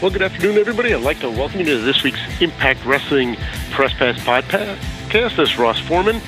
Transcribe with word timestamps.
Well, 0.00 0.10
good 0.10 0.22
afternoon, 0.22 0.56
everybody. 0.56 0.94
I'd 0.94 1.02
like 1.02 1.20
to 1.20 1.28
welcome 1.30 1.60
you 1.60 1.66
to 1.66 1.78
this 1.78 2.02
week's 2.02 2.20
Impact 2.40 2.84
Wrestling 2.86 3.36
Press 3.70 3.92
Pass 3.92 4.18
podcast. 4.20 4.78
This 5.12 5.38
is 5.38 5.58
Ross 5.58 5.78
Foreman. 5.78 6.22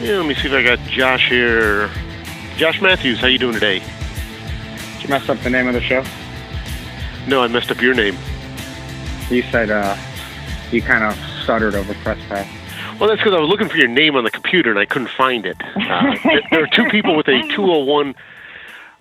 Yeah, 0.00 0.18
let 0.18 0.26
me 0.26 0.34
see 0.34 0.46
if 0.46 0.52
I 0.52 0.62
got 0.62 0.78
Josh 0.88 1.28
here. 1.28 1.90
Josh 2.56 2.80
Matthews, 2.80 3.18
how 3.18 3.26
you 3.26 3.38
doing 3.38 3.54
today? 3.54 3.80
Did 3.80 5.02
you 5.02 5.08
mess 5.08 5.28
up 5.28 5.38
the 5.40 5.50
name 5.50 5.66
of 5.66 5.74
the 5.74 5.80
show? 5.80 6.04
No, 7.26 7.42
I 7.42 7.48
messed 7.48 7.72
up 7.72 7.80
your 7.80 7.94
name. 7.94 8.16
You 9.30 9.42
said 9.50 9.70
uh, 9.70 9.96
you 10.70 10.80
kind 10.80 11.02
of 11.02 11.18
stuttered 11.42 11.74
over 11.74 11.94
press 11.94 12.18
pass. 12.28 12.48
Well, 13.00 13.08
that's 13.08 13.20
because 13.20 13.34
I 13.34 13.40
was 13.40 13.48
looking 13.48 13.68
for 13.68 13.78
your 13.78 13.88
name 13.88 14.14
on 14.14 14.22
the 14.22 14.30
computer 14.30 14.70
and 14.70 14.78
I 14.78 14.84
couldn't 14.84 15.10
find 15.10 15.44
it. 15.44 15.56
Uh, 15.74 16.14
there 16.52 16.62
are 16.62 16.68
two 16.68 16.88
people 16.88 17.16
with 17.16 17.26
a 17.26 17.42
201. 17.48 18.14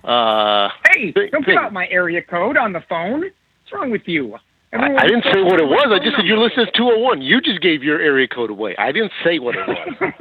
Uh, 0.04 0.70
Hey, 0.90 1.12
don't 1.12 1.45
put 1.45 1.56
out 1.56 1.72
my 1.72 1.88
area 1.90 2.23
code 2.23 2.58
on 2.58 2.73
the 2.73 2.81
phone. 2.81 3.26
What's 3.71 3.81
wrong 3.84 3.91
with 3.91 4.02
you? 4.05 4.35
I, 4.73 4.95
I 4.98 5.07
didn't 5.07 5.23
say 5.34 5.41
what 5.41 5.59
it 5.61 5.66
was. 5.66 5.88
I 5.91 6.03
just 6.03 6.17
said 6.17 6.25
your 6.25 6.38
list 6.39 6.55
is 6.57 6.67
201. 6.75 7.21
You 7.21 7.39
just 7.39 7.61
gave 7.61 7.84
your 7.84 8.02
area 8.02 8.27
code 8.27 8.49
away. 8.49 8.75
I 8.77 8.91
didn't 8.91 9.11
say 9.23 9.39
what 9.39 9.55
it 9.55 9.66
was. 9.66 9.77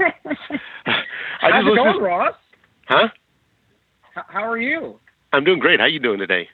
I 0.86 1.02
How's 1.40 1.64
just 1.64 1.72
it 1.72 1.76
going, 1.76 1.86
listened- 1.88 2.04
Ross? 2.04 2.34
Huh? 2.86 3.08
H- 4.16 4.24
how 4.28 4.48
are 4.48 4.58
you? 4.58 5.00
I'm 5.32 5.42
doing 5.44 5.58
great. 5.58 5.80
How 5.80 5.86
you 5.86 5.98
doing 5.98 6.18
today? 6.20 6.48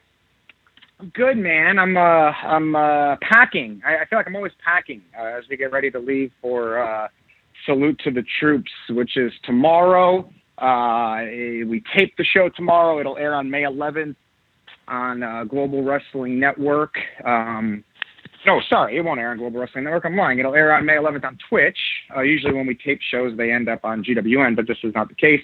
I'm 1.01 1.11
good, 1.15 1.37
man. 1.37 1.79
I'm 1.79 1.97
uh, 1.99 2.01
I'm 2.01 2.75
uh, 2.75 3.17
packing. 3.21 3.83
I, 3.87 3.97
I 3.99 4.05
feel 4.07 4.19
like 4.19 4.27
I'm 4.27 4.37
always 4.37 4.53
packing 4.65 5.03
uh, 5.19 5.25
as 5.39 5.45
we 5.51 5.57
get 5.59 5.71
ready 5.73 5.91
to 5.91 5.99
leave 5.99 6.33
for 6.41 6.79
uh, 6.83 7.09
Salute 7.67 8.01
to 8.05 8.11
the 8.11 8.25
Troops, 8.41 8.71
which 8.91 9.17
is 9.19 9.33
tomorrow. 9.45 10.21
Uh, 10.59 11.19
we 11.69 11.83
tape 11.95 12.15
the 12.17 12.25
show 12.25 12.49
tomorrow. 12.49 13.01
It'll 13.01 13.19
air 13.19 13.35
on 13.35 13.51
May 13.51 13.63
11th 13.63 14.17
on 14.89 15.23
uh, 15.23 15.45
Global 15.45 15.83
Wrestling 15.83 16.39
Network. 16.39 16.95
Um, 17.25 17.85
no, 18.47 18.61
sorry, 18.69 18.97
it 18.97 19.05
won't 19.05 19.19
air 19.19 19.33
on 19.33 19.39
Global 19.39 19.61
Wrestling 19.61 19.85
Network. 19.85 20.05
I'm 20.05 20.17
lying. 20.17 20.39
It'll 20.39 20.55
air 20.55 20.73
on 20.75 20.87
May 20.87 20.95
11th 20.95 21.25
on 21.25 21.39
Twitch. 21.49 21.79
Uh, 22.15 22.21
usually, 22.21 22.55
when 22.55 22.67
we 22.67 22.75
tape 22.75 23.01
shows, 23.11 23.37
they 23.37 23.51
end 23.51 23.69
up 23.69 23.85
on 23.85 24.05
GWN, 24.05 24.55
but 24.55 24.67
this 24.69 24.79
is 24.85 24.95
not 24.95 25.09
the 25.09 25.15
case. 25.15 25.41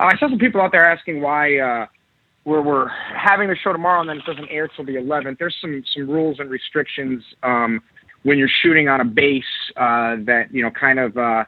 Uh, 0.00 0.04
I 0.04 0.18
saw 0.18 0.28
some 0.28 0.38
people 0.38 0.60
out 0.60 0.72
there 0.72 0.84
asking 0.84 1.20
why 1.20 1.58
uh, 1.58 1.86
we're, 2.44 2.62
we're 2.62 2.88
having 2.88 3.48
the 3.48 3.56
show 3.56 3.72
tomorrow 3.72 4.00
and 4.00 4.08
then 4.08 4.16
it 4.18 4.24
doesn't 4.24 4.48
air 4.50 4.68
till 4.74 4.84
the 4.84 4.94
11th. 4.94 5.38
There's 5.38 5.56
some 5.60 5.84
some 5.94 6.08
rules 6.08 6.40
and 6.40 6.50
restrictions 6.50 7.22
um, 7.42 7.80
when 8.24 8.38
you're 8.38 8.50
shooting 8.62 8.88
on 8.88 9.00
a 9.00 9.04
base 9.04 9.44
uh, 9.76 10.16
that 10.26 10.46
you 10.50 10.62
know 10.62 10.70
kind 10.70 10.98
of. 10.98 11.46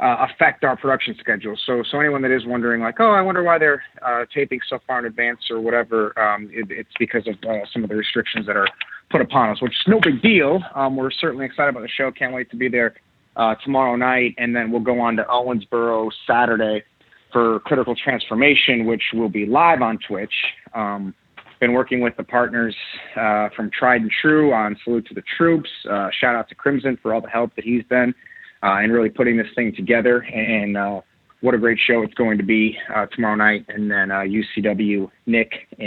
Uh, 0.00 0.26
affect 0.30 0.64
our 0.64 0.76
production 0.76 1.14
schedule. 1.20 1.54
So, 1.66 1.82
so 1.90 2.00
anyone 2.00 2.22
that 2.22 2.30
is 2.30 2.46
wondering, 2.46 2.80
like, 2.80 2.94
oh, 3.00 3.10
I 3.10 3.20
wonder 3.20 3.42
why 3.42 3.58
they're 3.58 3.82
uh, 4.00 4.24
taping 4.34 4.58
so 4.66 4.78
far 4.86 5.00
in 5.00 5.04
advance 5.04 5.40
or 5.50 5.60
whatever, 5.60 6.18
um, 6.18 6.48
it, 6.50 6.70
it's 6.70 6.88
because 6.98 7.28
of 7.28 7.34
uh, 7.46 7.66
some 7.70 7.84
of 7.84 7.90
the 7.90 7.96
restrictions 7.96 8.46
that 8.46 8.56
are 8.56 8.66
put 9.10 9.20
upon 9.20 9.50
us, 9.50 9.60
which 9.60 9.72
is 9.72 9.84
no 9.86 10.00
big 10.02 10.22
deal. 10.22 10.60
Um, 10.74 10.96
we're 10.96 11.10
certainly 11.10 11.44
excited 11.44 11.68
about 11.68 11.82
the 11.82 11.88
show. 11.88 12.10
Can't 12.10 12.32
wait 12.32 12.50
to 12.50 12.56
be 12.56 12.66
there 12.66 12.94
uh, 13.36 13.56
tomorrow 13.62 13.94
night, 13.94 14.34
and 14.38 14.56
then 14.56 14.70
we'll 14.70 14.80
go 14.80 15.00
on 15.00 15.16
to 15.16 15.24
Owensboro 15.24 16.10
Saturday 16.26 16.82
for 17.30 17.60
Critical 17.60 17.94
Transformation, 17.94 18.86
which 18.86 19.02
will 19.12 19.28
be 19.28 19.44
live 19.44 19.82
on 19.82 19.98
Twitch. 20.08 20.32
Um, 20.74 21.14
been 21.60 21.74
working 21.74 22.00
with 22.00 22.16
the 22.16 22.24
partners 22.24 22.74
uh, 23.16 23.50
from 23.54 23.70
Tried 23.70 24.00
and 24.00 24.10
True 24.22 24.54
on 24.54 24.78
Salute 24.82 25.06
to 25.08 25.14
the 25.14 25.22
Troops. 25.36 25.68
Uh, 25.90 26.08
shout 26.18 26.34
out 26.34 26.48
to 26.48 26.54
Crimson 26.54 26.98
for 27.02 27.12
all 27.12 27.20
the 27.20 27.28
help 27.28 27.54
that 27.56 27.66
he's 27.66 27.84
been 27.84 28.14
and 28.62 28.92
really 28.92 29.10
putting 29.10 29.36
this 29.36 29.48
thing 29.54 29.74
together. 29.74 30.18
And 30.18 30.76
uh, 30.76 31.00
what 31.40 31.54
a 31.54 31.58
great 31.58 31.78
show 31.78 32.02
it's 32.02 32.14
going 32.14 32.38
to 32.38 32.44
be 32.44 32.76
uh, 32.94 33.06
tomorrow 33.06 33.36
night. 33.36 33.64
And 33.68 33.90
then 33.90 34.10
uh, 34.10 34.20
UCW 34.20 35.10
Nick 35.26 35.52
uh, 35.80 35.84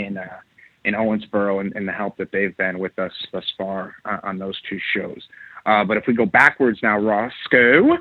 in 0.84 0.94
Owensboro 0.94 1.60
and, 1.60 1.74
and 1.74 1.88
the 1.88 1.92
help 1.92 2.16
that 2.18 2.30
they've 2.32 2.56
been 2.56 2.78
with 2.78 2.98
us 2.98 3.12
thus 3.32 3.44
far 3.56 3.94
uh, 4.04 4.18
on 4.22 4.38
those 4.38 4.60
two 4.68 4.78
shows. 4.94 5.22
Uh, 5.66 5.84
but 5.84 5.96
if 5.96 6.04
we 6.06 6.14
go 6.14 6.26
backwards 6.26 6.80
now, 6.82 6.98
Roscoe, 6.98 7.94
uh, 7.94 7.96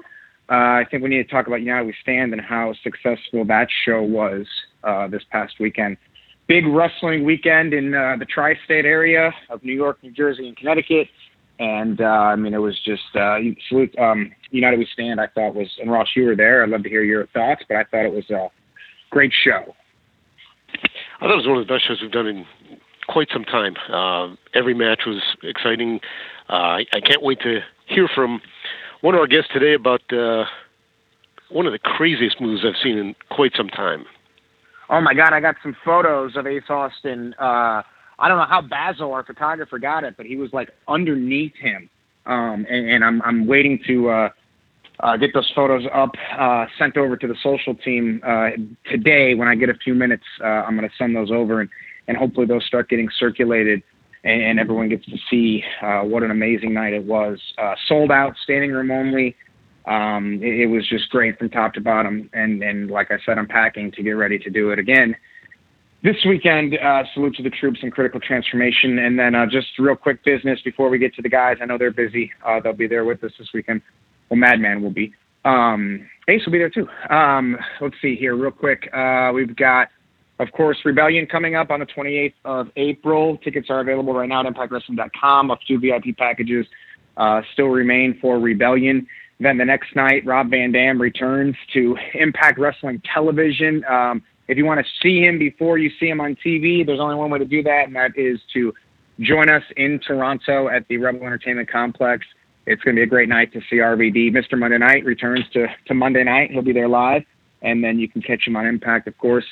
I 0.49 0.85
think 0.89 1.03
we 1.03 1.09
need 1.09 1.23
to 1.23 1.29
talk 1.29 1.47
about 1.47 1.61
United 1.61 1.85
We 1.85 1.95
Stand 2.01 2.33
and 2.33 2.41
how 2.41 2.73
successful 2.83 3.45
that 3.45 3.69
show 3.85 4.01
was 4.01 4.45
uh, 4.83 5.07
this 5.07 5.23
past 5.31 5.55
weekend. 5.59 5.97
Big 6.47 6.67
wrestling 6.67 7.23
weekend 7.23 7.73
in 7.73 7.93
uh, 7.93 8.17
the 8.19 8.25
tri-state 8.25 8.85
area 8.85 9.33
of 9.49 9.63
New 9.63 9.73
York, 9.73 9.99
New 10.03 10.11
Jersey, 10.11 10.47
and 10.47 10.57
Connecticut. 10.57 11.07
And 11.59 12.01
uh, 12.01 12.05
I 12.05 12.35
mean, 12.35 12.53
it 12.53 12.57
was 12.57 12.79
just 12.83 13.03
uh, 13.15 13.37
salute 13.69 13.93
um, 13.99 14.31
United 14.51 14.79
We 14.79 14.87
Stand. 14.91 15.21
I 15.21 15.27
thought 15.27 15.55
was, 15.55 15.67
and 15.79 15.91
Ross, 15.91 16.07
you 16.15 16.25
were 16.25 16.35
there. 16.35 16.63
I'd 16.63 16.69
love 16.69 16.83
to 16.83 16.89
hear 16.89 17.03
your 17.03 17.27
thoughts, 17.27 17.63
but 17.67 17.77
I 17.77 17.83
thought 17.83 18.05
it 18.05 18.13
was 18.13 18.29
a 18.29 18.49
great 19.11 19.31
show. 19.43 19.75
I 20.73 21.25
thought 21.25 21.33
it 21.33 21.37
was 21.37 21.47
one 21.47 21.57
of 21.57 21.67
the 21.67 21.73
best 21.73 21.87
shows 21.87 22.01
we've 22.01 22.11
done 22.11 22.27
in 22.27 22.45
quite 23.07 23.27
some 23.31 23.43
time. 23.43 23.75
Uh, 23.91 24.35
every 24.53 24.73
match 24.73 25.01
was 25.05 25.21
exciting. 25.43 25.99
Uh, 26.49 26.53
I, 26.53 26.85
I 26.93 26.99
can't 26.99 27.21
wait 27.21 27.39
to 27.41 27.59
hear 27.87 28.09
from 28.13 28.41
one 29.01 29.13
of 29.13 29.21
our 29.21 29.27
guests 29.27 29.49
today 29.53 29.73
about 29.73 30.01
uh, 30.11 30.45
one 31.49 31.67
of 31.67 31.71
the 31.71 31.79
craziest 31.79 32.41
moves 32.41 32.63
I've 32.65 32.81
seen 32.81 32.97
in 32.97 33.15
quite 33.29 33.51
some 33.55 33.69
time. 33.69 34.05
Oh 34.89 35.01
my 35.01 35.13
God, 35.13 35.33
I 35.33 35.39
got 35.39 35.55
some 35.61 35.75
photos 35.85 36.35
of 36.35 36.47
Ace 36.47 36.63
Austin. 36.69 37.33
Uh, 37.39 37.83
I 38.23 38.29
don't 38.29 38.37
know 38.37 38.45
how 38.45 38.61
Basil, 38.61 39.11
our 39.11 39.25
photographer, 39.25 39.77
got 39.77 40.05
it, 40.05 40.15
but 40.15 40.25
he 40.25 40.37
was 40.37 40.49
like 40.53 40.69
underneath 40.87 41.53
him. 41.59 41.89
Um, 42.25 42.65
and, 42.69 42.89
and 42.89 43.03
I'm 43.03 43.21
I'm 43.21 43.45
waiting 43.45 43.81
to 43.85 44.09
uh, 44.09 44.29
uh, 45.01 45.17
get 45.17 45.33
those 45.33 45.51
photos 45.53 45.83
up, 45.93 46.11
uh, 46.39 46.65
sent 46.79 46.95
over 46.95 47.17
to 47.17 47.27
the 47.27 47.35
social 47.43 47.75
team 47.75 48.21
uh, 48.25 48.51
today. 48.89 49.35
When 49.35 49.49
I 49.49 49.55
get 49.55 49.67
a 49.67 49.73
few 49.73 49.93
minutes, 49.93 50.23
uh, 50.41 50.45
I'm 50.45 50.77
going 50.77 50.87
to 50.89 50.95
send 50.97 51.13
those 51.13 51.31
over, 51.31 51.59
and 51.59 51.69
and 52.07 52.15
hopefully 52.15 52.45
those 52.45 52.63
start 52.65 52.87
getting 52.87 53.09
circulated, 53.19 53.83
and, 54.23 54.41
and 54.41 54.57
everyone 54.57 54.87
gets 54.87 55.05
to 55.07 55.17
see 55.29 55.61
uh, 55.81 56.03
what 56.03 56.23
an 56.23 56.31
amazing 56.31 56.73
night 56.73 56.93
it 56.93 57.03
was. 57.03 57.41
Sold 57.89 58.09
out, 58.09 58.35
standing 58.41 58.71
room 58.71 58.89
only. 58.89 59.35
Um, 59.85 60.39
it, 60.41 60.61
it 60.61 60.67
was 60.67 60.87
just 60.87 61.09
great 61.09 61.37
from 61.37 61.49
top 61.49 61.73
to 61.73 61.81
bottom, 61.81 62.29
and 62.31 62.63
and 62.63 62.89
like 62.89 63.11
I 63.11 63.17
said, 63.25 63.37
I'm 63.37 63.49
packing 63.49 63.91
to 63.91 64.01
get 64.01 64.11
ready 64.11 64.39
to 64.39 64.49
do 64.49 64.69
it 64.69 64.79
again 64.79 65.13
this 66.03 66.17
weekend, 66.27 66.77
uh, 66.77 67.03
salute 67.13 67.35
to 67.35 67.43
the 67.43 67.49
troops 67.49 67.79
and 67.81 67.91
critical 67.91 68.19
transformation. 68.19 68.99
And 68.99 69.17
then 69.17 69.35
uh, 69.35 69.45
just 69.45 69.67
real 69.79 69.95
quick 69.95 70.23
business 70.25 70.59
before 70.63 70.89
we 70.89 70.97
get 70.97 71.15
to 71.15 71.21
the 71.21 71.29
guys. 71.29 71.57
I 71.61 71.65
know 71.65 71.77
they're 71.77 71.91
busy. 71.91 72.29
Uh, 72.45 72.59
they'll 72.59 72.73
be 72.73 72.87
there 72.87 73.05
with 73.05 73.23
us 73.23 73.31
this 73.39 73.47
weekend. 73.53 73.81
Well, 74.29 74.37
Madman 74.37 74.81
will 74.81 74.91
be. 74.91 75.13
Um, 75.45 76.07
Ace 76.27 76.41
will 76.45 76.51
be 76.51 76.59
there 76.59 76.69
too. 76.69 76.87
Um, 77.09 77.57
let's 77.79 77.95
see 78.01 78.15
here, 78.15 78.35
real 78.35 78.51
quick. 78.51 78.89
Uh, 78.93 79.31
we've 79.33 79.55
got, 79.55 79.87
of 80.39 80.51
course, 80.51 80.77
Rebellion 80.83 81.25
coming 81.25 81.55
up 81.55 81.69
on 81.69 81.79
the 81.79 81.85
28th 81.85 82.33
of 82.43 82.67
April. 82.75 83.37
Tickets 83.37 83.67
are 83.69 83.79
available 83.79 84.13
right 84.13 84.27
now 84.27 84.45
at 84.45 84.53
ImpactWrestling.com. 84.53 85.51
A 85.51 85.57
few 85.65 85.79
VIP 85.79 86.17
packages 86.17 86.65
uh, 87.15 87.41
still 87.53 87.67
remain 87.67 88.17
for 88.21 88.39
Rebellion. 88.39 89.07
Then 89.39 89.57
the 89.57 89.65
next 89.65 89.95
night, 89.95 90.25
Rob 90.25 90.49
Van 90.49 90.71
Dam 90.71 91.01
returns 91.01 91.55
to 91.73 91.97
Impact 92.13 92.59
Wrestling 92.59 93.01
Television. 93.13 93.83
Um, 93.89 94.21
if 94.47 94.57
you 94.57 94.65
want 94.65 94.85
to 94.85 94.91
see 95.01 95.21
him 95.21 95.39
before 95.39 95.77
you 95.77 95.89
see 95.99 96.07
him 96.07 96.19
on 96.19 96.35
TV, 96.45 96.85
there's 96.85 96.99
only 96.99 97.15
one 97.15 97.29
way 97.29 97.39
to 97.39 97.45
do 97.45 97.63
that, 97.63 97.87
and 97.87 97.95
that 97.95 98.11
is 98.15 98.39
to 98.53 98.73
join 99.19 99.49
us 99.49 99.63
in 99.77 99.99
Toronto 99.99 100.69
at 100.69 100.87
the 100.87 100.97
Rebel 100.97 101.21
Entertainment 101.21 101.69
Complex. 101.69 102.25
It's 102.65 102.81
going 102.81 102.95
to 102.95 102.99
be 102.99 103.03
a 103.03 103.07
great 103.07 103.29
night 103.29 103.51
to 103.53 103.61
see 103.69 103.77
RVD. 103.77 104.31
Mr. 104.31 104.57
Monday 104.57 104.77
Night 104.77 105.03
returns 105.05 105.45
to, 105.53 105.67
to 105.87 105.93
Monday 105.93 106.23
night. 106.23 106.51
He'll 106.51 106.61
be 106.61 106.71
there 106.73 106.87
live, 106.87 107.23
and 107.61 107.83
then 107.83 107.99
you 107.99 108.07
can 108.07 108.21
catch 108.21 108.47
him 108.47 108.55
on 108.55 108.65
Impact, 108.65 109.07
of 109.07 109.17
course, 109.17 109.45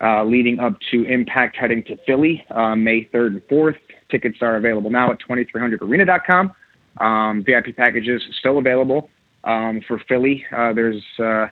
uh, 0.00 0.24
leading 0.24 0.58
up 0.58 0.74
to 0.90 1.04
Impact 1.04 1.56
heading 1.56 1.82
to 1.84 1.96
Philly 2.06 2.44
uh, 2.50 2.74
May 2.74 3.04
3rd 3.06 3.26
and 3.26 3.42
4th. 3.48 3.76
Tickets 4.10 4.38
are 4.40 4.56
available 4.56 4.90
now 4.90 5.12
at 5.12 5.18
2300arena.com. 5.20 6.52
Um, 6.98 7.44
VIP 7.44 7.76
packages 7.76 8.22
still 8.38 8.58
available 8.58 9.10
um, 9.44 9.80
for 9.86 10.00
Philly. 10.08 10.44
Uh, 10.56 10.72
there's 10.72 11.02
uh, 11.18 11.46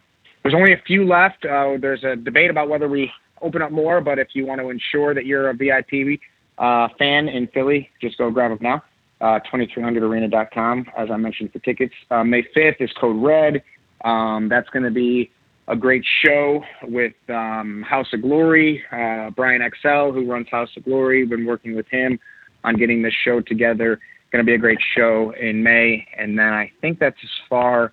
there's 0.47 0.55
only 0.55 0.73
a 0.73 0.83
few 0.87 1.05
left. 1.05 1.45
Uh, 1.45 1.77
there's 1.81 2.05
a 2.05 2.15
debate 2.15 2.51
about 2.51 2.69
whether 2.69 2.89
we 2.89 3.11
open 3.43 3.63
up 3.63 3.73
more, 3.73 4.01
but 4.01 4.21
if 4.21 4.29
you 4.35 4.47
want 4.47 4.61
to 4.61 4.71
ensure 4.71 5.13
that 5.13 5.27
you're 5.27 5.51
a 5.51 5.55
VIP 5.55 6.21
uh, 6.59 6.87
fan 6.97 7.29
in 7.29 7.49
Philly, 7.49 7.91
just 8.01 8.17
go 8.17 8.31
grab 8.31 8.53
them 8.53 8.59
now. 8.63 8.83
Uh, 9.21 9.41
2300arena.com, 9.53 10.87
as 10.97 11.09
I 11.11 11.17
mentioned, 11.17 11.53
for 11.53 11.59
tickets. 11.59 11.95
Uh, 12.13 12.23
May 12.23 12.45
5th 12.57 12.81
is 12.81 12.93
Code 12.93 13.21
Red. 13.21 13.65
Um, 14.05 14.49
that's 14.49 14.69
going 14.69 14.85
to 14.85 14.91
be 14.93 15.33
a 15.67 15.75
great 15.75 16.05
show 16.25 16.63
with 16.85 17.15
um, 17.29 17.83
House 17.83 18.07
of 18.13 18.23
Glory. 18.23 18.85
Uh, 18.93 19.31
Brian 19.31 19.69
XL, 19.83 20.13
who 20.13 20.31
runs 20.31 20.47
House 20.49 20.71
of 20.77 20.85
Glory, 20.85 21.27
been 21.27 21.45
working 21.45 21.75
with 21.75 21.89
him 21.89 22.21
on 22.63 22.77
getting 22.77 23.03
this 23.03 23.15
show 23.25 23.41
together. 23.41 23.99
going 24.31 24.45
to 24.45 24.49
be 24.49 24.55
a 24.55 24.59
great 24.59 24.79
show 24.97 25.35
in 25.41 25.65
May, 25.65 26.07
and 26.17 26.39
then 26.39 26.53
I 26.53 26.71
think 26.81 27.01
that's 27.01 27.19
as 27.21 27.31
far 27.51 27.93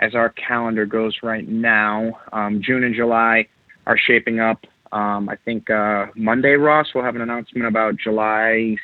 as 0.00 0.14
our 0.14 0.30
calendar 0.30 0.86
goes 0.86 1.18
right 1.22 1.46
now. 1.46 2.18
Um, 2.32 2.60
June 2.62 2.84
and 2.84 2.94
July 2.94 3.46
are 3.86 3.98
shaping 3.98 4.40
up. 4.40 4.64
Um, 4.92 5.28
I 5.28 5.36
think 5.36 5.70
uh, 5.70 6.06
Monday, 6.16 6.54
Ross, 6.54 6.88
we'll 6.94 7.04
have 7.04 7.14
an 7.14 7.22
announcement 7.22 7.66
about 7.66 7.96
July 7.96 8.76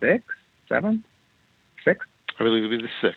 6th, 0.00 0.22
7th, 0.70 1.02
6th? 1.86 1.96
I 2.38 2.44
believe 2.44 2.64
it'll 2.64 2.78
be 2.78 2.82
the 2.82 3.08
6th. 3.08 3.14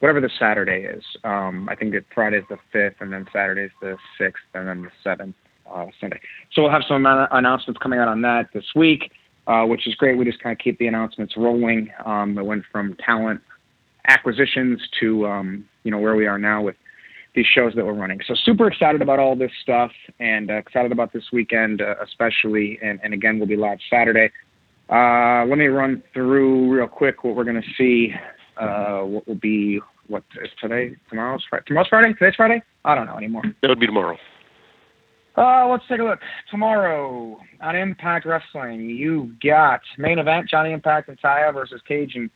Whatever 0.00 0.20
the 0.20 0.30
Saturday 0.38 0.84
is. 0.84 1.02
Um, 1.24 1.68
I 1.70 1.74
think 1.74 1.92
that 1.94 2.04
Friday's 2.14 2.44
the 2.50 2.58
5th, 2.74 2.96
and 3.00 3.12
then 3.12 3.26
Saturday's 3.32 3.70
the 3.80 3.96
6th, 4.20 4.32
and 4.52 4.68
then 4.68 4.82
the 4.82 4.90
7th, 5.08 5.34
uh, 5.72 5.86
Sunday. 5.98 6.20
So 6.52 6.62
we'll 6.62 6.70
have 6.70 6.84
some 6.86 7.06
announcements 7.06 7.80
coming 7.82 7.98
out 7.98 8.08
on 8.08 8.20
that 8.22 8.48
this 8.52 8.66
week, 8.74 9.10
uh, 9.46 9.64
which 9.64 9.86
is 9.86 9.94
great. 9.94 10.18
We 10.18 10.26
just 10.26 10.42
kind 10.42 10.52
of 10.52 10.58
keep 10.62 10.78
the 10.78 10.86
announcements 10.86 11.34
rolling. 11.36 11.88
Um, 12.04 12.36
it 12.36 12.44
went 12.44 12.64
from 12.70 12.94
talent 12.96 13.40
acquisitions 14.08 14.80
to, 15.00 15.26
um, 15.26 15.64
you 15.84 15.90
know, 15.90 15.98
where 15.98 16.16
we 16.16 16.26
are 16.26 16.38
now 16.38 16.62
with 16.62 16.76
these 17.34 17.46
shows 17.46 17.74
that 17.74 17.84
we're 17.84 17.92
running. 17.92 18.20
So 18.26 18.34
super 18.44 18.66
excited 18.66 19.02
about 19.02 19.18
all 19.18 19.36
this 19.36 19.50
stuff 19.62 19.90
and 20.18 20.50
uh, 20.50 20.54
excited 20.54 20.90
about 20.90 21.12
this 21.12 21.24
weekend, 21.32 21.82
uh, 21.82 21.96
especially. 22.02 22.78
And, 22.82 22.98
and 23.02 23.12
again, 23.12 23.38
we'll 23.38 23.48
be 23.48 23.56
live 23.56 23.78
Saturday. 23.90 24.30
Uh, 24.88 25.44
let 25.46 25.58
me 25.58 25.66
run 25.66 26.02
through 26.14 26.72
real 26.72 26.88
quick 26.88 27.24
what 27.24 27.36
we're 27.36 27.44
going 27.44 27.60
to 27.60 27.68
see. 27.76 28.14
Uh, 28.56 29.00
what 29.00 29.28
will 29.28 29.34
be 29.34 29.80
what 30.08 30.22
is 30.42 30.50
today? 30.60 30.96
Tomorrow's 31.10 31.44
Friday. 31.50 31.64
Tomorrow's 31.66 31.88
Friday. 31.88 32.14
Today's 32.14 32.34
Friday. 32.36 32.62
I 32.84 32.94
don't 32.94 33.06
know 33.06 33.16
anymore. 33.16 33.42
That 33.62 33.68
would 33.68 33.80
be 33.80 33.86
tomorrow. 33.86 34.16
Uh, 35.36 35.68
let's 35.68 35.84
take 35.88 36.00
a 36.00 36.04
look. 36.04 36.20
Tomorrow 36.50 37.38
on 37.60 37.76
Impact 37.76 38.24
Wrestling, 38.24 38.88
you've 38.88 39.38
got 39.40 39.80
main 39.98 40.18
event 40.18 40.48
Johnny 40.48 40.72
Impact 40.72 41.08
and 41.08 41.20
Taya 41.20 41.52
versus 41.52 41.80
Cage 41.86 42.12
and 42.14 42.30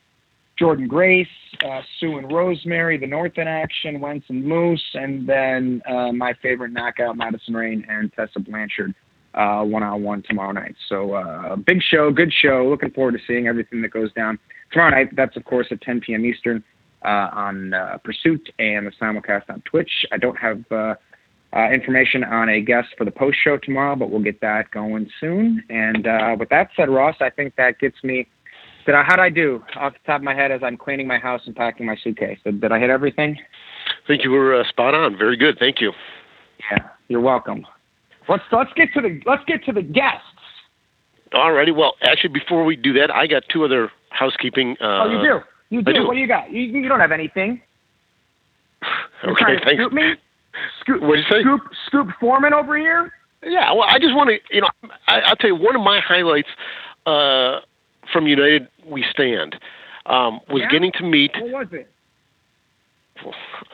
Jordynne 0.60 0.88
Grace, 0.88 1.26
uh, 1.64 1.80
Sue 1.98 2.18
and 2.18 2.30
Rosemary, 2.30 2.98
the 2.98 3.06
North 3.06 3.38
in 3.38 3.48
Action, 3.48 4.00
Wentz 4.00 4.26
and 4.28 4.44
Moose, 4.44 4.84
and 4.94 5.26
then 5.26 5.80
uh, 5.88 6.12
my 6.12 6.34
favorite 6.42 6.72
knockout, 6.72 7.16
Madison 7.16 7.54
Rayne 7.54 7.86
and 7.88 8.12
Tessa 8.12 8.40
Blanchard, 8.40 8.94
one 9.32 9.82
on 9.82 10.02
one 10.02 10.22
tomorrow 10.22 10.52
night. 10.52 10.74
So, 10.88 11.14
uh, 11.14 11.56
big 11.56 11.82
show, 11.82 12.10
good 12.10 12.32
show. 12.32 12.66
Looking 12.68 12.90
forward 12.90 13.12
to 13.12 13.18
seeing 13.26 13.46
everything 13.46 13.80
that 13.82 13.90
goes 13.90 14.12
down 14.12 14.38
tomorrow 14.70 14.90
night. 14.90 15.16
That's, 15.16 15.36
of 15.36 15.44
course, 15.44 15.68
at 15.70 15.80
10 15.80 16.00
p.m. 16.00 16.24
Eastern 16.26 16.62
uh, 17.04 17.28
on 17.32 17.72
uh, 17.72 17.98
Pursuit 18.04 18.50
and 18.58 18.86
the 18.86 18.92
simulcast 19.00 19.48
on 19.48 19.62
Twitch. 19.62 19.90
I 20.12 20.18
don't 20.18 20.36
have 20.36 20.62
uh, 20.70 20.94
information 21.72 22.22
on 22.22 22.50
a 22.50 22.60
guest 22.60 22.88
for 22.98 23.04
the 23.04 23.10
post 23.10 23.38
show 23.42 23.56
tomorrow, 23.56 23.96
but 23.96 24.10
we'll 24.10 24.22
get 24.22 24.40
that 24.42 24.70
going 24.70 25.08
soon. 25.20 25.62
And 25.70 26.06
with 26.38 26.50
that 26.50 26.68
said, 26.76 26.90
Ross, 26.90 27.16
I 27.20 27.30
think 27.30 27.56
that 27.56 27.78
gets 27.78 27.96
me 28.04 28.28
did 28.90 28.96
I? 28.96 29.04
How'd 29.04 29.20
I 29.20 29.28
do 29.28 29.62
off 29.76 29.92
the 29.92 29.98
top 30.04 30.20
of 30.20 30.24
my 30.24 30.34
head 30.34 30.50
as 30.50 30.62
I'm 30.62 30.76
cleaning 30.76 31.06
my 31.06 31.18
house 31.18 31.42
and 31.46 31.54
packing 31.54 31.86
my 31.86 31.96
suitcase? 32.02 32.38
Did, 32.44 32.72
I 32.72 32.78
hit 32.78 32.90
everything? 32.90 33.38
I 33.86 34.06
think 34.06 34.24
you 34.24 34.30
were 34.30 34.60
uh, 34.60 34.68
spot 34.68 34.94
on. 34.94 35.16
Very 35.16 35.36
good. 35.36 35.58
Thank 35.58 35.80
you. 35.80 35.92
Yeah, 36.70 36.88
you're 37.08 37.20
welcome. 37.20 37.66
Let's 38.28 38.42
let's 38.52 38.72
get 38.74 38.88
to 38.94 39.00
the 39.00 39.20
let's 39.26 39.44
get 39.46 39.64
to 39.66 39.72
the 39.72 39.82
guests. 39.82 40.26
Alrighty. 41.32 41.74
Well, 41.74 41.94
actually, 42.02 42.30
before 42.30 42.64
we 42.64 42.74
do 42.74 42.92
that, 42.94 43.14
I 43.14 43.26
got 43.26 43.44
two 43.48 43.64
other 43.64 43.90
housekeeping. 44.10 44.76
Uh, 44.80 45.04
oh, 45.04 45.10
you 45.10 45.22
do. 45.22 45.40
You 45.70 45.82
do. 45.82 45.92
do. 45.92 46.06
What 46.06 46.14
do 46.14 46.20
you 46.20 46.26
got? 46.26 46.50
You, 46.50 46.62
you 46.62 46.88
don't 46.88 47.00
have 47.00 47.12
anything. 47.12 47.62
You're 49.22 49.32
okay. 49.32 49.64
Thanks. 49.64 49.80
Scoop 49.80 49.92
me. 49.92 50.14
Scoop. 50.80 51.02
What 51.02 51.16
did 51.16 51.24
you 51.26 51.30
say? 51.30 51.42
Scoop. 51.42 51.60
Scoop 51.86 52.08
Foreman 52.18 52.52
over 52.52 52.76
here. 52.76 53.12
Yeah. 53.44 53.72
Well, 53.72 53.86
I 53.88 53.98
just 54.00 54.14
want 54.14 54.30
to. 54.30 54.38
You 54.54 54.62
know, 54.62 54.68
I, 55.06 55.20
I'll 55.20 55.36
tell 55.36 55.50
you 55.50 55.56
one 55.56 55.76
of 55.76 55.82
my 55.82 56.00
highlights. 56.00 56.48
Uh, 57.06 57.60
from 58.12 58.26
United 58.26 58.68
We 58.86 59.04
Stand 59.10 59.56
um, 60.06 60.40
was 60.48 60.62
yeah? 60.62 60.70
getting 60.70 60.92
to 60.92 61.04
meet. 61.04 61.32
What 61.40 61.50
was 61.50 61.66
it? 61.72 61.90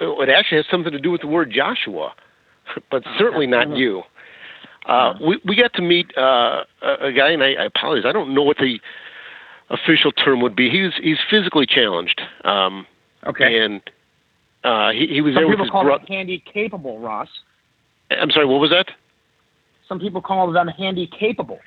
It 0.00 0.28
actually 0.28 0.58
has 0.58 0.66
something 0.70 0.92
to 0.92 0.98
do 0.98 1.10
with 1.10 1.20
the 1.20 1.28
word 1.28 1.52
Joshua, 1.54 2.12
but 2.90 3.02
certainly 3.18 3.46
not 3.46 3.76
you. 3.76 4.02
Uh, 4.86 5.14
we 5.24 5.40
we 5.44 5.56
got 5.56 5.72
to 5.74 5.82
meet 5.82 6.16
uh, 6.16 6.64
a 6.82 7.12
guy, 7.12 7.30
and 7.30 7.42
I, 7.42 7.52
I 7.54 7.64
apologize. 7.64 8.04
I 8.08 8.12
don't 8.12 8.34
know 8.34 8.42
what 8.42 8.58
the 8.58 8.78
official 9.70 10.12
term 10.12 10.40
would 10.40 10.54
be. 10.54 10.70
He's 10.70 10.92
he's 11.02 11.18
physically 11.28 11.66
challenged. 11.66 12.20
Um, 12.44 12.86
okay. 13.26 13.58
And 13.60 13.80
uh, 14.64 14.90
he 14.90 15.06
he 15.06 15.20
was 15.20 15.34
Some 15.34 15.42
there 15.42 15.48
with 15.48 15.60
his 15.60 15.70
brother. 15.70 16.04
handy 16.08 16.42
capable, 16.52 16.98
Ross. 17.00 17.28
I'm 18.10 18.30
sorry. 18.30 18.46
What 18.46 18.60
was 18.60 18.70
that? 18.70 18.90
Some 19.88 19.98
people 20.00 20.20
call 20.20 20.50
them 20.52 20.68
handy 20.68 21.06
capable. 21.06 21.58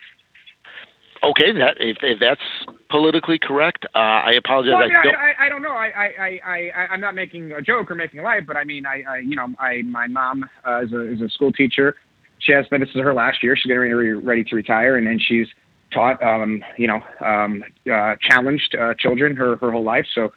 Okay, 1.24 1.52
that 1.52 1.76
if, 1.80 1.98
if 2.02 2.20
that's 2.20 2.42
politically 2.90 3.38
correct, 3.38 3.86
uh, 3.94 4.00
I 4.00 4.34
apologize. 4.38 4.74
Well, 4.74 4.84
I, 4.84 5.00
I, 5.00 5.04
don't. 5.04 5.16
I, 5.16 5.34
I 5.40 5.50
don't 5.50 5.62
know. 5.62 5.72
I, 5.72 5.88
I, 5.88 6.40
I, 6.46 6.72
I, 6.76 6.88
I'm 6.92 7.02
not 7.02 7.14
making 7.14 7.52
a 7.52 7.62
joke 7.62 7.92
or 7.92 7.96
making 7.96 8.22
light, 8.22 8.48
but 8.48 8.56
I 8.56 8.64
mean, 8.64 8.86
I, 8.86 9.04
I 9.08 9.18
you 9.18 9.36
know, 9.36 9.48
I, 9.60 9.82
my 9.84 10.08
mom 10.08 10.50
uh, 10.66 10.84
is, 10.84 10.94
a, 10.94 11.14
is 11.14 11.22
a 11.22 11.30
school 11.30 11.52
teacher. 11.52 11.96
She 12.40 12.54
has 12.54 12.66
been. 12.68 12.80
This 12.80 12.90
is 12.90 13.02
her 13.02 13.14
last 13.14 13.44
year. 13.44 13.56
She's 13.58 13.68
getting 13.68 13.82
ready, 13.82 14.12
ready 14.12 14.44
to 14.46 14.56
retire, 14.56 14.96
and 14.96 15.06
then 15.06 15.20
she's 15.20 15.48
taught, 15.94 16.22
um, 16.24 16.64
you 16.78 16.88
know, 16.88 17.02
um, 17.26 17.64
uh, 17.92 18.16
challenged 18.22 18.76
uh, 18.80 18.94
children 18.98 19.36
her 19.36 19.58
her 19.58 19.72
whole 19.72 19.84
life. 19.84 20.06
So, 20.16 20.32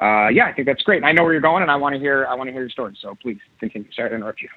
uh, 0.00 0.28
yeah, 0.28 0.46
I 0.46 0.52
think 0.52 0.66
that's 0.68 0.82
great. 0.82 1.02
I 1.02 1.10
know 1.10 1.24
where 1.24 1.32
you're 1.32 1.42
going, 1.42 1.62
and 1.62 1.70
I 1.70 1.76
want 1.76 1.94
to 1.94 1.98
hear 1.98 2.26
I 2.26 2.34
want 2.34 2.46
to 2.46 2.52
hear 2.52 2.62
your 2.62 2.70
story. 2.70 2.96
So 3.00 3.16
please 3.20 3.38
continue. 3.58 3.90
Sorry 3.92 4.10
to 4.10 4.14
interrupt 4.14 4.40
you. 4.40 4.48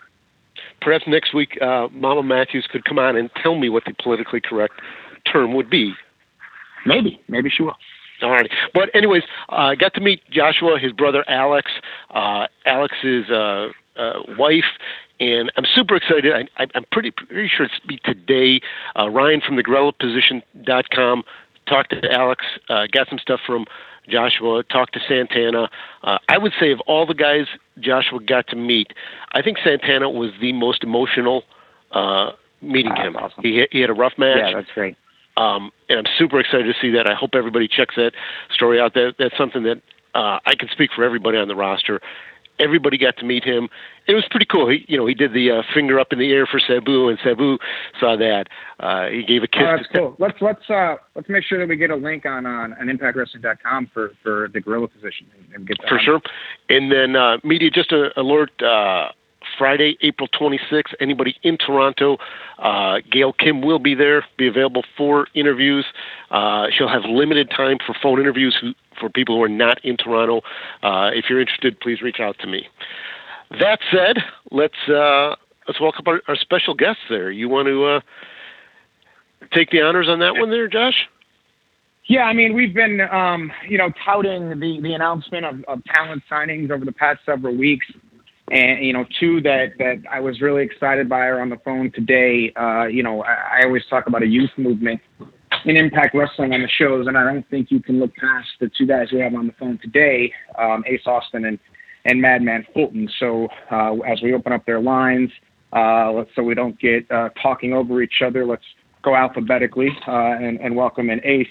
Perhaps 0.80 1.06
next 1.08 1.34
week, 1.34 1.60
uh, 1.60 1.88
Mama 1.92 2.22
Matthews 2.22 2.68
could 2.72 2.86
come 2.86 3.00
on 3.00 3.16
and 3.16 3.32
tell 3.42 3.58
me 3.58 3.70
what 3.70 3.84
the 3.86 3.96
politically 4.04 4.42
correct 4.42 4.74
term 5.32 5.54
would 5.54 5.70
be. 5.70 5.94
Maybe, 6.86 7.22
maybe 7.28 7.50
she 7.50 7.64
will. 7.64 7.76
All 8.22 8.32
right. 8.32 8.50
But 8.74 8.90
anyways, 8.94 9.24
I 9.50 9.72
uh, 9.72 9.76
got 9.76 9.94
to 9.96 10.02
meet 10.02 10.22
Joshua, 10.30 10.78
his 10.80 10.92
brother 10.92 11.24
Alex, 11.28 11.72
uh, 12.12 12.48
Alex's 12.66 13.30
uh, 13.30 13.70
uh, 13.98 14.14
wife, 14.38 14.66
and 15.20 15.52
I'm 15.58 15.66
super 15.76 15.96
excited. 15.96 16.32
I, 16.58 16.68
I'm 16.76 16.86
pretty 16.92 17.12
pretty 17.12 17.50
sure 17.56 17.66
it's 17.66 17.80
be 17.88 17.98
today. 18.06 18.62
Uh, 18.98 19.10
Ryan 19.10 19.42
from 19.42 19.56
the 19.56 19.64
GorillaPosition.com 19.64 21.24
talked 21.68 21.92
to 21.92 22.12
Alex, 22.12 22.44
uh, 22.70 22.88
got 22.92 23.08
some 23.10 23.20
stuff 23.20 23.40
from 23.46 23.66
Joshua, 24.08 24.64
talked 24.64 24.94
to 24.94 25.00
Santana. 25.08 25.70
Uh, 26.04 26.18
I 26.30 26.38
would 26.38 26.54
say 26.60 26.72
of 26.72 26.80
all 26.82 27.06
the 27.06 27.14
guys 27.14 27.46
Joshua 27.80 28.20
got 28.20 28.48
to 28.48 28.56
meet, 28.56 28.94
I 29.34 29.42
think 29.42 29.58
Santana 29.64 30.10
was 30.10 30.32
the 30.40 30.54
most 30.54 30.84
emotional 30.84 31.44
uh, 31.92 32.32
meeting 32.62 32.94
Wow, 32.96 33.04
him. 33.08 33.16
awesome. 33.16 33.44
He 33.44 33.68
he 33.72 33.82
had 33.82 33.90
a 33.90 33.94
rough 33.94 34.14
match. 34.18 34.38
Yeah, 34.38 34.54
that's 34.56 34.72
great. 34.74 34.96
Um, 35.42 35.72
and 35.90 36.00
I'm 36.00 36.14
super 36.18 36.40
excited 36.40 36.64
to 36.66 36.74
see 36.82 36.92
that. 36.92 37.08
I 37.08 37.16
hope 37.16 37.32
everybody 37.34 37.68
checks 37.68 37.96
that 37.96 38.12
story 38.54 38.80
out. 38.80 38.94
That 38.94 39.16
that's 39.18 39.38
something 39.38 39.64
that 39.64 39.82
uh, 40.14 40.40
I 40.46 40.56
can 40.58 40.70
speak 40.72 40.92
for 40.96 41.04
everybody 41.04 41.38
on 41.38 41.48
the 41.48 41.56
roster. 41.56 42.00
Everybody 42.60 43.00
got 43.00 43.18
to 43.18 43.26
meet 43.26 43.44
him. 43.44 43.70
It 44.08 44.14
was 44.14 44.24
pretty 44.30 44.46
cool. 44.46 44.70
He, 44.70 44.86
you 44.88 44.96
know, 44.96 45.08
he 45.08 45.16
did 45.16 45.34
the 45.34 45.50
uh, 45.50 45.62
finger 45.74 46.00
up 46.00 46.14
in 46.14 46.20
the 46.20 46.32
air 46.32 46.46
for 46.46 46.60
Sabu, 46.60 47.10
and 47.10 47.18
Sabu 47.24 47.58
saw 48.00 48.16
that. 48.18 48.50
Uh, 48.80 49.08
he 49.08 49.24
gave 49.24 49.42
a 49.42 49.48
kiss. 49.48 49.64
Oh, 49.66 49.78
that's 49.78 49.88
to 49.94 49.98
cool. 49.98 50.16
Let's 50.20 50.38
let's 50.42 50.70
uh 50.70 50.98
let's 51.16 51.28
make 51.28 51.44
sure 51.44 51.58
that 51.58 51.68
we 51.68 51.76
get 51.76 51.90
a 51.90 51.96
link 51.96 52.26
on 52.26 52.46
on, 52.46 52.74
on 52.74 52.88
ImpactWrestling.com 52.88 53.90
for 53.94 54.12
for 54.22 54.50
the 54.54 54.62
gorilla 54.62 54.90
position 54.90 55.26
and, 55.38 55.56
and 55.56 55.68
get 55.68 55.78
that 55.82 55.90
for 55.90 55.98
on. 55.98 56.06
sure. 56.06 56.22
And 56.70 56.92
then 56.92 57.16
uh, 57.16 57.38
media 57.44 57.72
just 57.72 57.92
a 57.92 58.10
alert. 58.20 58.52
Uh, 58.62 59.10
Friday, 59.62 59.96
April 60.02 60.28
26th. 60.28 60.96
Anybody 61.00 61.36
in 61.44 61.56
Toronto, 61.56 62.18
uh, 62.58 62.98
Gail 63.12 63.32
Kim 63.32 63.62
will 63.62 63.78
be 63.78 63.94
there, 63.94 64.26
be 64.36 64.48
available 64.48 64.84
for 64.98 65.28
interviews. 65.36 65.86
Uh, 66.32 66.66
she'll 66.76 66.90
have 66.90 67.04
limited 67.06 67.52
time 67.52 67.78
for 67.86 67.96
phone 68.02 68.20
interviews 68.20 68.58
for 69.00 69.08
people 69.08 69.36
who 69.36 69.44
are 69.44 69.48
not 69.48 69.78
in 69.86 69.98
Toronto. 69.98 70.38
Uh, 70.82 71.12
if 71.14 71.26
you're 71.30 71.40
interested, 71.40 71.80
please 71.80 72.02
reach 72.02 72.20
out 72.20 72.40
to 72.40 72.48
me. 72.48 72.70
That 73.52 73.78
said, 73.92 74.18
let's 74.50 74.90
uh, 74.90 75.36
let's 75.68 75.80
welcome 75.80 76.06
our, 76.08 76.24
our 76.28 76.36
special 76.36 76.74
guests. 76.74 77.04
There, 77.08 77.30
you 77.30 77.48
want 77.48 77.68
to 77.68 77.86
uh, 77.86 78.00
take 79.54 79.70
the 79.70 79.82
honors 79.82 80.10
on 80.10 80.18
that 80.22 80.38
one, 80.38 80.50
there, 80.50 80.68
Josh? 80.68 81.08
Yeah, 82.06 82.24
I 82.24 82.34
mean, 82.34 82.56
we've 82.56 82.74
been, 82.74 83.00
um, 83.00 83.52
you 83.70 83.78
know, 83.78 83.92
touting 84.04 84.60
the, 84.60 84.80
the 84.82 84.94
announcement 84.94 85.46
of, 85.46 85.64
of 85.68 85.84
talent 85.86 86.24
signings 86.32 86.72
over 86.72 86.84
the 86.84 86.92
past 86.92 87.20
several 87.28 87.56
weeks. 87.56 87.86
And, 88.50 88.86
you 88.86 88.92
know, 88.92 89.06
two 89.20 89.40
that, 89.42 89.74
that 89.78 90.04
I 90.12 90.20
was 90.20 90.42
really 90.42 90.64
excited 90.64 91.08
by 91.08 91.28
are 91.28 91.42
on 91.42 91.50
the 91.50 91.58
phone 91.64 91.92
today. 91.92 92.52
Uh, 92.60 92.86
you 92.86 93.04
know, 93.04 93.24
I, 93.24 93.60
I 93.60 93.66
always 93.66 93.84
talk 93.90 94.08
about 94.08 94.24
a 94.24 94.28
youth 94.28 94.50
movement 94.58 95.00
in 95.66 95.78
Impact 95.78 96.16
Wrestling 96.16 96.54
on 96.54 96.62
the 96.62 96.68
shows, 96.68 97.08
and 97.08 97.18
I 97.18 97.24
don't 97.24 97.48
think 97.50 97.72
you 97.72 97.80
can 97.82 98.00
look 98.00 98.14
past 98.16 98.50
the 98.60 98.70
two 98.78 98.86
guys 98.86 99.08
we 99.12 99.20
have 99.20 99.36
on 99.36 99.48
the 99.48 99.54
phone 99.54 99.80
today, 99.82 100.34
um, 100.58 100.84
Ace 100.88 101.06
Austin 101.06 101.46
and, 101.46 101.60
and 102.06 102.22
Madman 102.22 102.66
Fulton. 102.74 103.10
So 103.20 103.48
uh, 103.72 103.96
as 104.00 104.22
we 104.22 104.34
open 104.34 104.54
up 104.54 104.66
their 104.66 104.82
lines, 104.82 105.30
uh, 105.72 106.12
let's 106.12 106.30
so 106.36 106.44
we 106.44 106.56
don't 106.56 106.78
get 106.80 107.10
uh, 107.12 107.30
talking 107.42 107.74
over 107.74 108.02
each 108.02 108.22
other, 108.26 108.46
let's 108.46 108.64
go 109.04 109.16
alphabetically 109.16 109.90
uh, 110.08 110.12
and, 110.12 110.60
and 110.60 110.76
welcome 110.76 111.10
in 111.10 111.22
Ace. 111.24 111.48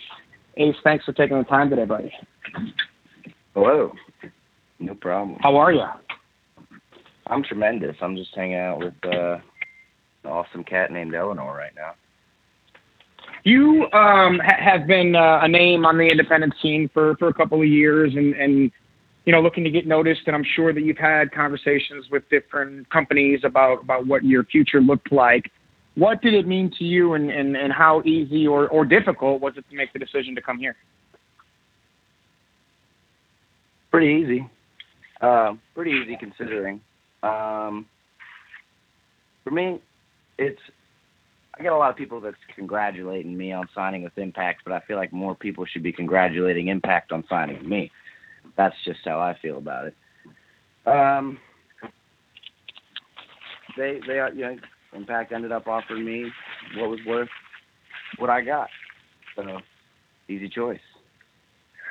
Ace, 0.56 0.76
thanks 0.84 1.04
for 1.04 1.12
taking 1.12 1.38
the 1.38 1.44
time 1.44 1.70
today, 1.70 1.84
buddy. 1.84 2.12
Hello. 3.54 3.92
No 4.78 4.94
problem. 4.94 5.38
How 5.40 5.56
are 5.56 5.72
you? 5.72 5.86
I'm 7.30 7.44
tremendous. 7.44 7.96
I'm 8.02 8.16
just 8.16 8.34
hanging 8.34 8.56
out 8.56 8.80
with 8.80 8.94
uh, 9.04 9.38
an 10.24 10.30
awesome 10.30 10.64
cat 10.64 10.90
named 10.90 11.14
Eleanor 11.14 11.54
right 11.54 11.72
now. 11.76 11.94
You 13.44 13.84
um, 13.92 14.40
ha- 14.44 14.58
have 14.58 14.86
been 14.86 15.14
uh, 15.14 15.40
a 15.42 15.48
name 15.48 15.86
on 15.86 15.96
the 15.96 16.06
independent 16.06 16.54
scene 16.60 16.90
for, 16.92 17.16
for 17.16 17.28
a 17.28 17.34
couple 17.34 17.60
of 17.60 17.68
years, 17.68 18.12
and, 18.14 18.34
and 18.34 18.70
you 19.24 19.32
know, 19.32 19.40
looking 19.40 19.62
to 19.64 19.70
get 19.70 19.86
noticed. 19.86 20.22
And 20.26 20.34
I'm 20.34 20.44
sure 20.56 20.74
that 20.74 20.82
you've 20.82 20.98
had 20.98 21.32
conversations 21.32 22.06
with 22.10 22.28
different 22.30 22.90
companies 22.90 23.40
about 23.44 23.82
about 23.82 24.06
what 24.06 24.24
your 24.24 24.44
future 24.44 24.80
looked 24.80 25.12
like. 25.12 25.50
What 25.94 26.20
did 26.22 26.34
it 26.34 26.46
mean 26.46 26.72
to 26.78 26.84
you, 26.84 27.14
and, 27.14 27.30
and, 27.30 27.56
and 27.56 27.72
how 27.72 28.02
easy 28.04 28.46
or, 28.46 28.68
or 28.68 28.84
difficult 28.84 29.40
was 29.40 29.54
it 29.56 29.64
to 29.70 29.76
make 29.76 29.92
the 29.92 29.98
decision 29.98 30.34
to 30.34 30.42
come 30.42 30.58
here? 30.58 30.76
Pretty 33.90 34.22
easy. 34.22 34.48
Uh, 35.20 35.54
pretty 35.74 35.92
easy 35.92 36.16
considering. 36.18 36.80
Um, 37.22 37.86
for 39.44 39.50
me, 39.50 39.80
it's 40.38 40.60
I 41.58 41.62
get 41.62 41.72
a 41.72 41.76
lot 41.76 41.90
of 41.90 41.96
people 41.96 42.20
that's 42.20 42.36
congratulating 42.54 43.36
me 43.36 43.52
on 43.52 43.68
signing 43.74 44.02
with 44.02 44.16
Impact, 44.16 44.62
but 44.64 44.72
I 44.72 44.80
feel 44.80 44.96
like 44.96 45.12
more 45.12 45.34
people 45.34 45.66
should 45.66 45.82
be 45.82 45.92
congratulating 45.92 46.68
Impact 46.68 47.12
on 47.12 47.24
signing 47.28 47.68
me. 47.68 47.90
That's 48.56 48.74
just 48.84 49.00
how 49.04 49.18
I 49.18 49.36
feel 49.42 49.58
about 49.58 49.88
it. 49.88 49.94
Um, 50.86 51.38
they 53.76 54.00
they 54.06 54.18
are 54.18 54.32
you 54.32 54.40
know 54.40 54.56
Impact 54.94 55.32
ended 55.32 55.52
up 55.52 55.66
offering 55.66 56.04
me 56.04 56.30
what 56.76 56.90
was 56.90 57.00
worth 57.06 57.28
what 58.18 58.30
I 58.30 58.40
got. 58.40 58.68
So 59.36 59.60
easy 60.28 60.48
choice. 60.48 60.80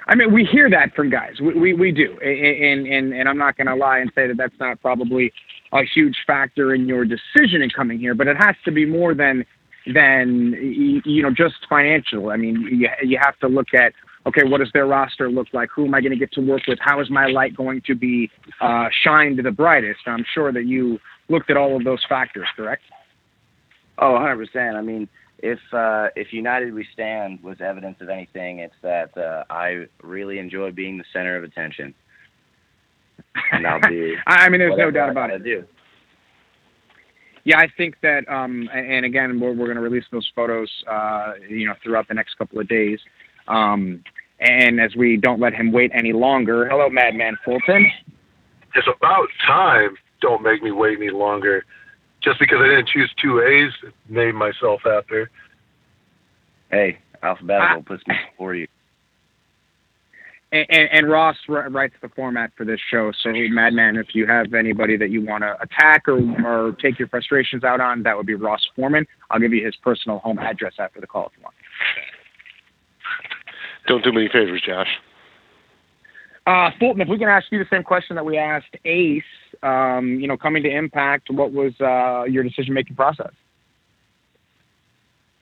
I 0.08 0.15
mean, 0.15 0.34
we 0.34 0.44
hear 0.46 0.70
that 0.70 0.96
from 0.96 1.10
guys. 1.10 1.39
We 1.41 1.53
we, 1.53 1.74
we 1.74 1.91
do, 1.91 2.18
and 2.20 2.88
and 2.88 3.13
and 3.13 3.29
I'm 3.29 3.38
not 3.38 3.58
going 3.58 3.68
to 3.68 3.75
lie 3.75 4.00
and 4.00 4.12
say 4.15 4.27
that 4.27 4.38
that's 4.38 4.60
not 4.60 4.82
probably 4.82 5.32
a 5.74 5.84
huge 5.84 6.18
factor 6.25 6.74
in 6.74 6.88
your 6.88 7.06
decision 7.06 7.62
in 7.62 7.70
coming 7.70 8.00
here, 8.00 8.15
but 8.15 8.27
it 8.27 8.38
has 8.38 8.56
to 8.65 8.72
be 8.72 8.86
more 8.86 9.13
than 9.13 9.46
than 9.94 10.53
you 11.06 11.22
know 11.22 11.32
just 11.32 11.56
financial. 11.70 12.29
I 12.29 12.38
mean, 12.38 12.62
you 12.72 12.89
you 13.03 13.20
have 13.22 13.38
to 13.39 13.48
look 13.48 13.74
at 13.74 13.94
okay, 14.27 14.44
what 14.44 14.60
does 14.60 14.70
their 14.74 14.86
roster 14.86 15.29
look 15.29 15.48
like? 15.53 15.70
Who 15.75 15.86
am 15.86 15.96
I 15.96 16.01
going 16.01 16.12
to 16.12 16.18
get 16.18 16.32
to 16.34 16.41
work 16.41 16.63
with? 16.68 16.79
How 16.82 17.00
is 17.01 17.10
my 17.10 17.27
light 17.27 17.56
going 17.56 17.82
to 17.88 17.96
be 17.96 18.29
uh, 18.62 18.88
shined 19.03 19.39
the 19.44 19.51
brightest? 19.51 20.01
I'm 20.06 20.25
sure 20.34 20.51
that 20.51 20.65
you 20.65 21.00
looked 21.29 21.50
at 21.50 21.58
all 21.58 21.75
of 21.75 21.84
those 21.84 22.03
factors, 22.08 22.48
correct? 22.56 22.84
Oh, 23.98 24.18
100%. 24.20 24.75
I 24.75 24.82
mean, 24.82 25.08
if 25.41 25.60
uh, 25.74 26.08
if 26.15 26.34
United 26.34 26.74
We 26.74 26.86
Stand 26.93 27.41
was 27.43 27.58
evidence 27.62 27.98
of 28.01 28.10
anything, 28.10 28.60
it's 28.60 28.75
that 28.81 29.17
uh, 29.17 29.43
I 29.50 29.86
really 30.03 30.39
enjoy 30.39 30.72
being 30.72 30.98
the 30.98 31.03
center 31.13 31.36
of 31.38 31.43
attention, 31.43 31.93
and 33.51 33.65
I'll 33.65 33.81
do. 33.81 34.15
I 34.27 34.50
mean, 34.50 34.60
there's 34.60 34.77
no 34.77 34.91
doubt 34.91 35.10
about 35.10 35.31
it. 35.31 35.43
Do. 35.43 35.63
Yeah, 37.46 37.58
I 37.58 37.67
think 37.77 37.96
that, 38.01 38.29
um, 38.29 38.69
and 38.74 39.05
again, 39.05 39.39
we're, 39.39 39.53
we're 39.53 39.65
going 39.65 39.77
to 39.77 39.81
release 39.81 40.03
those 40.12 40.29
photos, 40.36 40.69
uh, 40.88 41.34
you 41.50 41.65
know, 41.65 41.74
throughout 41.81 42.08
the 42.08 42.13
next 42.13 42.38
couple 42.38 42.60
of 42.60 42.67
days. 42.67 43.00
Um, 43.48 44.03
and 44.39 44.79
as 44.79 44.96
we 44.96 45.17
don't 45.17 45.39
let 45.39 45.53
him 45.53 45.72
wait 45.72 45.91
any 45.93 46.13
longer, 46.13 46.67
hello, 46.69 46.89
Madman 46.89 47.38
Fulton. 47.43 47.88
It's 48.75 48.88
about 48.88 49.27
time. 49.48 49.96
Don't 50.22 50.43
make 50.43 50.62
me 50.62 50.72
wait 50.72 50.98
any 50.98 51.10
longer. 51.10 51.65
Just 52.21 52.39
because 52.39 52.57
I 52.61 52.67
didn't 52.67 52.89
choose 52.89 53.11
two 53.21 53.41
A's, 53.41 53.71
name 54.09 54.35
myself 54.35 54.81
after. 54.85 55.29
Hey, 56.69 56.99
alphabetical 57.23 57.77
Ah. 57.79 57.81
puts 57.88 58.05
me 58.07 58.15
before 58.31 58.55
you. 58.55 58.67
And, 60.51 60.65
and, 60.69 60.89
and 60.91 61.09
Ross 61.09 61.38
r- 61.47 61.69
writes 61.69 61.93
the 62.01 62.09
format 62.09 62.51
for 62.57 62.65
this 62.65 62.79
show. 62.89 63.11
So, 63.21 63.31
Madman, 63.31 63.97
if 63.97 64.15
you 64.15 64.25
have 64.25 64.53
anybody 64.53 64.97
that 64.97 65.11
you 65.11 65.23
want 65.23 65.43
to 65.43 65.55
attack 65.61 66.07
or, 66.07 66.19
or 66.45 66.71
take 66.73 66.97
your 66.97 67.07
frustrations 67.07 67.63
out 67.63 67.79
on, 67.79 68.01
that 68.03 68.17
would 68.17 68.25
be 68.25 68.33
Ross 68.33 68.67
Foreman. 68.75 69.05
I'll 69.29 69.39
give 69.39 69.53
you 69.53 69.63
his 69.63 69.75
personal 69.77 70.17
home 70.19 70.39
address 70.39 70.73
after 70.79 70.99
the 70.99 71.07
call 71.07 71.27
if 71.27 71.33
you 71.38 71.43
want. 71.43 71.55
Don't 73.88 74.03
do 74.03 74.11
me 74.11 74.21
any 74.23 74.29
favors, 74.29 74.61
Josh. 74.65 74.88
Uh, 76.50 76.72
Fulton, 76.79 77.00
if 77.00 77.08
we 77.08 77.20
can 77.20 77.29
ask 77.29 77.46
you 77.51 77.60
the 77.60 77.70
same 77.70 77.84
question 77.84 78.15
that 78.15 78.25
we 78.25 78.36
asked 78.36 78.75
Ace, 78.84 79.22
um, 79.62 80.18
you 80.20 80.27
know, 80.27 80.36
coming 80.36 80.63
to 80.63 80.70
Impact, 80.70 81.29
what 81.29 81.51
was 81.51 81.74
uh, 81.79 82.24
your 82.24 82.41
decision 82.41 82.74
making 82.74 82.96
process? 82.96 83.29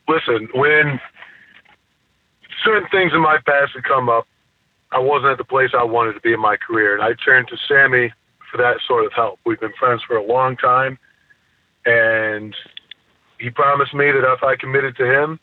Listen, 0.10 0.50
when 0.54 1.00
certain 2.62 2.90
things 2.92 3.14
in 3.14 3.22
my 3.22 3.38
past 3.46 3.72
had 3.74 3.86
come 3.86 4.10
up, 4.10 4.28
I 4.92 5.00
wasn't 5.00 5.32
at 5.32 5.38
the 5.38 5.46
place 5.46 5.70
I 5.74 5.86
wanted 5.86 6.12
to 6.14 6.20
be 6.20 6.34
in 6.34 6.42
my 6.42 6.58
career, 6.58 6.94
and 6.94 7.02
I 7.02 7.14
turned 7.24 7.48
to 7.48 7.58
Sammy 7.70 8.12
for 8.52 8.58
that 8.58 8.76
sort 8.86 9.06
of 9.06 9.14
help. 9.14 9.40
We've 9.46 9.60
been 9.62 9.74
friends 9.80 10.02
for 10.06 10.18
a 10.18 10.26
long 10.26 10.58
time, 10.58 11.00
and 11.86 12.54
he 13.40 13.50
promised 13.50 13.94
me 13.94 14.12
that 14.12 14.30
if 14.30 14.44
I 14.44 14.58
committed 14.58 14.98
to 14.98 15.06
him, 15.06 15.40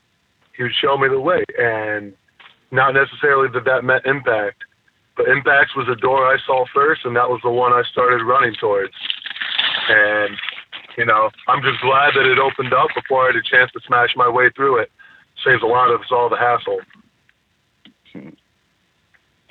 he 0.55 0.63
would 0.63 0.73
show 0.79 0.99
me 0.99 1.09
the 1.09 1.21
way. 1.21 1.43
And 1.59 2.13
not 2.71 2.93
necessarily 2.93 3.49
that 3.55 3.65
that 3.65 3.83
meant 3.83 4.05
impact, 4.05 4.63
but 5.17 5.29
impacts 5.29 5.77
was 5.77 5.87
the 5.87 5.97
door 5.97 6.27
I 6.27 6.39
saw 6.47 6.65
first, 6.75 7.05
and 7.05 7.15
that 7.17 7.29
was 7.29 7.41
the 7.43 7.51
one 7.51 7.73
I 7.73 7.83
started 7.91 8.25
running 8.25 8.55
towards. 8.61 8.95
And 9.89 10.37
you 10.97 11.05
know, 11.05 11.31
I'm 11.49 11.63
just 11.63 11.81
glad 11.81 12.15
that 12.15 12.27
it 12.27 12.39
opened 12.39 12.73
up 12.73 12.89
before 12.95 13.25
I 13.25 13.27
had 13.27 13.37
a 13.37 13.43
chance 13.43 13.71
to 13.73 13.81
smash 13.87 14.11
my 14.17 14.29
way 14.29 14.51
through 14.55 14.79
it. 14.79 14.91
Saves 15.45 15.63
a 15.63 15.67
lot 15.67 15.91
of 15.91 16.01
us 16.01 16.07
all 16.11 16.29
the 16.29 16.37
hassle. 16.37 16.81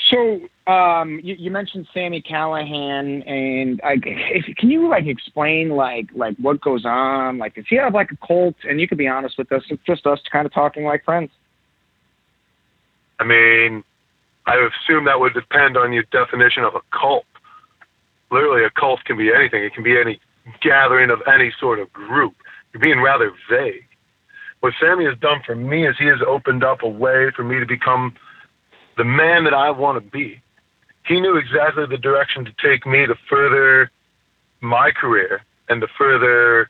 So 0.09 0.71
um, 0.71 1.19
you, 1.23 1.35
you 1.37 1.51
mentioned 1.51 1.87
Sami 1.93 2.21
Callihan, 2.21 3.27
and 3.29 3.81
I, 3.83 3.95
if, 4.03 4.55
can 4.57 4.69
you 4.69 4.87
like 4.87 5.05
explain 5.05 5.69
like 5.69 6.07
like 6.15 6.35
what 6.37 6.61
goes 6.61 6.85
on? 6.85 7.37
Like, 7.37 7.55
does 7.55 7.65
he 7.69 7.75
have 7.77 7.93
like 7.93 8.11
a 8.11 8.27
cult? 8.27 8.55
And 8.67 8.79
you 8.79 8.87
can 8.87 8.97
be 8.97 9.07
honest 9.07 9.37
with 9.37 9.51
us. 9.51 9.63
It's 9.69 9.83
just 9.85 10.05
us 10.05 10.19
kind 10.31 10.45
of 10.45 10.53
talking 10.53 10.83
like 10.83 11.03
friends. 11.03 11.31
I 13.19 13.25
mean, 13.25 13.83
I 14.45 14.55
assume 14.55 15.05
that 15.05 15.19
would 15.19 15.33
depend 15.33 15.77
on 15.77 15.93
your 15.93 16.03
definition 16.11 16.63
of 16.63 16.75
a 16.75 16.81
cult. 16.97 17.25
Literally, 18.31 18.65
a 18.65 18.69
cult 18.69 19.03
can 19.05 19.17
be 19.17 19.31
anything. 19.33 19.63
It 19.63 19.73
can 19.73 19.83
be 19.83 19.99
any 19.99 20.19
gathering 20.61 21.09
of 21.09 21.21
any 21.27 21.53
sort 21.59 21.79
of 21.79 21.91
group. 21.93 22.35
You're 22.73 22.81
being 22.81 23.01
rather 23.01 23.31
vague. 23.49 23.87
What 24.59 24.73
Sammy 24.79 25.05
has 25.05 25.17
done 25.19 25.41
for 25.45 25.55
me 25.55 25.87
is 25.87 25.95
he 25.97 26.05
has 26.05 26.19
opened 26.25 26.63
up 26.63 26.83
a 26.83 26.89
way 26.89 27.31
for 27.35 27.43
me 27.43 27.59
to 27.59 27.65
become 27.65 28.15
the 28.97 29.03
man 29.03 29.43
that 29.43 29.53
I 29.53 29.71
want 29.71 30.03
to 30.03 30.11
be. 30.11 30.41
He 31.05 31.19
knew 31.19 31.35
exactly 31.37 31.85
the 31.85 31.97
direction 31.97 32.45
to 32.45 32.53
take 32.63 32.85
me 32.85 33.05
to 33.05 33.15
further 33.29 33.91
my 34.61 34.91
career 34.91 35.41
and 35.69 35.81
to 35.81 35.87
further 35.97 36.69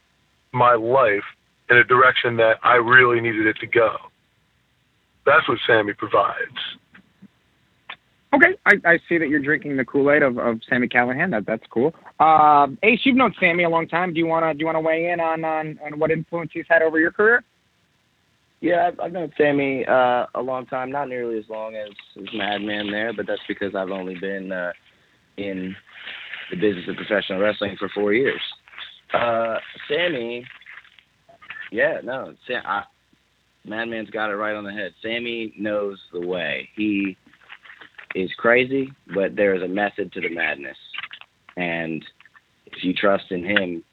my 0.52 0.74
life 0.74 1.24
in 1.70 1.78
a 1.78 1.84
direction 1.84 2.38
that 2.38 2.58
I 2.64 2.76
really 2.76 3.22
needed 3.22 3.46
it 3.46 3.58
to 3.60 3.68
go. 3.68 3.96
That's 5.26 5.48
what 5.48 5.60
Sammy 5.66 5.94
provides. 5.94 6.78
Okay, 8.34 8.58
I, 8.66 8.74
I 8.86 9.00
see 9.08 9.20
that 9.20 9.30
you're 9.30 9.42
drinking 9.42 9.78
the 9.78 9.86
Kool 9.86 10.12
Aid 10.12 10.24
of, 10.24 10.40
of 10.40 10.60
Sami 10.68 10.88
Callihan. 10.88 11.30
That 11.32 11.46
that's 11.46 11.64
cool. 11.70 11.94
Uh, 12.20 12.68
Ace, 12.82 13.02
you've 13.04 13.16
known 13.16 13.34
Sammy 13.40 13.64
a 13.64 13.70
long 13.70 13.88
time. 13.88 14.12
Do 14.14 14.20
you 14.20 14.26
wanna 14.26 14.54
do 14.54 14.62
you 14.62 14.66
wanna 14.66 14.82
weigh 14.82 15.12
in 15.12 15.20
on 15.20 15.44
on, 15.46 15.80
on 15.86 16.00
what 16.00 16.10
influence 16.10 16.52
he's 16.54 16.66
had 16.68 16.82
over 16.82 17.00
your 17.00 17.12
career? 17.12 17.44
Yeah, 18.62 18.88
I've, 18.88 19.00
I've 19.00 19.12
known 19.12 19.32
Sammy 19.38 19.86
uh, 19.86 20.26
a 20.36 20.42
long 20.42 20.66
time, 20.66 20.90
not 20.90 21.10
nearly 21.10 21.38
as 21.38 21.44
long 21.50 21.76
as, 21.76 21.90
as 22.18 22.28
Madman 22.34 22.90
there, 22.92 23.12
but 23.14 23.28
that's 23.28 23.42
because 23.46 23.76
I've 23.76 23.92
only 23.92 24.16
been 24.16 24.54
uh, 24.54 24.72
in 25.36 25.76
the 26.50 26.56
business 26.56 26.86
of 26.88 26.96
professional 26.96 27.40
wrestling 27.40 27.76
for 27.78 27.90
four 27.94 28.14
years. 28.14 28.40
Uh, 29.14 29.58
Sammy, 29.90 30.46
yeah, 31.72 32.00
no, 32.04 32.34
Sam, 32.48 32.64
I, 32.66 32.84
Madman's 33.66 34.10
got 34.10 34.30
it 34.30 34.36
right 34.36 34.56
on 34.56 34.64
the 34.64 34.72
head. 34.72 34.94
Sammy 35.02 35.54
knows 35.60 36.00
the 36.14 36.26
way. 36.26 36.70
He 36.76 37.18
is 38.16 38.30
crazy, 38.38 38.92
but 39.14 39.36
there 39.36 39.56
is 39.56 39.62
a 39.64 39.68
method 39.68 40.12
to 40.14 40.22
the 40.22 40.30
madness, 40.30 40.78
and 41.58 42.04
if 42.66 42.84
you 42.84 42.94
trust 42.94 43.26
in 43.32 43.44
him, 43.44 43.84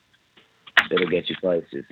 it'll 0.90 1.08
get 1.08 1.28
you 1.28 1.36
places. 1.40 1.84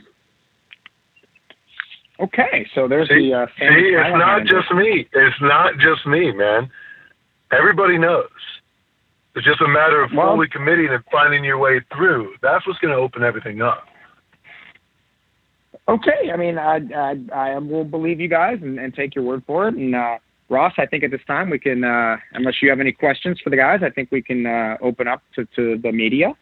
Okay, 2.20 2.66
so 2.74 2.88
there's 2.88 3.08
See, 3.08 3.30
the 3.30 3.34
uh, 3.42 3.46
Sammy 3.58 3.80
see, 3.82 3.88
it's 3.94 4.18
not 4.18 4.40
endorsement. 4.40 4.48
just 4.48 4.74
me. 4.74 5.08
It's 5.12 5.36
not 5.40 5.74
just 5.78 6.04
me, 6.06 6.32
man. 6.32 6.68
Everybody 7.52 7.96
knows. 7.96 8.26
It's 9.36 9.46
just 9.46 9.60
a 9.60 9.68
matter 9.68 10.02
of 10.02 10.10
Well- 10.12 10.34
fully 10.34 10.48
committing 10.48 10.88
and 10.90 11.02
finding 11.12 11.44
your 11.44 11.58
way 11.58 11.80
through. 11.94 12.34
That's 12.42 12.66
what's 12.66 12.80
going 12.80 12.92
to 12.92 13.00
open 13.00 13.22
everything 13.22 13.62
up. 13.62 13.84
Okay, 15.86 16.30
I 16.32 16.36
mean, 16.36 16.58
I 16.58 16.80
I, 16.94 17.14
I 17.54 17.58
will 17.58 17.84
believe 17.84 18.20
you 18.20 18.28
guys 18.28 18.58
and, 18.62 18.78
and 18.78 18.92
take 18.92 19.14
your 19.14 19.24
word 19.24 19.42
for 19.46 19.68
it. 19.68 19.74
And 19.74 19.94
uh, 19.94 20.18
Ross, 20.48 20.72
I 20.78 20.86
think 20.86 21.04
at 21.04 21.10
this 21.10 21.20
time 21.26 21.50
we 21.50 21.58
can, 21.58 21.84
uh, 21.84 22.16
unless 22.32 22.62
you 22.62 22.70
have 22.70 22.80
any 22.80 22.92
questions 22.92 23.38
for 23.42 23.50
the 23.50 23.56
guys, 23.56 23.80
I 23.82 23.90
think 23.90 24.10
we 24.10 24.22
can 24.22 24.46
uh, 24.46 24.76
open 24.80 25.06
up 25.06 25.22
to, 25.34 25.44
to 25.56 25.78
the 25.78 25.92
media. 25.92 26.34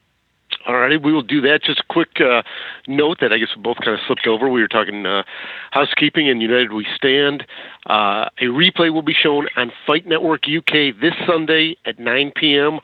All 0.66 0.76
righty, 0.76 0.96
we 0.96 1.12
will 1.12 1.22
do 1.22 1.40
that. 1.42 1.62
Just 1.62 1.80
a 1.80 1.92
quick 1.92 2.20
uh, 2.20 2.42
note 2.86 3.18
that 3.20 3.32
I 3.32 3.38
guess 3.38 3.48
we 3.56 3.62
both 3.62 3.78
kind 3.78 3.94
of 3.94 4.00
slipped 4.06 4.26
over. 4.26 4.48
We 4.48 4.60
were 4.60 4.68
talking 4.68 5.06
uh, 5.06 5.22
housekeeping 5.70 6.28
and 6.28 6.40
United 6.42 6.72
We 6.72 6.86
Stand. 6.96 7.44
Uh, 7.88 8.28
a 8.40 8.44
replay 8.44 8.92
will 8.92 9.02
be 9.02 9.12
shown 9.12 9.48
on 9.56 9.72
Fight 9.86 10.06
Network 10.06 10.44
UK 10.48 10.94
this 11.00 11.14
Sunday 11.26 11.76
at 11.84 11.98
9 11.98 12.32
p.m. 12.36 12.80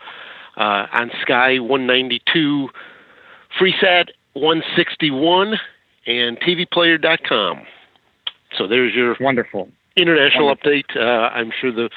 Uh, 0.56 0.86
on 0.92 1.10
Sky 1.22 1.58
192, 1.58 2.68
FreeSat 3.60 4.08
161, 4.34 5.54
and 6.06 6.38
TVPlayer.com. 6.40 7.62
So 8.56 8.66
there's 8.66 8.94
your 8.94 9.16
Wonderful. 9.20 9.68
International 9.96 10.46
Wonderful. 10.46 10.72
update. 10.72 10.96
Uh, 10.96 11.30
I'm 11.34 11.52
sure 11.60 11.72
the 11.72 11.90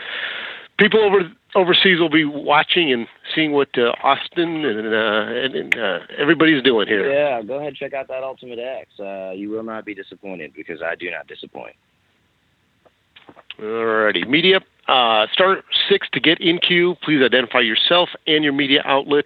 people 0.77 1.01
over 1.01 1.31
overseas 1.55 1.99
will 1.99 2.09
be 2.09 2.25
watching 2.25 2.91
and 2.91 3.07
seeing 3.33 3.53
what 3.53 3.69
uh, 3.77 3.93
Austin 4.03 4.65
and, 4.65 4.93
uh, 4.93 5.41
and, 5.41 5.55
and 5.55 5.77
uh, 5.77 5.99
everybody's 6.17 6.61
doing 6.61 6.87
here. 6.87 7.11
Yeah, 7.11 7.41
go 7.41 7.55
ahead 7.55 7.69
and 7.69 7.77
check 7.77 7.93
out 7.93 8.09
that 8.09 8.23
Ultimate 8.23 8.59
X. 8.59 8.89
Uh, 8.99 9.31
you 9.31 9.49
will 9.49 9.63
not 9.63 9.85
be 9.85 9.95
disappointed 9.95 10.53
because 10.53 10.81
I 10.81 10.95
do 10.95 11.09
not 11.09 11.27
disappoint. 11.27 11.75
Alrighty, 13.59 14.27
media. 14.27 14.59
Uh, 14.87 15.25
star 15.31 15.63
six 15.89 16.07
to 16.11 16.19
get 16.19 16.39
in 16.41 16.59
queue. 16.59 16.95
Please 17.01 17.23
identify 17.23 17.59
yourself 17.59 18.09
and 18.27 18.43
your 18.43 18.53
media 18.53 18.81
outlet. 18.85 19.25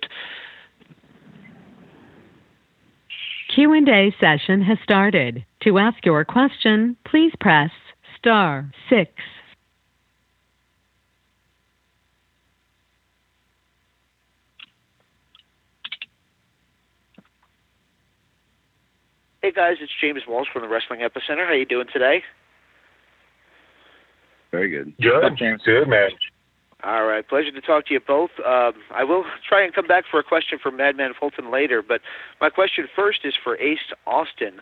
Q&A 3.53 4.15
session 4.21 4.61
has 4.61 4.77
started. 4.83 5.43
To 5.63 5.79
ask 5.79 6.05
your 6.05 6.23
question, 6.23 6.95
please 7.03 7.33
press 7.41 7.71
star 8.19 8.69
6. 8.89 9.11
Hey 19.41 19.51
guys, 19.51 19.77
it's 19.81 19.91
James 20.01 20.21
Walsh 20.27 20.47
from 20.51 20.63
the 20.63 20.67
Wrestling 20.67 20.99
Epicenter. 20.99 21.47
How 21.47 21.53
you 21.53 21.65
doing 21.65 21.87
today? 21.91 22.23
Very 24.51 24.69
good. 24.69 24.93
Good, 25.01 25.23
Up, 25.23 25.35
James. 25.37 25.61
good 25.63 25.87
man. 25.87 26.09
All 26.83 27.05
right, 27.05 27.27
pleasure 27.27 27.51
to 27.51 27.61
talk 27.61 27.85
to 27.87 27.93
you 27.93 27.99
both. 27.99 28.31
Um, 28.45 28.73
I 28.93 29.03
will 29.03 29.25
try 29.47 29.63
and 29.63 29.73
come 29.73 29.85
back 29.85 30.05
for 30.09 30.19
a 30.19 30.23
question 30.23 30.59
from 30.61 30.77
Madman 30.77 31.11
Fulton 31.17 31.51
later, 31.51 31.81
but 31.85 32.01
my 32.39 32.49
question 32.49 32.87
first 32.95 33.19
is 33.25 33.33
for 33.41 33.57
Ace 33.57 33.79
Austin. 34.07 34.61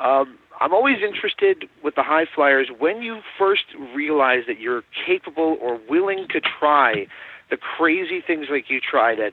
Um, 0.00 0.38
I'm 0.60 0.72
always 0.72 0.98
interested 1.06 1.68
with 1.82 1.94
the 1.94 2.02
high 2.02 2.26
flyers 2.32 2.68
when 2.78 3.02
you 3.02 3.20
first 3.38 3.64
realize 3.94 4.42
that 4.46 4.58
you're 4.60 4.82
capable 5.06 5.56
or 5.60 5.78
willing 5.88 6.26
to 6.30 6.40
try 6.40 7.06
the 7.50 7.56
crazy 7.56 8.20
things 8.24 8.46
like 8.50 8.68
you 8.68 8.80
tried 8.80 9.20
at 9.20 9.32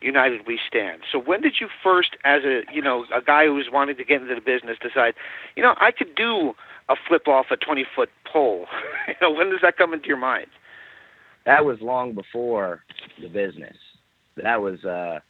United 0.00 0.46
We 0.46 0.58
Stand. 0.66 1.02
So 1.10 1.18
when 1.18 1.40
did 1.42 1.56
you 1.60 1.68
first, 1.82 2.16
as 2.24 2.42
a 2.44 2.62
you 2.72 2.80
know 2.80 3.04
a 3.14 3.20
guy 3.20 3.46
who 3.46 3.54
was 3.54 3.66
wanting 3.70 3.96
to 3.96 4.04
get 4.04 4.22
into 4.22 4.34
the 4.34 4.40
business, 4.40 4.78
decide, 4.80 5.14
you 5.56 5.62
know, 5.62 5.74
I 5.78 5.90
could 5.90 6.14
do 6.14 6.54
a 6.88 6.94
flip 7.06 7.28
off 7.28 7.46
a 7.50 7.56
20 7.56 7.84
foot 7.94 8.08
pole? 8.30 8.66
you 9.08 9.14
know, 9.20 9.30
when 9.30 9.50
does 9.50 9.60
that 9.62 9.76
come 9.76 9.92
into 9.92 10.06
your 10.06 10.16
mind? 10.16 10.46
That 11.46 11.64
was 11.64 11.78
long 11.80 12.14
before 12.14 12.82
the 13.20 13.28
business. 13.28 13.76
That 14.42 14.60
was 14.62 14.84
uh, 14.84 15.20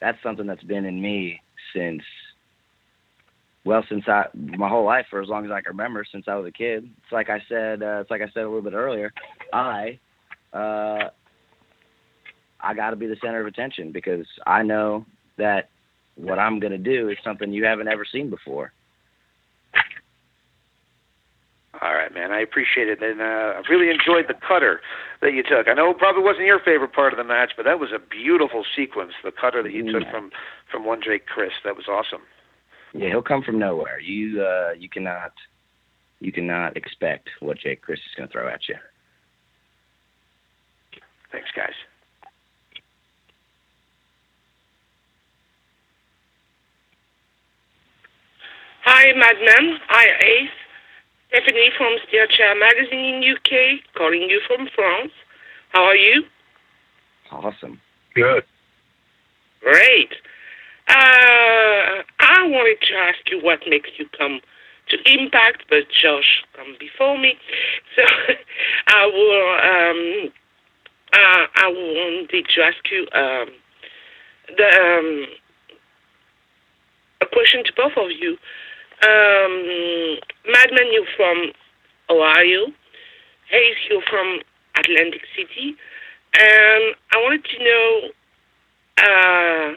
that's 0.00 0.18
something 0.22 0.46
that's 0.46 0.64
been 0.64 0.84
in 0.84 1.00
me 1.00 1.40
since 1.74 2.02
well 3.66 3.84
since 3.88 4.04
I 4.08 4.26
my 4.34 4.68
whole 4.68 4.84
life 4.84 5.06
for 5.10 5.20
as 5.20 5.28
long 5.28 5.44
as 5.44 5.50
I 5.50 5.60
can 5.60 5.72
remember 5.72 6.04
since 6.10 6.26
I 6.28 6.36
was 6.36 6.46
a 6.46 6.52
kid. 6.52 6.88
It's 7.02 7.12
like 7.12 7.28
I 7.28 7.42
said. 7.48 7.82
Uh, 7.82 8.00
it's 8.00 8.10
like 8.10 8.22
I 8.22 8.30
said 8.32 8.44
a 8.44 8.48
little 8.48 8.62
bit 8.62 8.72
earlier. 8.72 9.12
I 9.52 9.98
uh, 10.54 11.10
I 12.60 12.74
got 12.74 12.90
to 12.90 12.96
be 12.96 13.06
the 13.06 13.16
center 13.22 13.40
of 13.40 13.46
attention 13.46 13.92
because 13.92 14.26
I 14.46 14.62
know 14.62 15.04
that 15.36 15.68
what 16.14 16.38
I'm 16.38 16.60
going 16.60 16.72
to 16.72 16.78
do 16.78 17.10
is 17.10 17.18
something 17.22 17.52
you 17.52 17.64
haven't 17.64 17.88
ever 17.88 18.06
seen 18.10 18.30
before. 18.30 18.72
All 21.82 21.92
right, 21.92 22.14
man. 22.14 22.32
I 22.32 22.40
appreciate 22.40 22.88
it, 22.88 23.02
and 23.02 23.20
uh, 23.20 23.24
I 23.24 23.62
really 23.68 23.90
enjoyed 23.90 24.24
the 24.28 24.34
cutter 24.48 24.80
that 25.20 25.34
you 25.34 25.42
took. 25.42 25.68
I 25.68 25.74
know 25.74 25.90
it 25.90 25.98
probably 25.98 26.22
wasn't 26.22 26.46
your 26.46 26.58
favorite 26.58 26.94
part 26.94 27.12
of 27.12 27.18
the 27.18 27.24
match, 27.24 27.52
but 27.54 27.64
that 27.64 27.78
was 27.78 27.90
a 27.94 27.98
beautiful 27.98 28.64
sequence. 28.74 29.12
The 29.22 29.30
cutter 29.30 29.62
that 29.62 29.72
you 29.72 29.92
took 29.92 30.08
from 30.10 30.30
from 30.70 30.86
one 30.86 31.02
Jake 31.04 31.26
Crist. 31.26 31.56
That 31.64 31.76
was 31.76 31.86
awesome. 31.86 32.22
Yeah, 32.94 33.08
he'll 33.08 33.22
come 33.22 33.42
from 33.42 33.58
nowhere. 33.58 34.00
You 34.00 34.42
uh, 34.42 34.72
you 34.72 34.88
cannot 34.88 35.32
you 36.20 36.32
cannot 36.32 36.76
expect 36.76 37.28
what 37.40 37.58
Jake 37.58 37.82
Crist 37.82 38.02
is 38.08 38.14
going 38.16 38.28
to 38.28 38.32
throw 38.32 38.48
at 38.48 38.68
you. 38.68 38.76
Thanks, 41.32 41.50
guys. 41.54 41.74
Hi, 48.84 49.12
Madman. 49.16 49.80
Hi, 49.88 50.06
Ace. 50.24 50.50
Stephanie 51.28 51.70
from 51.76 51.96
Steelchair 52.06 52.58
Magazine 52.58 53.22
in 53.22 53.34
UK, 53.34 53.80
calling 53.94 54.22
you 54.22 54.40
from 54.46 54.68
France. 54.74 55.10
How 55.70 55.82
are 55.82 55.96
you? 55.96 56.22
Awesome. 57.30 57.80
Good. 58.14 58.44
Great. 59.60 60.10
Uh, 60.88 62.02
I 62.20 62.46
wanted 62.46 62.80
to 62.88 62.94
ask 62.94 63.18
you 63.30 63.40
what 63.42 63.60
makes 63.68 63.90
you 63.98 64.06
come 64.16 64.40
to 64.88 64.96
Impact, 65.06 65.64
but 65.68 65.88
Josh 65.90 66.44
come 66.54 66.76
before 66.78 67.18
me. 67.18 67.34
So 67.96 68.02
I 68.88 69.06
will. 69.06 69.48
Um, 69.72 70.32
uh, 71.12 71.46
I 71.54 71.68
wanted 71.68 72.46
to 72.54 72.62
ask 72.62 72.76
you 72.90 73.06
um, 73.14 73.48
the 74.56 74.68
um, 74.80 75.26
a 77.22 77.26
question 77.26 77.64
to 77.64 77.72
both 77.76 77.92
of 77.96 78.10
you. 78.10 78.36
Um, 79.02 80.18
Madman, 80.52 80.92
you're 80.92 81.08
from 81.16 81.52
Ohio. 82.10 82.66
Hayes, 83.50 83.76
you're 83.88 84.02
from 84.10 84.40
Atlantic 84.78 85.22
City. 85.36 85.76
And 86.34 86.94
I 87.12 87.16
wanted 87.16 87.44
to 87.44 87.64
know 87.64 88.10
uh, 88.98 89.76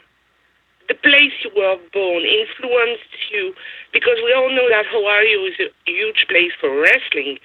the 0.90 0.98
place 1.06 1.30
you 1.46 1.54
were 1.54 1.78
born 1.94 2.26
influenced 2.26 3.14
you, 3.30 3.54
because 3.94 4.18
we 4.26 4.34
all 4.34 4.50
know 4.50 4.66
that 4.66 4.90
Ohio 4.90 5.46
is 5.46 5.54
a 5.62 5.70
huge 5.86 6.26
place 6.26 6.50
for 6.58 6.66
wrestling, 6.82 7.38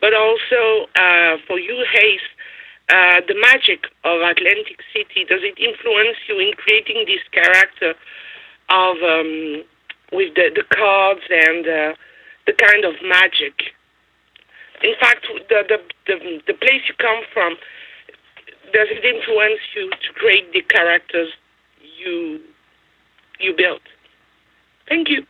but 0.00 0.14
also 0.14 0.86
uh, 0.94 1.34
for 1.42 1.58
you, 1.58 1.74
Hayes, 1.90 2.22
uh, 2.94 3.18
the 3.26 3.34
magic 3.34 3.90
of 4.06 4.22
Atlantic 4.22 4.78
City. 4.94 5.26
Does 5.26 5.42
it 5.42 5.58
influence 5.58 6.22
you 6.30 6.38
in 6.38 6.54
creating 6.54 7.02
this 7.10 7.24
character 7.34 7.98
of 8.70 8.94
um, 9.02 9.66
with 10.14 10.30
the, 10.38 10.54
the 10.54 10.62
cards 10.70 11.26
and 11.26 11.66
uh, 11.66 11.98
the 12.46 12.54
kind 12.54 12.84
of 12.86 12.94
magic? 13.02 13.74
In 14.86 14.94
fact, 15.00 15.26
the, 15.50 15.66
the 15.66 15.78
the 16.06 16.16
the 16.46 16.54
place 16.54 16.86
you 16.86 16.94
come 17.02 17.26
from 17.34 17.56
does 18.70 18.86
it 18.86 19.02
influence 19.02 19.62
you 19.74 19.90
to 19.90 20.08
create 20.14 20.52
the 20.52 20.62
characters 20.62 21.34
you 21.98 22.38
you 23.40 23.54
built? 23.56 23.82
Thank 24.88 25.08
you. 25.08 25.24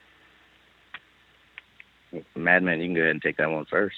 Madman, 2.36 2.80
you 2.80 2.86
can 2.86 2.94
go 2.94 3.00
ahead 3.00 3.10
and 3.12 3.22
take 3.22 3.36
that 3.38 3.50
one 3.50 3.64
first. 3.64 3.96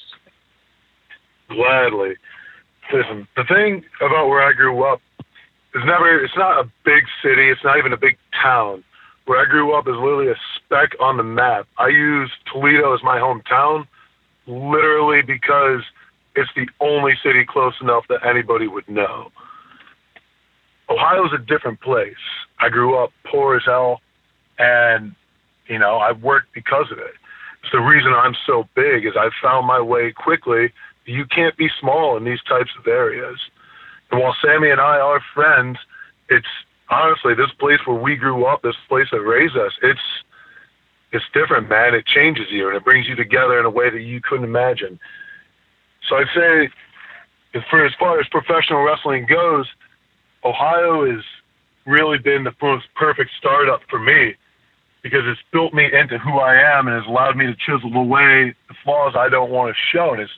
Gladly. 1.49 2.15
Listen, 2.93 3.27
the 3.37 3.45
thing 3.45 3.85
about 4.01 4.29
where 4.29 4.43
I 4.43 4.53
grew 4.53 4.85
up 4.85 5.01
is 5.75 5.83
never, 5.85 6.23
it's 6.23 6.37
not 6.37 6.65
a 6.65 6.71
big 6.85 7.05
city, 7.23 7.51
it's 7.51 7.65
not 7.65 7.79
even 7.79 7.93
a 7.93 7.97
big 7.97 8.17
town. 8.43 8.85
Where 9.27 9.41
I 9.41 9.45
grew 9.45 9.75
up 9.75 9.89
is 9.89 9.95
literally 9.95 10.29
a 10.29 10.37
speck 10.55 10.91
on 11.01 11.17
the 11.17 11.25
map. 11.25 11.67
I 11.79 11.89
use 11.89 12.31
Toledo 12.51 12.95
as 12.95 13.03
my 13.03 13.19
hometown 13.19 13.87
literally 14.47 15.23
because 15.23 15.83
it's 16.37 16.51
the 16.55 16.69
only 16.81 17.15
city 17.23 17.45
close 17.45 17.75
enough 17.81 18.05
that 18.09 18.25
anybody 18.25 18.69
would 18.69 18.89
know. 18.89 19.33
Ohio's 20.89 21.33
a 21.35 21.39
different 21.39 21.81
place. 21.81 22.15
I 22.59 22.69
grew 22.69 22.97
up 22.97 23.13
poor 23.25 23.57
as 23.57 23.65
hell, 23.65 24.01
and, 24.59 25.15
you 25.69 25.79
know, 25.79 25.97
I 25.97 26.13
worked 26.13 26.53
because 26.55 26.91
of 26.91 26.99
it. 26.99 27.15
It's 27.63 27.73
the 27.73 27.81
reason 27.81 28.13
I'm 28.13 28.37
so 28.47 28.69
big 28.75 29.07
is 29.07 29.13
I 29.17 29.31
found 29.43 29.67
my 29.67 29.81
way 29.81 30.13
quickly 30.13 30.73
you 31.07 31.25
can't 31.27 31.57
be 31.57 31.69
small 31.81 32.17
in 32.17 32.25
these 32.25 32.43
types 32.43 32.71
of 32.79 32.87
areas. 32.87 33.39
And 34.11 34.21
while 34.21 34.37
Sammy 34.43 34.71
and 34.71 34.81
I 34.81 34.99
are 34.99 35.21
friends, 35.35 35.79
it's 36.29 36.47
honestly 36.91 37.35
this 37.35 37.51
place 37.59 37.81
where 37.85 38.01
we 38.01 38.17
grew 38.17 38.45
up, 38.45 38.63
this 38.63 38.77
place 38.89 39.09
that 39.13 39.21
raised 39.21 39.57
us, 39.57 39.73
it's 39.83 40.01
it's 41.13 41.25
different, 41.33 41.69
man. 41.69 41.95
It 41.95 42.05
changes 42.05 42.47
you 42.51 42.67
and 42.67 42.77
it 42.77 42.85
brings 42.85 43.09
you 43.09 43.15
together 43.15 43.59
in 43.59 43.65
a 43.65 43.71
way 43.71 43.91
that 43.91 44.03
you 44.03 44.21
couldn't 44.21 44.45
imagine. 44.45 44.99
So 46.09 46.17
I'd 46.17 46.27
say 46.35 46.69
for 47.71 47.87
as 47.87 47.93
far 47.99 48.21
as 48.21 48.27
professional 48.29 48.83
wrestling 48.83 49.25
goes, 49.27 49.67
Ohio 50.45 51.11
has 51.11 51.25
really 51.87 52.19
been 52.19 52.45
the 52.45 52.55
most 52.61 52.87
perfect 52.95 53.31
startup 53.39 53.81
for 53.89 53.99
me 53.99 54.35
because 55.03 55.21
it's 55.25 55.41
built 55.53 55.73
me 55.73 55.85
into 55.85 56.19
who 56.19 56.39
I 56.39 56.57
am 56.57 56.89
and 56.89 56.97
has 56.97 57.09
allowed 57.09 57.37
me 57.37 57.47
to 57.47 57.55
chisel 57.55 57.95
away 57.97 58.55
the 58.69 58.75
flaws 58.85 59.15
I 59.17 59.29
don't 59.29 59.51
want 59.51 59.75
to 59.75 59.97
show. 59.97 60.13
And 60.13 60.21
it's 60.21 60.33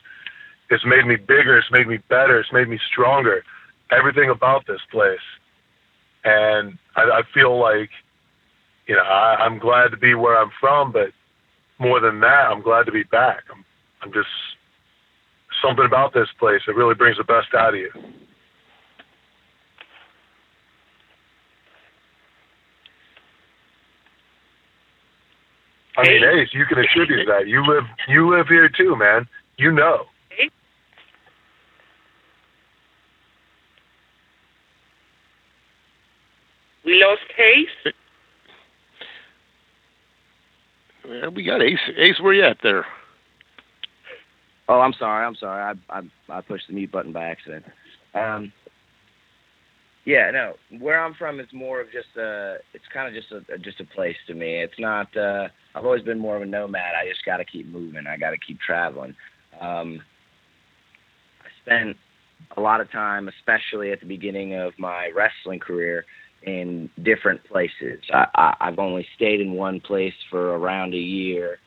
it's 0.69 0.85
made 0.85 1.05
me 1.05 1.15
bigger. 1.15 1.57
It's 1.57 1.71
made 1.71 1.87
me 1.87 1.97
better. 2.09 2.39
It's 2.39 2.53
made 2.53 2.69
me 2.69 2.79
stronger. 2.91 3.43
Everything 3.91 4.29
about 4.29 4.67
this 4.67 4.81
place, 4.91 5.17
and 6.23 6.77
I, 6.95 7.01
I 7.01 7.21
feel 7.33 7.59
like, 7.59 7.89
you 8.87 8.95
know, 8.95 9.01
I, 9.01 9.37
I'm 9.41 9.57
glad 9.57 9.89
to 9.89 9.97
be 9.97 10.13
where 10.13 10.37
I'm 10.37 10.51
from, 10.59 10.91
but 10.91 11.09
more 11.79 11.99
than 11.99 12.19
that, 12.19 12.51
I'm 12.51 12.61
glad 12.61 12.85
to 12.85 12.91
be 12.91 13.01
back. 13.03 13.45
I'm, 13.51 13.65
I'm 14.03 14.13
just 14.13 14.29
something 15.63 15.85
about 15.85 16.13
this 16.13 16.27
place 16.39 16.61
that 16.67 16.75
really 16.75 16.93
brings 16.93 17.17
the 17.17 17.23
best 17.23 17.55
out 17.57 17.73
of 17.73 17.79
you. 17.79 17.91
I 25.99 26.07
mean, 26.07 26.23
Ace, 26.23 26.49
you 26.53 26.65
can 26.65 26.79
attribute 26.79 27.27
that. 27.27 27.47
You 27.47 27.65
live 27.65 27.83
you 28.07 28.29
live 28.29 28.47
here 28.47 28.69
too, 28.69 28.95
man. 28.95 29.27
You 29.57 29.71
know. 29.71 30.05
We 36.85 37.03
lost 37.03 37.21
Ace. 37.37 37.93
Yeah, 41.07 41.27
we 41.27 41.43
got 41.43 41.61
Ace. 41.61 41.77
Ace, 41.97 42.19
where 42.19 42.33
you 42.33 42.43
at 42.43 42.57
there? 42.63 42.85
Oh, 44.67 44.79
I'm 44.79 44.93
sorry. 44.93 45.25
I'm 45.25 45.35
sorry. 45.35 45.61
I 45.89 45.97
I 45.97 46.01
I 46.29 46.41
pushed 46.41 46.67
the 46.67 46.73
mute 46.73 46.91
button 46.91 47.11
by 47.11 47.25
accident. 47.25 47.65
Um. 48.13 48.53
Yeah, 50.09 50.31
no. 50.31 50.53
Where 50.79 50.99
I'm 50.99 51.13
from 51.13 51.39
is 51.39 51.45
more 51.53 51.79
of 51.79 51.91
just 51.91 52.17
a. 52.17 52.55
It's 52.73 52.83
kind 52.91 53.07
of 53.07 53.13
just 53.13 53.31
a 53.31 53.59
just 53.59 53.79
a 53.79 53.85
place 53.95 54.15
to 54.25 54.33
me. 54.33 54.55
It's 54.63 54.79
not. 54.79 55.15
uh 55.15 55.49
I've 55.75 55.85
always 55.85 56.01
been 56.01 56.17
more 56.17 56.35
of 56.35 56.41
a 56.41 56.47
nomad. 56.47 56.93
I 56.99 57.07
just 57.07 57.23
got 57.25 57.37
to 57.37 57.45
keep 57.45 57.67
moving. 57.67 58.07
I 58.07 58.17
got 58.17 58.31
to 58.31 58.37
keep 58.37 58.59
traveling. 58.59 59.15
Um. 59.61 60.01
I 61.43 61.47
spent 61.63 61.97
a 62.57 62.61
lot 62.61 62.81
of 62.81 62.91
time, 62.91 63.29
especially 63.29 63.91
at 63.91 63.99
the 63.99 64.07
beginning 64.07 64.55
of 64.55 64.73
my 64.79 65.11
wrestling 65.15 65.59
career, 65.59 66.05
in 66.41 66.89
different 67.03 67.43
places. 67.43 68.01
I, 68.11 68.25
I, 68.33 68.53
I've 68.61 68.79
only 68.79 69.05
stayed 69.15 69.41
in 69.41 69.53
one 69.53 69.79
place 69.79 70.13
for 70.31 70.57
around 70.57 70.95
a 70.95 70.97
year 70.97 71.57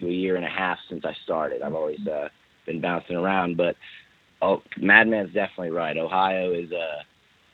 to 0.00 0.08
a 0.08 0.12
year 0.12 0.34
and 0.34 0.44
a 0.44 0.48
half 0.48 0.78
since 0.90 1.04
I 1.04 1.12
started. 1.22 1.62
I've 1.62 1.74
always 1.76 2.04
uh, 2.08 2.28
been 2.66 2.80
bouncing 2.80 3.14
around, 3.14 3.56
but 3.56 3.76
oh, 4.40 4.60
Madman's 4.76 5.32
definitely 5.34 5.70
right. 5.70 5.96
Ohio 5.96 6.52
is 6.52 6.72
uh 6.72 7.02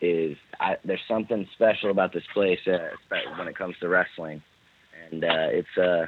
is 0.00 0.37
I, 0.61 0.76
there's 0.84 1.00
something 1.08 1.46
special 1.54 1.90
about 1.90 2.12
this 2.12 2.24
place 2.32 2.61
uh, 2.66 2.90
when 3.37 3.48
it 3.48 3.56
comes 3.56 3.76
to 3.80 3.88
wrestling, 3.88 4.42
and 5.11 5.24
uh, 5.24 5.48
it's 5.50 5.78
uh 5.78 6.06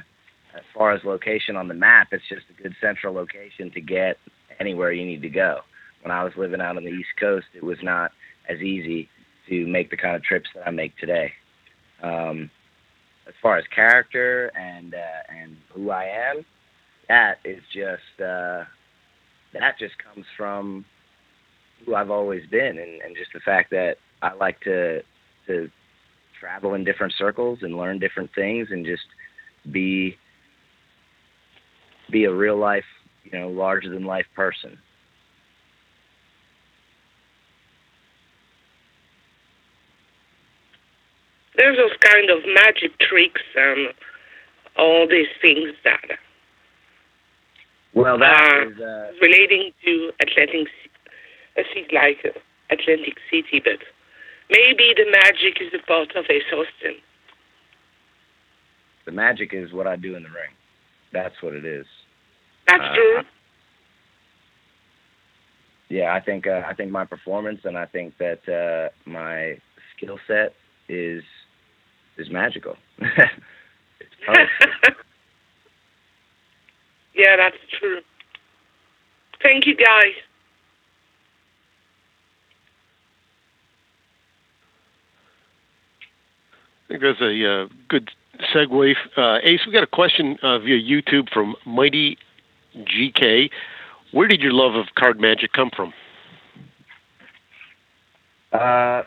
as 0.55 0.63
far 0.73 0.91
as 0.91 1.03
location 1.03 1.55
on 1.55 1.67
the 1.67 1.73
map, 1.73 2.09
it's 2.11 2.27
just 2.27 2.43
a 2.49 2.61
good 2.61 2.75
central 2.81 3.13
location 3.13 3.71
to 3.71 3.81
get 3.81 4.17
anywhere 4.59 4.91
you 4.91 5.05
need 5.05 5.21
to 5.21 5.29
go. 5.29 5.61
When 6.01 6.11
I 6.11 6.23
was 6.23 6.33
living 6.35 6.61
out 6.61 6.77
on 6.77 6.83
the 6.83 6.89
East 6.89 7.09
Coast, 7.19 7.47
it 7.55 7.63
was 7.63 7.77
not 7.81 8.11
as 8.49 8.59
easy 8.59 9.07
to 9.49 9.67
make 9.67 9.89
the 9.89 9.97
kind 9.97 10.15
of 10.15 10.23
trips 10.23 10.49
that 10.55 10.67
I 10.67 10.71
make 10.71 10.97
today. 10.97 11.31
Um, 12.01 12.49
as 13.27 13.33
far 13.41 13.57
as 13.57 13.65
character 13.73 14.51
and 14.57 14.93
uh, 14.93 15.33
and 15.33 15.57
who 15.73 15.91
I 15.91 16.05
am, 16.05 16.45
that 17.07 17.37
is 17.45 17.61
just 17.73 18.19
uh, 18.19 18.65
that 19.53 19.77
just 19.79 19.93
comes 20.03 20.25
from 20.35 20.85
who 21.85 21.95
I've 21.95 22.11
always 22.11 22.45
been, 22.49 22.77
and, 22.77 23.01
and 23.01 23.15
just 23.15 23.31
the 23.33 23.39
fact 23.39 23.69
that 23.71 23.95
I 24.21 24.33
like 24.33 24.59
to 24.61 25.01
to 25.47 25.69
travel 26.39 26.73
in 26.73 26.83
different 26.83 27.13
circles 27.17 27.59
and 27.61 27.77
learn 27.77 27.99
different 27.99 28.31
things, 28.33 28.67
and 28.71 28.85
just 28.85 29.03
be 29.71 30.17
be 32.11 32.25
a 32.25 32.33
real 32.33 32.57
life, 32.57 32.85
you 33.23 33.37
know, 33.37 33.49
larger 33.49 33.89
than 33.89 34.05
life 34.05 34.25
person. 34.35 34.77
There's 41.57 41.77
those 41.77 41.95
kind 42.01 42.29
of 42.29 42.39
magic 42.55 42.97
tricks 42.99 43.41
and 43.55 43.93
all 44.77 45.07
these 45.07 45.27
things 45.41 45.73
that 45.83 46.17
Well, 47.93 48.17
that 48.17 48.53
Uh, 48.53 48.69
is 48.69 48.79
uh, 48.79 49.11
relating 49.21 49.71
to 49.85 50.11
Atlantic, 50.21 50.67
a 51.57 51.63
city 51.73 51.87
like 51.93 52.23
Atlantic 52.69 53.17
City, 53.29 53.59
but 53.63 53.79
maybe 54.49 54.93
the 54.95 55.05
magic 55.11 55.61
is 55.61 55.73
a 55.73 55.85
part 55.85 56.15
of 56.15 56.25
Ace 56.29 56.43
Austin. 56.53 56.95
the 59.05 59.11
magic 59.11 59.53
is 59.53 59.73
what 59.73 59.87
I 59.87 59.95
do 59.95 60.15
in 60.15 60.23
the 60.23 60.29
ring. 60.29 60.53
That's 61.11 61.41
what 61.41 61.53
it 61.53 61.65
is. 61.65 61.85
That's 62.67 62.83
Uh, 62.83 62.93
true. 62.95 63.21
yeah, 65.89 66.13
I 66.13 66.19
think 66.21 66.47
uh, 66.47 66.61
I 66.65 66.73
think 66.73 66.91
my 66.91 67.05
performance 67.05 67.61
and 67.65 67.77
I 67.77 67.85
think 67.85 68.17
that 68.19 68.47
uh, 68.47 68.89
my 69.09 69.57
skill 69.95 70.19
set 70.27 70.53
is 70.87 71.23
is 72.17 72.29
magical. 72.29 72.77
yeah, 77.15 77.35
that's 77.35 77.57
true. 77.79 77.99
Thank 79.41 79.65
you, 79.65 79.75
guys. 79.75 80.13
Think 86.91 87.03
that's 87.03 87.21
a 87.21 87.49
uh, 87.49 87.67
good 87.87 88.11
segue. 88.53 88.95
Uh, 89.15 89.37
Ace, 89.43 89.61
we 89.65 89.71
got 89.71 89.81
a 89.83 89.87
question 89.87 90.37
uh, 90.43 90.59
via 90.59 90.77
YouTube 90.77 91.29
from 91.31 91.55
Mighty 91.65 92.17
GK. 92.75 93.49
Where 94.11 94.27
did 94.27 94.41
your 94.41 94.51
love 94.51 94.75
of 94.75 94.87
card 94.95 95.17
magic 95.17 95.53
come 95.53 95.69
from? 95.73 95.93
uh, 98.51 99.03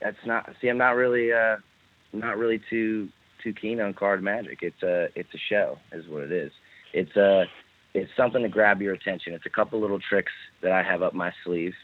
that's 0.00 0.16
not. 0.24 0.48
See, 0.60 0.68
I'm 0.68 0.78
not 0.78 0.90
really 0.90 1.32
uh, 1.32 1.56
not 2.12 2.38
really 2.38 2.60
too 2.70 3.08
too 3.42 3.52
keen 3.52 3.80
on 3.80 3.92
card 3.92 4.22
magic. 4.22 4.60
It's 4.62 4.80
a 4.84 5.08
it's 5.16 5.34
a 5.34 5.38
show, 5.48 5.76
is 5.90 6.06
what 6.06 6.22
it 6.22 6.30
is. 6.30 6.52
It's 6.92 7.16
a 7.16 7.46
it's 7.94 8.12
something 8.16 8.42
to 8.42 8.48
grab 8.48 8.80
your 8.80 8.94
attention. 8.94 9.32
It's 9.32 9.46
a 9.46 9.50
couple 9.50 9.80
little 9.80 9.98
tricks 9.98 10.32
that 10.62 10.70
I 10.70 10.84
have 10.84 11.02
up 11.02 11.14
my 11.14 11.32
sleeve 11.44 11.74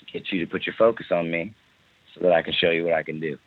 to 0.00 0.12
get 0.12 0.32
you 0.32 0.44
to 0.44 0.50
put 0.50 0.66
your 0.66 0.74
focus 0.76 1.06
on 1.12 1.30
me, 1.30 1.54
so 2.12 2.24
that 2.24 2.32
I 2.32 2.42
can 2.42 2.54
show 2.54 2.70
you 2.70 2.86
what 2.86 2.94
I 2.94 3.04
can 3.04 3.20
do. 3.20 3.38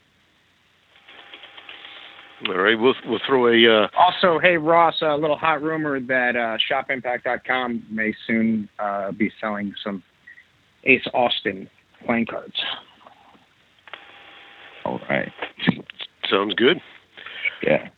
All 2.45 2.57
right, 2.57 2.79
we'll 2.79 2.93
we'll 3.07 3.19
throw 3.25 3.47
a 3.47 3.83
uh, 3.83 3.87
Also, 3.97 4.37
hey 4.39 4.57
Ross, 4.57 5.01
a 5.01 5.15
little 5.15 5.37
hot 5.37 5.63
rumor 5.63 5.99
that 5.99 6.35
uh, 6.35 6.57
ShopImpact.com 6.71 7.83
may 7.89 8.13
soon 8.27 8.69
uh, 8.77 9.11
be 9.11 9.31
selling 9.41 9.73
some 9.83 10.03
Ace 10.83 11.05
Austin 11.15 11.67
playing 12.05 12.27
cards. 12.27 12.53
All 14.85 14.99
right. 15.09 15.31
sounds 16.29 16.53
good. 16.53 16.79
Yeah. 17.63 17.89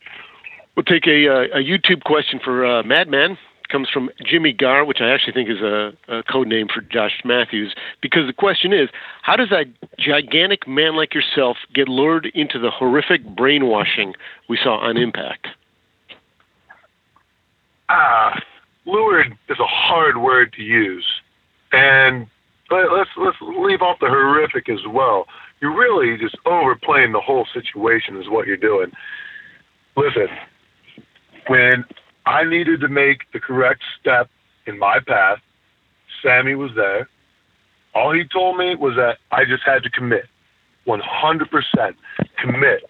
We'll 0.74 0.84
take 0.84 1.06
a 1.06 1.28
uh, 1.28 1.58
a 1.58 1.62
YouTube 1.62 2.02
question 2.04 2.40
for 2.42 2.64
uh, 2.64 2.82
Madman. 2.82 3.36
Comes 3.70 3.88
from 3.88 4.10
Jimmy 4.24 4.52
Gar, 4.52 4.84
which 4.84 5.00
I 5.00 5.10
actually 5.10 5.32
think 5.32 5.48
is 5.48 5.60
a, 5.60 5.92
a 6.08 6.22
code 6.24 6.48
name 6.48 6.66
for 6.72 6.80
Josh 6.80 7.20
Matthews, 7.24 7.74
because 8.02 8.26
the 8.26 8.32
question 8.32 8.72
is, 8.72 8.88
how 9.22 9.36
does 9.36 9.52
a 9.52 9.64
gigantic 9.98 10.66
man 10.66 10.96
like 10.96 11.14
yourself 11.14 11.56
get 11.72 11.88
lured 11.88 12.26
into 12.34 12.58
the 12.58 12.70
horrific 12.70 13.24
brainwashing 13.24 14.14
we 14.48 14.58
saw 14.60 14.78
on 14.78 14.96
Impact? 14.96 15.46
ah, 17.90 18.40
lured 18.86 19.36
is 19.48 19.58
a 19.58 19.66
hard 19.66 20.16
word 20.18 20.52
to 20.54 20.62
use, 20.62 21.06
and 21.72 22.26
but 22.70 22.92
let's 22.92 23.10
let's 23.16 23.36
leave 23.40 23.82
off 23.82 23.98
the 24.00 24.06
horrific 24.06 24.68
as 24.68 24.86
well. 24.88 25.26
You're 25.60 25.76
really 25.76 26.16
just 26.16 26.36
overplaying 26.46 27.12
the 27.12 27.20
whole 27.20 27.46
situation, 27.52 28.16
is 28.16 28.28
what 28.28 28.46
you're 28.46 28.56
doing. 28.56 28.92
Listen, 29.96 30.28
when 31.48 31.84
I 32.26 32.44
needed 32.44 32.80
to 32.80 32.88
make 32.88 33.30
the 33.32 33.40
correct 33.40 33.82
step 34.00 34.28
in 34.66 34.78
my 34.78 34.98
path, 35.06 35.38
Sammy 36.22 36.54
was 36.54 36.70
there. 36.76 37.08
All 37.94 38.12
he 38.12 38.24
told 38.24 38.56
me 38.56 38.74
was 38.76 38.94
that 38.96 39.18
I 39.32 39.44
just 39.44 39.62
had 39.64 39.82
to 39.82 39.90
commit, 39.90 40.26
100% 40.86 41.94
commit, 42.38 42.84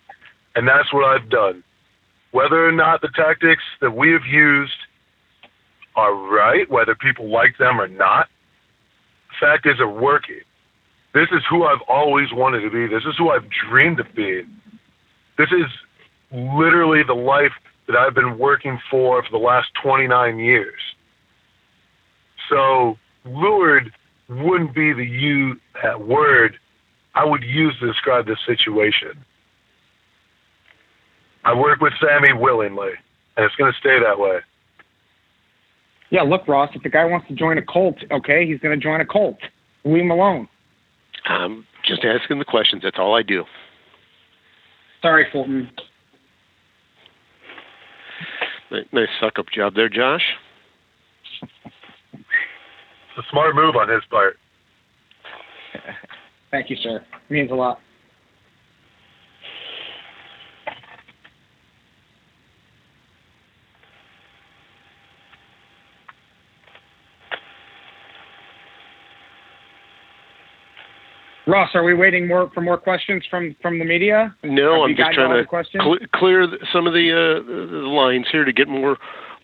and 0.55 0.69
that's 0.69 0.93
what 0.93 1.05
I've 1.05 1.31
done. 1.31 1.64
Whether 2.33 2.66
or 2.66 2.73
not 2.73 3.01
the 3.01 3.09
tactics 3.09 3.62
that 3.81 3.93
we 3.93 4.12
have 4.12 4.27
used 4.27 4.73
are 5.97 6.14
right, 6.14 6.71
whether 6.71 6.95
people 6.95 7.29
like 7.29 7.59
them 7.59 7.81
or 7.81 7.88
not. 7.88 8.29
The 9.31 9.47
fact 9.47 9.66
is, 9.66 9.79
they're 9.79 9.88
working. 9.88 10.40
This 11.12 11.29
is 11.33 11.43
who 11.49 11.64
I've 11.64 11.83
always 11.88 12.29
wanted 12.33 12.61
to 12.61 12.71
be. 12.71 12.87
This 12.87 13.05
is 13.05 13.16
who 13.19 13.31
I've 13.31 13.49
dreamed 13.69 13.99
of 13.99 14.07
being. 14.14 14.49
This 15.38 15.49
is 15.51 15.66
literally 16.31 17.03
the 17.03 17.14
life 17.14 17.53
that 17.90 17.98
I've 17.98 18.14
been 18.14 18.38
working 18.38 18.79
for 18.90 19.22
for 19.22 19.31
the 19.31 19.38
last 19.38 19.68
29 19.83 20.38
years. 20.38 20.81
So, 22.48 22.96
lured 23.24 23.92
wouldn't 24.29 24.74
be 24.74 24.92
the 24.92 25.05
you 25.05 25.61
that 25.83 26.07
word 26.07 26.59
I 27.14 27.24
would 27.24 27.42
use 27.42 27.76
to 27.81 27.87
describe 27.87 28.26
this 28.26 28.38
situation. 28.46 29.24
I 31.44 31.55
work 31.55 31.81
with 31.81 31.92
Sammy 32.00 32.33
willingly, 32.33 32.92
and 33.37 33.44
it's 33.44 33.55
going 33.57 33.72
to 33.72 33.79
stay 33.79 33.98
that 33.98 34.18
way. 34.18 34.38
Yeah, 36.11 36.22
look, 36.22 36.46
Ross, 36.46 36.70
if 36.74 36.83
the 36.83 36.88
guy 36.88 37.05
wants 37.05 37.29
to 37.29 37.35
join 37.35 37.57
a 37.57 37.62
cult, 37.62 37.96
okay, 38.11 38.46
he's 38.46 38.59
going 38.61 38.79
to 38.79 38.83
join 38.83 39.00
a 39.00 39.07
cult. 39.07 39.38
Leave 39.85 40.03
him 40.03 40.11
alone. 40.11 40.48
I'm 41.24 41.66
just 41.85 42.05
asking 42.05 42.38
the 42.38 42.44
questions. 42.44 42.83
That's 42.83 42.98
all 42.98 43.14
I 43.14 43.22
do. 43.22 43.44
Sorry, 45.03 45.26
Fulton. 45.33 45.70
Ni- 48.71 48.87
Nice 48.93 49.09
suck 49.21 49.39
up 49.39 49.47
job 49.53 49.75
there, 49.75 49.89
Josh. 49.89 50.23
It's 51.43 51.53
a 53.19 53.23
smart 53.31 53.55
move 53.55 53.77
on 53.77 53.89
his 53.89 54.03
part. 54.11 54.37
Thank 56.51 56.71
you, 56.71 56.77
sir. 56.77 56.97
It 56.97 57.33
means 57.33 57.51
a 57.51 57.55
lot. 57.55 57.81
Ross, 71.46 71.70
are 71.74 71.85
we 71.85 71.94
waiting 71.94 72.29
more 72.29 72.50
for 72.53 72.61
more 72.61 72.79
questions 72.79 73.24
from 73.31 73.57
from 73.62 73.79
the 73.79 73.85
media? 73.85 74.35
No, 74.42 74.85
I'm 74.85 74.94
just 74.94 75.12
trying 75.12 75.31
to 75.31 75.42
the 75.42 75.46
questions? 75.46 75.83
cle 75.83 75.98
clear 76.14 76.46
some 76.72 76.87
of 76.87 76.92
the, 76.92 77.11
uh, 77.11 77.46
the 77.46 77.87
lines 77.88 78.26
here 78.31 78.44
to 78.44 78.53
get 78.53 78.68
more 78.68 78.98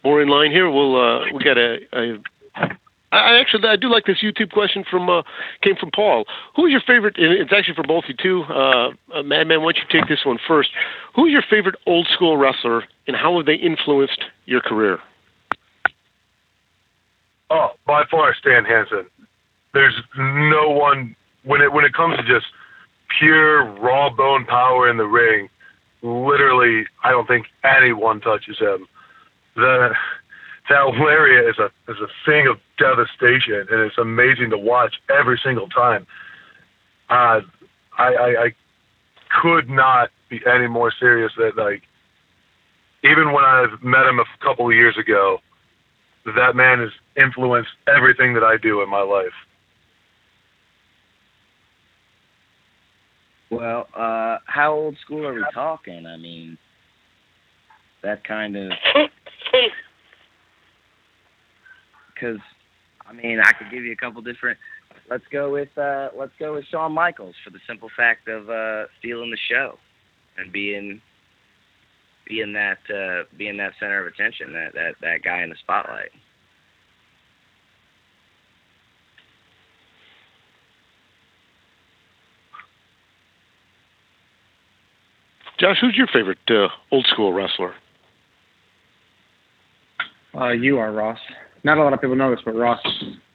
more 0.04 0.22
in 0.22 0.28
line 0.28 0.50
here. 0.50 0.70
We'll 0.70 0.96
uh, 0.96 1.24
we 1.32 1.42
got 1.42 1.58
a. 1.58 1.78
a 1.92 2.18
I 3.12 3.18
I 3.18 3.40
actually 3.40 3.66
I 3.68 3.76
do 3.76 3.88
like 3.88 4.04
this 4.04 4.18
YouTube 4.22 4.50
question 4.50 4.84
from 4.90 5.08
uh, 5.08 5.22
came 5.62 5.76
from 5.76 5.90
Paul. 5.90 6.24
Who's 6.54 6.70
your 6.70 6.82
favorite? 6.86 7.16
and 7.18 7.32
It's 7.32 7.52
actually 7.52 7.74
for 7.74 7.84
both 7.84 8.04
you 8.08 8.14
two. 8.20 8.42
Uh, 8.44 8.90
uh, 9.14 9.22
Madman, 9.22 9.62
why 9.62 9.72
don't 9.72 9.78
you 9.78 10.00
take 10.00 10.08
this 10.08 10.24
one 10.24 10.38
first? 10.46 10.70
Who's 11.14 11.32
your 11.32 11.44
favorite 11.48 11.76
old 11.86 12.08
school 12.08 12.36
wrestler, 12.36 12.84
and 13.06 13.16
how 13.16 13.36
have 13.36 13.46
they 13.46 13.54
influenced 13.54 14.24
your 14.44 14.60
career? 14.60 14.98
Oh, 17.50 17.70
by 17.86 18.04
far 18.10 18.34
Stan 18.34 18.64
Hansen. 18.64 19.06
There's 19.72 19.94
no 20.16 20.70
one 20.70 21.14
when 21.46 21.62
it 21.62 21.72
when 21.72 21.84
it 21.84 21.94
comes 21.94 22.16
to 22.16 22.22
just 22.22 22.46
pure 23.18 23.64
raw 23.80 24.10
bone 24.10 24.44
power 24.44 24.90
in 24.90 24.96
the 24.96 25.06
ring. 25.06 25.48
Literally, 26.02 26.86
I 27.02 27.10
don't 27.10 27.26
think 27.26 27.46
anyone 27.64 28.20
touches 28.20 28.58
him. 28.58 28.86
The 29.54 29.94
that 30.68 30.86
lariat 30.98 31.48
is 31.48 31.58
a 31.58 31.66
is 31.90 31.98
a 32.00 32.08
thing 32.26 32.46
of 32.48 32.58
devastation, 32.78 33.66
and 33.70 33.80
it's 33.80 33.98
amazing 33.98 34.50
to 34.50 34.58
watch 34.58 34.96
every 35.08 35.40
single 35.42 35.68
time. 35.68 36.06
Uh, 37.08 37.40
I, 37.96 38.14
I 38.14 38.44
I 38.44 38.54
could 39.40 39.70
not 39.70 40.10
be 40.28 40.40
any 40.46 40.66
more 40.66 40.92
serious 40.98 41.32
that 41.38 41.56
like 41.56 41.82
even 43.04 43.32
when 43.32 43.44
I've 43.44 43.82
met 43.82 44.06
him 44.06 44.18
a 44.18 44.24
couple 44.42 44.66
of 44.66 44.74
years 44.74 44.98
ago, 44.98 45.38
that 46.24 46.56
man 46.56 46.80
has 46.80 46.90
influenced 47.16 47.70
everything 47.86 48.34
that 48.34 48.42
I 48.42 48.56
do 48.56 48.82
in 48.82 48.90
my 48.90 49.02
life. 49.02 49.32
Well, 53.56 53.88
uh, 53.94 54.38
how 54.46 54.74
old 54.74 54.96
school 55.04 55.26
are 55.26 55.34
we 55.34 55.44
talking? 55.54 56.06
I 56.06 56.16
mean, 56.16 56.58
that 58.02 58.22
kind 58.24 58.56
of 58.56 58.70
because 62.14 62.38
I 63.06 63.12
mean 63.12 63.40
I 63.40 63.52
could 63.52 63.70
give 63.70 63.84
you 63.84 63.92
a 63.92 63.96
couple 63.96 64.20
different. 64.22 64.58
Let's 65.10 65.24
go 65.32 65.52
with 65.52 65.76
uh, 65.78 66.10
let's 66.18 66.32
go 66.38 66.54
with 66.54 66.64
Shawn 66.70 66.92
Michaels 66.92 67.34
for 67.44 67.50
the 67.50 67.60
simple 67.66 67.88
fact 67.96 68.28
of 68.28 68.50
uh, 68.50 68.84
stealing 68.98 69.30
the 69.30 69.38
show 69.50 69.78
and 70.36 70.52
being 70.52 71.00
being 72.28 72.52
that 72.52 72.78
uh, 72.92 73.24
being 73.36 73.56
that 73.58 73.72
center 73.80 74.06
of 74.06 74.12
attention, 74.12 74.52
that 74.52 74.74
that 74.74 74.94
that 75.00 75.22
guy 75.24 75.42
in 75.42 75.50
the 75.50 75.56
spotlight. 75.62 76.10
Josh, 85.58 85.78
who's 85.80 85.96
your 85.96 86.06
favorite 86.08 86.38
uh, 86.48 86.68
old 86.90 87.06
school 87.06 87.32
wrestler? 87.32 87.74
Uh, 90.34 90.50
you 90.50 90.78
are 90.78 90.92
Ross. 90.92 91.18
Not 91.64 91.78
a 91.78 91.82
lot 91.82 91.94
of 91.94 92.00
people 92.00 92.16
know 92.16 92.30
this, 92.30 92.40
but 92.44 92.54
Ross 92.54 92.80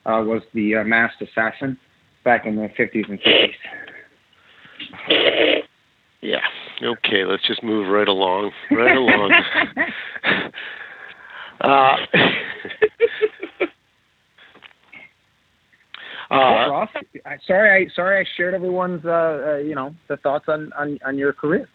uh, 0.06 0.22
was 0.24 0.42
the 0.54 0.76
uh, 0.76 0.84
masked 0.84 1.20
assassin 1.20 1.76
back 2.24 2.46
in 2.46 2.56
the 2.56 2.68
50s 2.78 3.08
and 3.08 3.18
60s. 3.20 3.54
Yeah. 6.20 6.38
Okay, 6.80 7.24
let's 7.24 7.44
just 7.46 7.64
move 7.64 7.88
right 7.88 8.06
along. 8.06 8.52
Right 8.70 8.96
along. 8.96 9.32
uh, 11.60 11.96
Well, 16.32 16.40
uh, 16.40 16.70
Ross, 16.70 16.88
sorry, 17.46 17.86
I 17.86 17.94
sorry 17.94 18.24
I 18.24 18.28
shared 18.38 18.54
everyone's 18.54 19.04
uh, 19.04 19.10
uh, 19.10 19.56
you 19.58 19.74
know 19.74 19.94
the 20.08 20.16
thoughts 20.16 20.46
on, 20.48 20.72
on 20.72 20.98
on 21.04 21.18
your 21.18 21.34
career. 21.34 21.68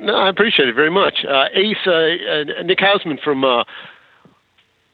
No, 0.00 0.16
I 0.16 0.28
appreciate 0.28 0.68
it 0.68 0.74
very 0.74 0.90
much. 0.90 1.24
Uh, 1.28 1.46
Ace, 1.54 1.76
uh, 1.86 1.90
uh, 1.90 2.62
Nick 2.64 2.78
Hausman 2.78 3.22
from 3.22 3.44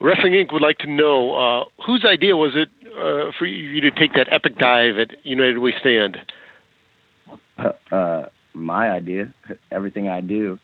Wrestling 0.00 0.32
Inc. 0.32 0.52
would 0.52 0.62
like 0.62 0.78
to 0.78 0.90
know 0.90 1.34
uh, 1.34 1.64
whose 1.84 2.04
idea 2.04 2.36
was 2.36 2.52
it 2.54 2.70
uh, 2.86 3.30
for 3.38 3.46
you 3.46 3.80
to 3.82 3.90
take 3.90 4.14
that 4.14 4.32
epic 4.32 4.56
dive 4.58 4.98
at 4.98 5.24
United 5.24 5.58
We 5.58 5.74
Stand? 5.78 6.16
Uh, 7.92 8.22
my 8.54 8.90
idea. 8.90 9.32
Everything 9.70 10.08
I 10.08 10.22
do 10.22 10.58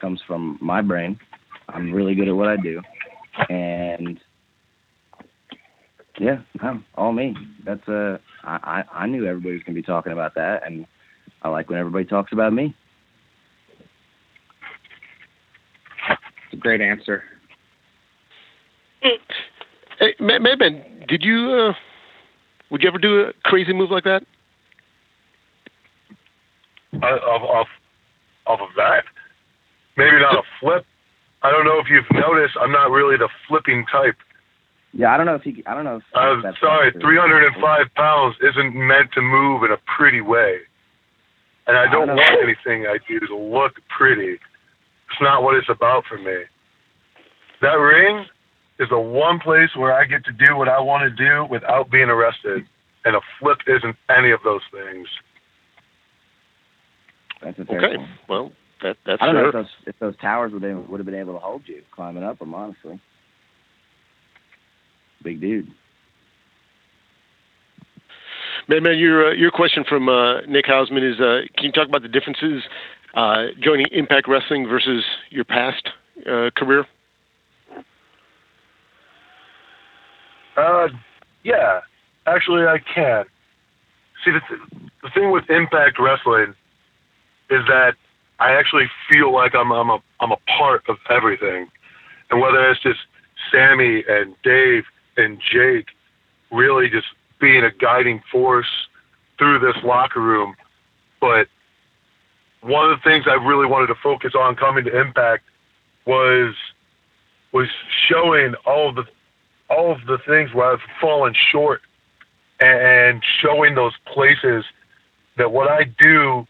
comes 0.00 0.20
from 0.26 0.58
my 0.60 0.82
brain. 0.82 1.18
I'm 1.68 1.92
really 1.92 2.14
good 2.14 2.28
at 2.28 2.36
what 2.36 2.48
I 2.48 2.56
do, 2.56 2.80
and 3.48 4.18
yeah, 6.18 6.38
all 6.94 7.12
me. 7.12 7.34
That's 7.64 7.86
uh, 7.88 8.18
I 8.42 8.84
I, 8.92 9.02
I 9.02 9.06
knew 9.06 9.26
everybody 9.26 9.54
was 9.54 9.62
gonna 9.64 9.74
be 9.74 9.82
talking 9.82 10.12
about 10.12 10.34
that, 10.34 10.66
and 10.66 10.86
I 11.42 11.48
like 11.48 11.68
when 11.68 11.78
everybody 11.78 12.04
talks 12.04 12.32
about 12.32 12.52
me. 12.52 12.74
A 16.52 16.56
great 16.56 16.80
answer. 16.80 17.22
Hey, 19.02 20.14
Ma- 20.20 20.38
Madman, 20.38 21.04
did 21.08 21.22
you 21.22 21.50
uh, 21.52 21.72
would 22.70 22.82
you 22.82 22.88
ever 22.88 22.98
do 22.98 23.20
a 23.22 23.32
crazy 23.44 23.72
move 23.72 23.90
like 23.90 24.04
that? 24.04 24.24
Uh, 26.94 27.06
off, 27.06 27.42
off, 27.42 27.68
off 28.46 28.60
of 28.60 28.74
that, 28.76 29.04
maybe 29.96 30.18
not 30.18 30.34
a 30.34 30.42
flip. 30.60 30.84
I 31.42 31.50
don't 31.52 31.64
know 31.64 31.78
if 31.78 31.86
you've 31.88 32.10
noticed. 32.10 32.56
I'm 32.60 32.72
not 32.72 32.90
really 32.90 33.16
the 33.16 33.28
flipping 33.46 33.84
type. 33.92 34.16
Yeah, 34.92 35.12
I 35.12 35.16
don't 35.16 35.26
know 35.26 35.34
if 35.34 35.42
he. 35.42 35.62
I 35.66 35.74
don't 35.74 35.84
know 35.84 35.96
if. 35.96 36.02
I'm 36.14 36.42
that's 36.42 36.58
sorry, 36.60 36.90
305 36.92 37.86
pounds 37.94 38.36
isn't 38.42 38.74
meant 38.74 39.12
to 39.12 39.20
move 39.20 39.62
in 39.62 39.70
a 39.70 39.76
pretty 39.96 40.20
way. 40.20 40.58
And 41.66 41.76
I 41.76 41.82
I 41.84 41.92
don't 41.92 42.06
know. 42.08 42.14
want 42.14 42.42
anything 42.42 42.86
I 42.86 42.96
do 43.06 43.20
to 43.20 43.36
look 43.36 43.74
pretty. 43.96 44.38
It's 45.10 45.20
not 45.20 45.42
what 45.42 45.54
it's 45.56 45.68
about 45.68 46.04
for 46.06 46.18
me. 46.18 46.44
That 47.60 47.74
ring 47.74 48.26
is 48.78 48.88
the 48.88 48.98
one 48.98 49.40
place 49.40 49.70
where 49.76 49.92
I 49.92 50.04
get 50.04 50.24
to 50.26 50.32
do 50.32 50.56
what 50.56 50.68
I 50.68 50.80
want 50.80 51.02
to 51.04 51.10
do 51.10 51.46
without 51.50 51.90
being 51.90 52.08
arrested. 52.08 52.66
And 53.04 53.16
a 53.16 53.20
flip 53.40 53.58
isn't 53.66 53.96
any 54.10 54.30
of 54.30 54.40
those 54.44 54.60
things. 54.72 55.08
That's 57.42 57.58
a 57.58 57.64
fair 57.64 57.78
Okay, 57.78 57.96
point. 57.96 58.10
well 58.28 58.52
that 58.82 58.96
that's 59.06 59.22
I 59.22 59.26
don't 59.26 59.34
know 59.36 59.46
if 59.48 59.52
those 59.52 59.66
if 59.86 59.98
those 60.00 60.16
towers 60.18 60.52
would 60.52 60.62
have, 60.62 60.88
would 60.88 60.98
have 61.00 61.06
been 61.06 61.14
able 61.14 61.34
to 61.34 61.38
hold 61.38 61.62
you 61.66 61.82
climbing 61.92 62.24
up 62.24 62.38
them. 62.38 62.54
Honestly, 62.54 63.00
big 65.22 65.40
dude. 65.40 65.68
Man, 68.68 68.82
man, 68.82 68.98
your 68.98 69.28
uh, 69.28 69.32
your 69.32 69.50
question 69.50 69.84
from 69.88 70.08
uh, 70.08 70.42
Nick 70.42 70.66
Hausman 70.66 71.08
is: 71.08 71.20
uh, 71.20 71.42
Can 71.56 71.66
you 71.66 71.72
talk 71.72 71.88
about 71.88 72.02
the 72.02 72.08
differences 72.08 72.62
uh, 73.14 73.46
joining 73.60 73.86
Impact 73.92 74.28
Wrestling 74.28 74.66
versus 74.66 75.04
your 75.30 75.44
past 75.44 75.88
uh, 76.26 76.50
career? 76.56 76.86
Uh, 80.56 80.88
yeah, 81.44 81.80
actually, 82.26 82.66
I 82.66 82.78
can. 82.78 83.24
See, 84.24 84.32
the, 84.32 84.40
th- 84.48 84.90
the 85.02 85.10
thing 85.10 85.30
with 85.30 85.48
Impact 85.48 85.98
Wrestling 85.98 86.54
is 87.50 87.64
that 87.68 87.94
I 88.40 88.52
actually 88.52 88.90
feel 89.10 89.32
like 89.32 89.54
I'm 89.54 89.72
I'm 89.72 89.90
a 89.90 89.98
I'm 90.20 90.32
a 90.32 90.36
part 90.58 90.82
of 90.88 90.96
everything, 91.10 91.68
and 92.30 92.40
whether 92.40 92.70
it's 92.70 92.80
just 92.82 93.00
Sammy 93.50 94.04
and 94.08 94.34
Dave 94.42 94.84
and 95.16 95.40
Jake, 95.40 95.86
really 96.50 96.88
just 96.88 97.06
being 97.40 97.64
a 97.64 97.70
guiding 97.70 98.22
force 98.30 98.88
through 99.38 99.60
this 99.60 99.76
locker 99.84 100.20
room, 100.20 100.54
but 101.20 101.46
one 102.60 102.90
of 102.90 102.98
the 102.98 103.02
things 103.08 103.26
I 103.28 103.34
really 103.34 103.66
wanted 103.66 103.88
to 103.88 103.94
focus 104.02 104.34
on 104.34 104.56
coming 104.56 104.84
to 104.84 105.00
Impact 105.00 105.44
was 106.06 106.54
was 107.52 107.68
showing 108.08 108.54
all 108.66 108.92
the 108.92 109.04
all 109.70 109.92
of 109.92 110.06
the 110.06 110.18
things 110.26 110.52
where 110.54 110.72
I've 110.72 110.80
fallen 111.00 111.34
short 111.34 111.82
and 112.60 113.22
showing 113.40 113.74
those 113.74 113.92
places 114.06 114.64
that 115.36 115.52
what 115.52 115.70
I 115.70 115.84
do 115.84 116.46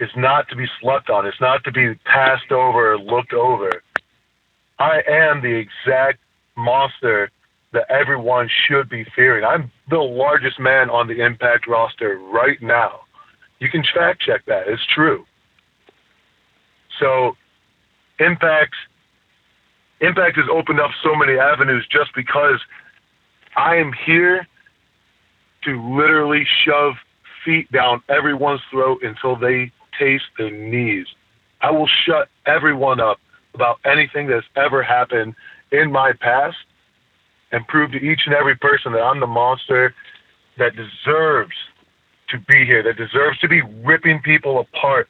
is 0.00 0.10
not 0.16 0.48
to 0.48 0.56
be 0.56 0.66
slept 0.80 1.10
on. 1.10 1.26
It's 1.26 1.40
not 1.40 1.64
to 1.64 1.72
be 1.72 1.94
passed 2.04 2.50
over 2.50 2.92
or 2.92 2.98
looked 2.98 3.32
over. 3.32 3.82
I 4.78 5.02
am 5.06 5.42
the 5.42 5.54
exact 5.54 6.20
monster 6.56 7.30
that 7.72 7.90
everyone 7.90 8.48
should 8.66 8.88
be 8.88 9.04
fearing. 9.16 9.44
I'm 9.44 9.70
the 9.90 9.98
largest 9.98 10.58
man 10.58 10.90
on 10.90 11.08
the 11.08 11.24
Impact 11.24 11.66
roster 11.66 12.18
right 12.18 12.60
now. 12.62 13.00
You 13.58 13.68
can 13.68 13.84
fact 13.94 14.22
check 14.22 14.44
that. 14.46 14.68
It's 14.68 14.84
true. 14.86 15.24
So, 16.98 17.36
Impact 18.18 18.74
Impact 20.00 20.36
has 20.36 20.46
opened 20.50 20.80
up 20.80 20.90
so 21.02 21.14
many 21.14 21.38
avenues 21.38 21.86
just 21.90 22.14
because 22.14 22.60
I 23.56 23.76
am 23.76 23.92
here 23.92 24.46
to 25.64 25.96
literally 25.96 26.46
shove 26.64 26.94
feet 27.44 27.70
down 27.72 28.02
everyone's 28.08 28.60
throat 28.70 29.02
until 29.02 29.36
they 29.36 29.72
taste 29.98 30.24
their 30.36 30.50
knees. 30.50 31.06
I 31.60 31.70
will 31.70 31.86
shut 31.86 32.28
everyone 32.46 33.00
up 33.00 33.18
about 33.54 33.78
anything 33.84 34.26
that's 34.26 34.46
ever 34.56 34.82
happened 34.82 35.34
in 35.70 35.90
my 35.90 36.12
past 36.12 36.56
and 37.52 37.66
prove 37.66 37.92
to 37.92 37.98
each 37.98 38.22
and 38.26 38.34
every 38.34 38.56
person 38.56 38.92
that 38.92 39.02
I'm 39.02 39.20
the 39.20 39.26
monster 39.26 39.94
that 40.58 40.72
deserves 40.76 41.54
to 42.30 42.38
be 42.38 42.64
here, 42.64 42.82
that 42.82 42.96
deserves 42.96 43.38
to 43.38 43.48
be 43.48 43.62
ripping 43.84 44.20
people 44.20 44.58
apart. 44.60 45.08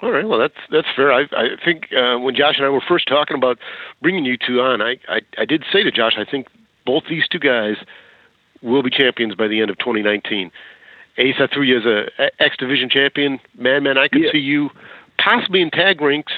All 0.00 0.10
right. 0.12 0.26
Well, 0.28 0.38
that's 0.38 0.54
that's 0.70 0.86
fair. 0.94 1.12
I 1.12 1.22
I 1.36 1.48
think 1.64 1.88
uh, 1.92 2.18
when 2.18 2.34
Josh 2.34 2.54
and 2.56 2.64
I 2.66 2.68
were 2.68 2.82
first 2.86 3.08
talking 3.08 3.36
about 3.36 3.58
bringing 4.00 4.24
you 4.24 4.36
two 4.36 4.60
on, 4.60 4.80
I, 4.80 4.96
I 5.08 5.20
I 5.36 5.44
did 5.44 5.64
say 5.72 5.82
to 5.82 5.90
Josh, 5.90 6.14
I 6.16 6.24
think 6.24 6.46
both 6.86 7.04
these 7.08 7.26
two 7.28 7.38
guys 7.40 7.76
will 8.62 8.82
be 8.82 8.90
champions 8.90 9.34
by 9.34 9.48
the 9.48 9.60
end 9.60 9.70
of 9.70 9.78
2019. 9.78 10.50
Ace, 11.18 11.34
I 11.40 11.48
threw 11.52 11.62
you 11.62 11.78
as 11.78 11.84
a 11.84 12.30
X 12.42 12.56
Division 12.58 12.88
champion. 12.88 13.40
Man, 13.56 13.82
man, 13.82 13.98
I 13.98 14.06
could 14.08 14.22
Yeah. 14.22 14.32
see 14.32 14.38
you 14.38 14.70
possibly 15.18 15.60
in 15.62 15.70
tag 15.70 16.00
ranks 16.00 16.32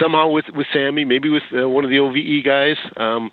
somehow 0.00 0.28
with 0.28 0.46
with 0.50 0.66
Sami, 0.72 1.04
maybe 1.04 1.28
with 1.30 1.44
uh, 1.56 1.68
one 1.68 1.84
of 1.84 1.90
the 1.90 2.00
OVE 2.00 2.42
guys. 2.44 2.76
Um, 2.96 3.30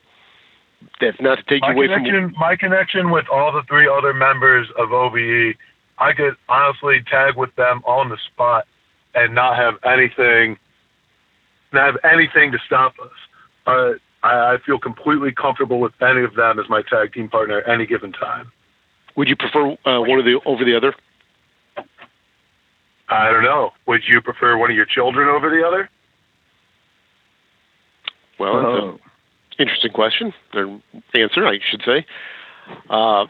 that's 1.00 1.20
not 1.20 1.38
to 1.40 1.44
take 1.44 1.62
My 1.62 1.70
you 1.70 1.74
away 1.76 1.88
from. 1.88 2.34
my 2.40 2.56
connection 2.56 3.10
with 3.12 3.26
all 3.32 3.52
the 3.52 3.64
three 3.68 3.88
other 3.88 4.14
members 4.14 4.68
of 4.78 4.92
OVE, 4.94 5.56
I 5.98 6.14
could 6.14 6.36
honestly 6.50 7.02
tag 7.10 7.36
with 7.36 7.54
them 7.56 7.82
on 7.86 8.10
the 8.10 8.18
spot 8.32 8.68
and 9.16 9.36
not 9.36 9.58
have 9.58 9.76
anything, 9.84 10.58
not 11.74 11.94
have 11.94 11.98
anything 12.04 12.52
to 12.52 12.60
stop 12.66 12.94
us. 13.00 13.12
Uh, 13.68 13.92
I, 14.24 14.54
I 14.54 14.58
feel 14.66 14.80
completely 14.80 15.32
comfortable 15.32 15.80
with 15.80 15.94
any 16.02 16.24
of 16.24 16.36
them 16.36 16.60
as 16.60 16.70
my 16.70 16.82
tag 16.82 17.14
team 17.14 17.30
partner 17.30 17.60
at 17.60 17.70
any 17.70 17.86
given 17.86 18.12
time. 18.12 18.52
Would 19.16 19.28
you 19.28 19.36
prefer 19.36 19.72
uh, 19.86 20.02
one 20.02 20.20
of 20.20 20.26
the 20.26 20.40
over 20.46 20.64
the 20.64 20.76
other? 20.76 20.94
I 23.10 23.30
don't 23.32 23.44
know. 23.44 23.72
Would 23.88 24.04
you 24.08 24.22
prefer 24.22 24.58
one 24.58 24.72
of 24.72 24.78
your 24.78 24.86
children 24.86 25.28
over 25.28 25.50
the 25.50 25.68
other? 25.68 25.90
Well, 28.40 28.56
that's 28.56 28.66
Oh. 28.84 28.90
an 28.92 29.00
interesting 29.60 29.92
question 29.92 30.34
or 30.54 30.82
answer, 31.14 31.46
I 31.46 31.60
should 31.70 31.84
say. 31.84 32.06
Uh, 32.90 33.26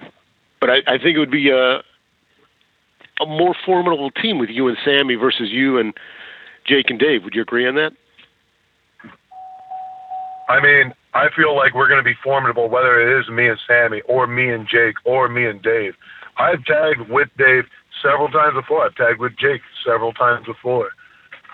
but 0.60 0.70
I, 0.70 0.76
I 0.88 0.98
think 1.00 1.16
it 1.16 1.20
would 1.20 1.32
be 1.32 1.50
a, 1.50 1.82
a 3.22 3.26
more 3.26 3.56
formidable 3.66 4.12
team 4.12 4.40
with 4.40 4.50
you 4.50 4.68
and 4.68 4.78
Sami 4.84 5.16
versus 5.16 5.50
you 5.52 5.78
and 5.78 5.94
Jake 6.66 6.90
and 6.90 7.00
Dave. 7.00 7.24
Would 7.24 7.36
you 7.36 7.42
agree 7.42 7.68
on 7.68 7.76
that? 7.76 7.94
I 10.50 10.62
mean, 10.62 10.94
I 11.14 11.30
feel 11.36 11.56
like 11.56 11.74
we're 11.74 11.88
going 11.88 12.04
to 12.04 12.10
be 12.10 12.16
formidable 12.24 12.70
whether 12.70 13.00
it 13.00 13.20
is 13.20 13.30
me 13.30 13.48
and 13.48 13.60
Sami 13.68 14.02
or 14.02 14.28
me 14.28 14.50
and 14.50 14.68
Jake 14.68 14.96
or 15.06 15.30
me 15.30 15.46
and 15.46 15.62
Dave. 15.62 15.94
I've 16.38 16.64
tagged 16.66 17.10
with 17.10 17.30
Dave 17.38 17.66
several 18.02 18.30
times 18.30 18.56
before. 18.56 18.86
I've 18.86 18.96
tagged 18.96 19.20
with 19.20 19.38
Jake 19.38 19.62
several 19.86 20.14
times 20.14 20.46
before. 20.46 20.90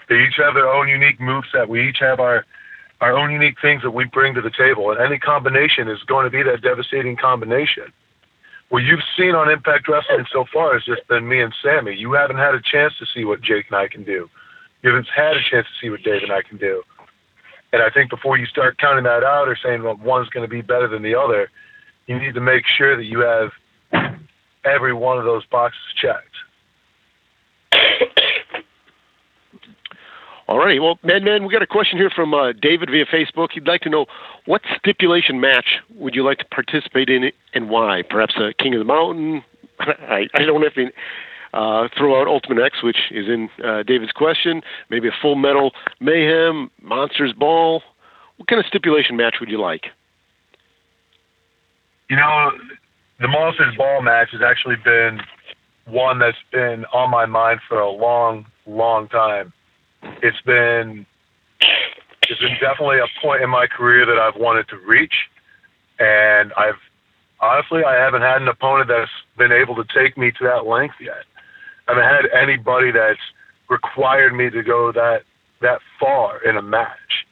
They 0.09 0.15
each 0.15 0.35
have 0.37 0.53
their 0.53 0.69
own 0.69 0.87
unique 0.87 1.19
moveset. 1.19 1.67
We 1.67 1.87
each 1.89 1.99
have 1.99 2.19
our 2.19 2.45
our 2.99 3.15
own 3.15 3.31
unique 3.31 3.57
things 3.61 3.83
that 3.83 3.91
we 3.91 4.05
bring 4.05 4.33
to 4.33 4.41
the 4.41 4.49
table, 4.49 4.89
and 4.89 4.99
any 4.99 5.19
combination 5.19 5.87
is 5.87 6.01
going 6.07 6.25
to 6.25 6.31
be 6.31 6.41
that 6.41 6.63
devastating 6.63 7.15
combination. 7.15 7.93
What 8.69 8.83
you've 8.83 9.03
seen 9.17 9.33
on 9.33 9.49
Impact 9.49 9.87
Wrestling 9.87 10.25
so 10.31 10.45
far 10.53 10.73
has 10.73 10.83
just 10.83 11.07
been 11.07 11.27
me 11.27 11.41
and 11.41 11.53
Sami. 11.63 11.95
You 11.95 12.13
haven't 12.13 12.37
had 12.37 12.53
a 12.53 12.61
chance 12.61 12.93
to 12.99 13.05
see 13.13 13.23
what 13.23 13.41
Jake 13.41 13.65
and 13.69 13.77
I 13.77 13.87
can 13.87 14.03
do. 14.03 14.29
You 14.83 14.89
haven't 14.89 15.07
had 15.15 15.37
a 15.37 15.41
chance 15.49 15.65
to 15.65 15.73
see 15.81 15.89
what 15.89 16.03
Dave 16.03 16.23
and 16.23 16.31
I 16.31 16.41
can 16.41 16.57
do. 16.57 16.83
And 17.73 17.81
I 17.81 17.89
think 17.89 18.09
before 18.09 18.37
you 18.37 18.45
start 18.45 18.77
counting 18.77 19.03
that 19.05 19.23
out 19.23 19.47
or 19.47 19.57
saying 19.61 19.83
well 19.83 19.99
one's 20.03 20.29
going 20.29 20.43
to 20.45 20.49
be 20.49 20.61
better 20.61 20.87
than 20.87 21.01
the 21.01 21.15
other, 21.15 21.49
you 22.07 22.19
need 22.19 22.33
to 22.33 22.41
make 22.41 22.63
sure 22.77 22.95
that 22.95 23.05
you 23.05 23.19
have 23.19 23.51
every 24.63 24.93
one 24.93 25.17
of 25.17 25.25
those 25.25 25.45
boxes 25.47 25.79
checked. 26.01 26.36
All 30.47 30.59
righty. 30.59 30.79
Well, 30.79 30.97
Madman, 31.03 31.45
we 31.45 31.51
got 31.51 31.61
a 31.61 31.67
question 31.67 31.97
here 31.97 32.09
from 32.09 32.33
uh, 32.33 32.53
David 32.53 32.89
via 32.89 33.05
Facebook. 33.05 33.49
He'd 33.51 33.67
like 33.67 33.81
to 33.81 33.89
know 33.89 34.05
what 34.45 34.61
stipulation 34.77 35.41
match 35.41 35.79
would 35.95 36.15
you 36.15 36.23
like 36.23 36.37
to 36.37 36.45
participate 36.45 37.09
in 37.09 37.31
and 37.53 37.69
why? 37.69 38.03
Perhaps 38.09 38.35
a 38.37 38.53
King 38.53 38.73
of 38.73 38.79
the 38.79 38.85
Mountain. 38.85 39.43
I, 39.79 40.27
I 40.33 40.43
don't 40.43 40.63
have 40.63 40.73
to 40.75 40.87
uh, 41.53 41.89
throw 41.97 42.21
out 42.21 42.27
Ultimate 42.27 42.63
X, 42.63 42.81
which 42.81 42.97
is 43.11 43.27
in 43.27 43.49
uh, 43.63 43.83
David's 43.83 44.13
question. 44.13 44.61
Maybe 44.89 45.09
a 45.09 45.11
Full 45.21 45.35
Metal 45.35 45.71
Mayhem, 45.99 46.71
Monsters 46.81 47.33
Ball. 47.33 47.81
What 48.37 48.47
kind 48.47 48.59
of 48.59 48.65
stipulation 48.67 49.17
match 49.17 49.37
would 49.41 49.49
you 49.49 49.59
like? 49.59 49.87
You 52.09 52.15
know, 52.15 52.51
the 53.19 53.27
Monsters 53.27 53.75
Ball 53.75 54.01
match 54.01 54.29
has 54.31 54.41
actually 54.41 54.77
been 54.77 55.19
one 55.87 56.19
that's 56.19 56.37
been 56.53 56.85
on 56.93 57.09
my 57.09 57.25
mind 57.25 57.59
for 57.67 57.79
a 57.79 57.89
long, 57.89 58.45
long 58.65 59.09
time. 59.09 59.51
It's 60.21 60.41
been 60.41 61.05
it's 62.29 62.41
been 62.41 62.57
definitely 62.59 62.99
a 62.99 63.07
point 63.21 63.41
in 63.41 63.49
my 63.49 63.67
career 63.67 64.05
that 64.05 64.17
I've 64.17 64.39
wanted 64.39 64.67
to 64.69 64.77
reach, 64.77 65.13
and 65.99 66.51
I've 66.53 66.79
honestly 67.39 67.83
I 67.83 67.95
haven't 67.95 68.21
had 68.21 68.41
an 68.41 68.47
opponent 68.47 68.89
that's 68.89 69.11
been 69.37 69.51
able 69.51 69.75
to 69.75 69.85
take 69.93 70.17
me 70.17 70.31
to 70.31 70.43
that 70.43 70.65
length 70.65 70.95
yet. 70.99 71.23
I 71.87 71.93
haven't 71.93 72.03
had 72.03 72.41
anybody 72.41 72.91
that's 72.91 73.19
required 73.69 74.33
me 74.33 74.49
to 74.49 74.63
go 74.63 74.91
that 74.91 75.23
that 75.61 75.79
far 75.99 76.43
in 76.43 76.57
a 76.57 76.61
match. 76.61 77.25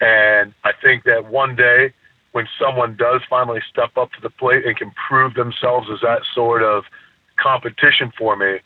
And 0.00 0.52
I 0.64 0.72
think 0.82 1.04
that 1.04 1.26
one 1.26 1.56
day 1.56 1.92
when 2.32 2.48
someone 2.60 2.96
does 2.96 3.22
finally 3.30 3.60
step 3.70 3.96
up 3.96 4.10
to 4.12 4.20
the 4.20 4.30
plate 4.30 4.66
and 4.66 4.76
can 4.76 4.90
prove 5.08 5.34
themselves 5.34 5.88
as 5.92 6.00
that 6.02 6.22
sort 6.34 6.62
of 6.62 6.84
competition 7.36 8.12
for 8.18 8.36
me, 8.36 8.58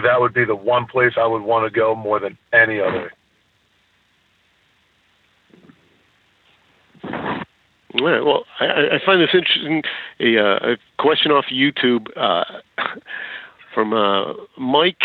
that 0.00 0.20
would 0.20 0.34
be 0.34 0.44
the 0.44 0.56
one 0.56 0.86
place 0.86 1.12
I 1.16 1.26
would 1.26 1.42
want 1.42 1.70
to 1.70 1.76
go 1.76 1.94
more 1.94 2.18
than 2.18 2.36
any 2.52 2.80
other. 2.80 3.12
Right. 7.92 8.20
Well, 8.20 8.44
I, 8.60 8.64
I 8.64 8.98
find 9.04 9.20
this 9.20 9.30
interesting. 9.34 9.82
A, 10.20 10.38
uh, 10.38 10.72
a 10.72 10.76
question 10.98 11.32
off 11.32 11.46
YouTube 11.52 12.06
uh, 12.16 12.44
from 13.74 13.92
uh, 13.92 14.34
Mike. 14.56 15.02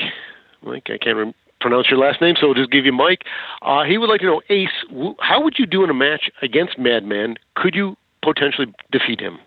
Mike, 0.61 0.87
I 0.89 0.97
can't 0.97 1.17
rem- 1.17 1.33
pronounce 1.59 1.89
your 1.89 1.99
last 1.99 2.21
name, 2.21 2.35
so 2.39 2.47
I'll 2.47 2.53
just 2.53 2.71
give 2.71 2.85
you 2.85 2.93
Mike. 2.93 3.23
Uh, 3.63 3.83
he 3.83 3.97
would 3.97 4.09
like 4.09 4.21
to 4.21 4.27
know, 4.27 4.41
Ace, 4.49 4.69
w- 4.89 5.15
how 5.19 5.41
would 5.41 5.57
you 5.57 5.65
do 5.65 5.83
in 5.83 5.89
a 5.89 5.95
match 5.95 6.29
against 6.43 6.77
Madman? 6.77 7.37
Could 7.55 7.73
you 7.73 7.97
potentially 8.21 8.73
defeat 8.91 9.19
him? 9.19 9.39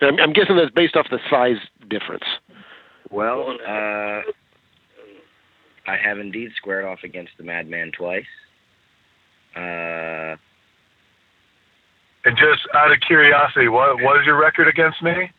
I'm, 0.00 0.18
I'm 0.18 0.32
guessing 0.32 0.56
that's 0.56 0.72
based 0.74 0.96
off 0.96 1.06
the 1.10 1.20
size 1.30 1.58
difference. 1.88 2.24
Well, 3.10 3.56
uh, 3.66 4.22
I 5.86 5.96
have 6.02 6.18
indeed 6.18 6.50
squared 6.56 6.84
off 6.84 7.00
against 7.02 7.32
the 7.38 7.44
Madman 7.44 7.90
twice. 7.96 8.24
Uh, 9.56 10.36
And 12.24 12.36
just 12.36 12.60
out 12.74 12.92
of 12.92 13.00
curiosity, 13.06 13.68
what 13.68 14.00
what 14.02 14.20
is 14.20 14.26
your 14.26 14.38
record 14.40 14.68
against 14.68 15.02
me? 15.02 15.30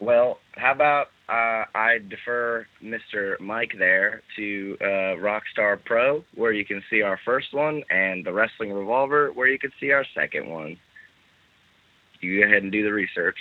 well, 0.00 0.40
how 0.56 0.72
about 0.72 1.06
uh, 1.28 1.64
I 1.74 1.98
defer 2.10 2.66
Mr. 2.82 3.38
Mike 3.40 3.72
there 3.78 4.22
to 4.36 4.76
uh, 4.80 5.16
Rockstar 5.16 5.78
Pro, 5.82 6.24
where 6.34 6.52
you 6.52 6.64
can 6.64 6.82
see 6.90 7.02
our 7.02 7.18
first 7.24 7.54
one, 7.54 7.82
and 7.88 8.26
the 8.26 8.32
Wrestling 8.32 8.72
Revolver, 8.72 9.30
where 9.32 9.46
you 9.46 9.58
can 9.58 9.70
see 9.80 9.92
our 9.92 10.04
second 10.14 10.48
one. 10.50 10.76
You 12.20 12.40
go 12.40 12.46
ahead 12.46 12.64
and 12.64 12.72
do 12.72 12.82
the 12.82 12.92
research. 12.92 13.38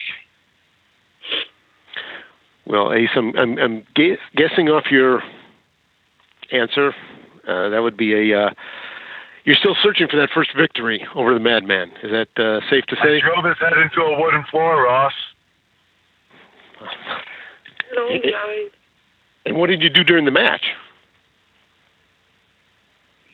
Well, 2.71 2.93
Ace, 2.93 3.09
I'm, 3.17 3.35
I'm, 3.37 3.57
I'm 3.59 3.83
gu- 3.95 4.15
guessing 4.37 4.69
off 4.69 4.85
your 4.89 5.21
answer. 6.53 6.93
Uh, 7.45 7.67
that 7.67 7.79
would 7.83 7.97
be 7.97 8.31
a. 8.31 8.45
Uh, 8.45 8.49
you're 9.43 9.57
still 9.57 9.75
searching 9.83 10.07
for 10.07 10.15
that 10.15 10.29
first 10.33 10.51
victory 10.55 11.05
over 11.13 11.33
the 11.33 11.39
Madman. 11.41 11.91
Is 12.01 12.11
that 12.11 12.29
uh, 12.41 12.61
safe 12.69 12.85
to 12.85 12.95
I 13.01 13.03
say? 13.03 13.19
drove 13.19 13.43
his 13.43 13.57
head 13.59 13.73
into 13.73 13.99
a 14.01 14.17
wooden 14.21 14.45
floor, 14.49 14.83
Ross. 14.85 15.11
Hello, 17.89 18.07
guys. 18.23 18.71
And 19.45 19.57
what 19.57 19.67
did 19.67 19.81
you 19.81 19.89
do 19.89 20.05
during 20.05 20.23
the 20.23 20.31
match? 20.31 20.63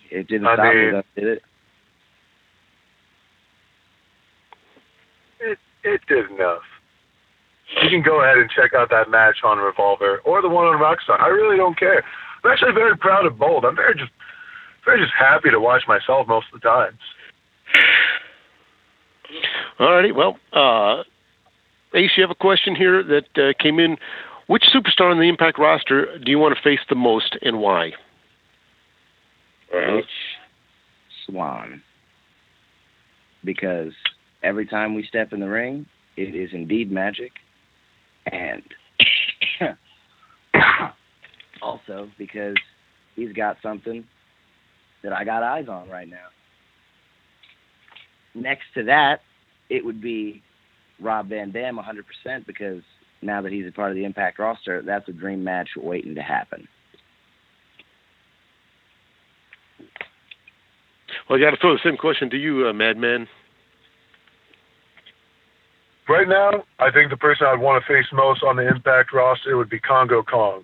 It 0.09 0.27
didn't 0.27 0.47
I 0.47 0.55
stop 0.55 0.73
mean- 0.73 0.85
me, 0.85 0.91
though, 0.93 1.03
did 1.15 1.27
it? 1.27 1.43
It 5.41 5.59
it 5.83 6.01
did 6.07 6.31
enough. 6.31 6.61
You 7.83 7.89
can 7.89 8.01
go 8.01 8.23
ahead 8.23 8.37
and 8.37 8.49
check 8.49 8.73
out 8.73 8.89
that 8.89 9.09
match 9.09 9.37
on 9.43 9.57
Revolver 9.57 10.19
or 10.19 10.41
the 10.41 10.49
one 10.49 10.65
on 10.65 10.79
Rockstar. 10.79 11.19
I 11.19 11.27
really 11.27 11.57
don't 11.57 11.77
care. 11.77 12.03
I'm 12.43 12.51
actually 12.51 12.73
very 12.73 12.97
proud 12.97 13.25
of 13.25 13.37
both. 13.37 13.63
I'm 13.65 13.75
very 13.75 13.93
just 13.93 14.11
very 14.85 15.01
just 15.01 15.13
happy 15.17 15.49
to 15.51 15.59
watch 15.59 15.83
myself 15.87 16.27
most 16.27 16.47
of 16.53 16.61
the 16.61 16.67
times. 16.67 16.97
All 19.79 19.91
righty. 19.91 20.13
Well, 20.13 20.39
uh, 20.53 21.03
Ace, 21.93 22.11
you 22.15 22.23
have 22.23 22.31
a 22.31 22.35
question 22.35 22.75
here 22.75 23.03
that 23.03 23.37
uh, 23.37 23.53
came 23.61 23.79
in. 23.79 23.97
Which 24.47 24.63
superstar 24.73 25.11
on 25.11 25.19
the 25.19 25.27
Impact 25.27 25.59
roster 25.59 26.17
do 26.19 26.31
you 26.31 26.39
want 26.39 26.55
to 26.55 26.61
face 26.61 26.79
the 26.87 26.95
most, 26.95 27.37
and 27.41 27.59
why? 27.59 27.91
Rich 29.73 30.05
Swann. 31.25 31.83
Because 33.43 33.91
every 34.43 34.65
time 34.65 34.95
we 34.95 35.05
step 35.05 35.33
in 35.33 35.41
the 35.41 35.49
ring, 35.49 35.85
it 36.15 36.33
is 36.33 36.51
indeed 36.53 36.89
magic. 36.89 37.33
And 38.31 38.63
also 41.61 42.09
because 42.17 42.55
he's 43.15 43.33
got 43.33 43.57
something 43.61 44.05
that 45.03 45.13
I 45.13 45.23
got 45.23 45.43
eyes 45.43 45.67
on 45.67 45.89
right 45.89 46.07
now. 46.07 46.27
Next 48.35 48.65
to 48.75 48.83
that, 48.83 49.21
it 49.69 49.83
would 49.83 50.01
be 50.01 50.41
Rob 50.99 51.29
Van 51.29 51.51
Dam 51.51 51.77
100% 51.77 52.45
because 52.45 52.81
now 53.21 53.41
that 53.41 53.51
he's 53.51 53.67
a 53.67 53.71
part 53.71 53.91
of 53.91 53.95
the 53.95 54.05
Impact 54.05 54.39
roster, 54.39 54.81
that's 54.81 55.07
a 55.09 55.13
dream 55.13 55.43
match 55.43 55.69
waiting 55.75 56.15
to 56.15 56.21
happen. 56.21 56.67
Well, 61.29 61.39
I 61.39 61.41
got 61.41 61.51
to 61.51 61.57
throw 61.57 61.73
the 61.73 61.79
same 61.83 61.97
question 61.97 62.29
to 62.29 62.37
you, 62.37 62.67
uh, 62.67 62.73
Madman. 62.73 63.27
Right 66.07 66.27
now, 66.27 66.63
I 66.79 66.89
think 66.89 67.09
the 67.09 67.17
person 67.17 67.47
I'd 67.47 67.59
want 67.59 67.83
to 67.83 67.87
face 67.87 68.05
most 68.13 68.41
on 68.41 68.55
the 68.55 68.67
Impact 68.67 69.11
roster 69.11 69.57
would 69.57 69.69
be 69.69 69.79
Congo 69.79 70.23
Kong. 70.23 70.63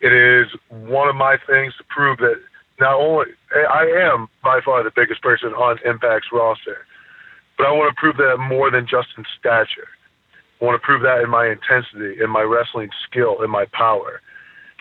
It 0.00 0.12
is 0.12 0.48
one 0.68 1.08
of 1.08 1.14
my 1.14 1.36
things 1.46 1.74
to 1.78 1.84
prove 1.88 2.18
that 2.18 2.40
not 2.80 2.94
only 2.94 3.26
I 3.54 3.86
am 4.12 4.28
by 4.42 4.60
far 4.64 4.82
the 4.82 4.90
biggest 4.94 5.22
person 5.22 5.50
on 5.50 5.78
Impact's 5.86 6.28
roster, 6.32 6.84
but 7.56 7.66
I 7.66 7.70
want 7.70 7.94
to 7.94 7.98
prove 7.98 8.16
that 8.16 8.36
more 8.38 8.70
than 8.70 8.86
just 8.86 9.08
in 9.16 9.24
stature. 9.38 9.88
I 10.60 10.64
want 10.64 10.80
to 10.80 10.84
prove 10.84 11.02
that 11.02 11.22
in 11.22 11.30
my 11.30 11.46
intensity, 11.46 12.20
in 12.22 12.28
my 12.28 12.42
wrestling 12.42 12.90
skill, 13.08 13.42
in 13.42 13.50
my 13.50 13.64
power. 13.72 14.20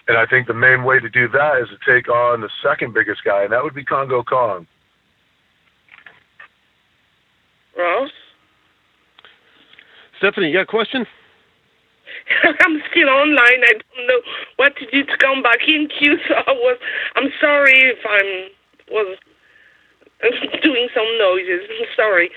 And 0.07 0.17
I 0.17 0.25
think 0.25 0.47
the 0.47 0.53
main 0.53 0.83
way 0.83 0.99
to 0.99 1.09
do 1.09 1.27
that 1.29 1.61
is 1.61 1.69
to 1.69 1.77
take 1.85 2.09
on 2.09 2.41
the 2.41 2.49
second 2.63 2.93
biggest 2.93 3.23
guy, 3.23 3.43
and 3.43 3.51
that 3.53 3.63
would 3.63 3.75
be 3.75 3.85
Congo 3.85 4.23
Kong. 4.23 4.67
Ross? 7.77 8.11
Stephanie, 10.17 10.47
you 10.47 10.53
got 10.53 10.61
a 10.61 10.65
question? 10.65 11.05
I'm 12.43 12.81
still 12.91 13.09
online. 13.09 13.61
I 13.63 13.73
don't 13.73 14.07
know 14.07 14.21
what 14.55 14.75
to 14.77 14.85
do 14.91 15.03
to 15.03 15.17
come 15.17 15.41
back 15.41 15.67
in 15.67 15.87
queue. 15.87 16.17
So 16.27 16.35
I 16.35 16.51
was. 16.51 16.77
I'm 17.15 17.29
sorry 17.39 17.79
if 17.79 17.99
I'm 18.05 18.49
was 18.93 19.17
doing 20.63 20.87
some 20.93 21.07
noises. 21.17 21.67
I'm 21.69 21.87
sorry. 21.95 22.29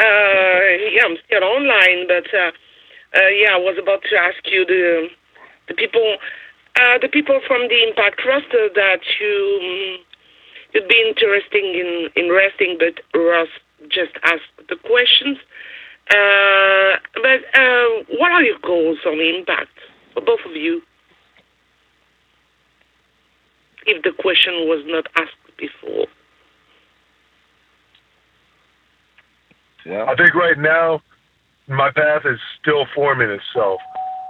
Uh, 0.00 0.90
yeah, 0.90 1.04
I'm 1.04 1.16
still 1.26 1.44
online, 1.44 2.08
but 2.08 2.26
uh, 2.34 2.50
uh, 3.14 3.28
yeah, 3.28 3.54
I 3.54 3.58
was 3.58 3.76
about 3.80 4.02
to 4.10 4.16
ask 4.16 4.40
you 4.50 4.64
the 4.64 5.08
the 5.68 5.74
people, 5.74 6.16
uh, 6.76 6.98
the 7.00 7.08
people 7.08 7.40
from 7.46 7.68
the 7.68 7.82
Impact 7.86 8.20
roster 8.26 8.68
that 8.74 9.00
you 9.20 9.60
um, 9.62 10.04
you'd 10.74 10.88
be 10.88 11.04
interesting 11.06 11.66
in 11.76 12.08
in 12.16 12.32
resting, 12.32 12.78
but 12.78 13.00
Ross 13.18 13.48
just 13.88 14.12
asked 14.24 14.50
the 14.68 14.76
questions. 14.76 15.38
Uh, 16.10 16.98
but 17.14 17.60
uh, 17.60 18.18
what 18.18 18.32
are 18.32 18.42
your 18.42 18.58
goals 18.62 18.98
on 19.06 19.20
Impact 19.20 19.70
for 20.14 20.20
both 20.20 20.40
of 20.46 20.56
you? 20.56 20.82
If 23.86 24.02
the 24.02 24.12
question 24.20 24.52
was 24.68 24.84
not 24.86 25.06
asked 25.16 25.32
before. 25.58 26.06
Well, 29.86 30.08
I 30.08 30.14
think 30.14 30.34
right 30.34 30.58
now 30.58 31.02
my 31.66 31.90
path 31.90 32.22
is 32.24 32.38
still 32.60 32.86
forming 32.94 33.30
itself. 33.30 33.80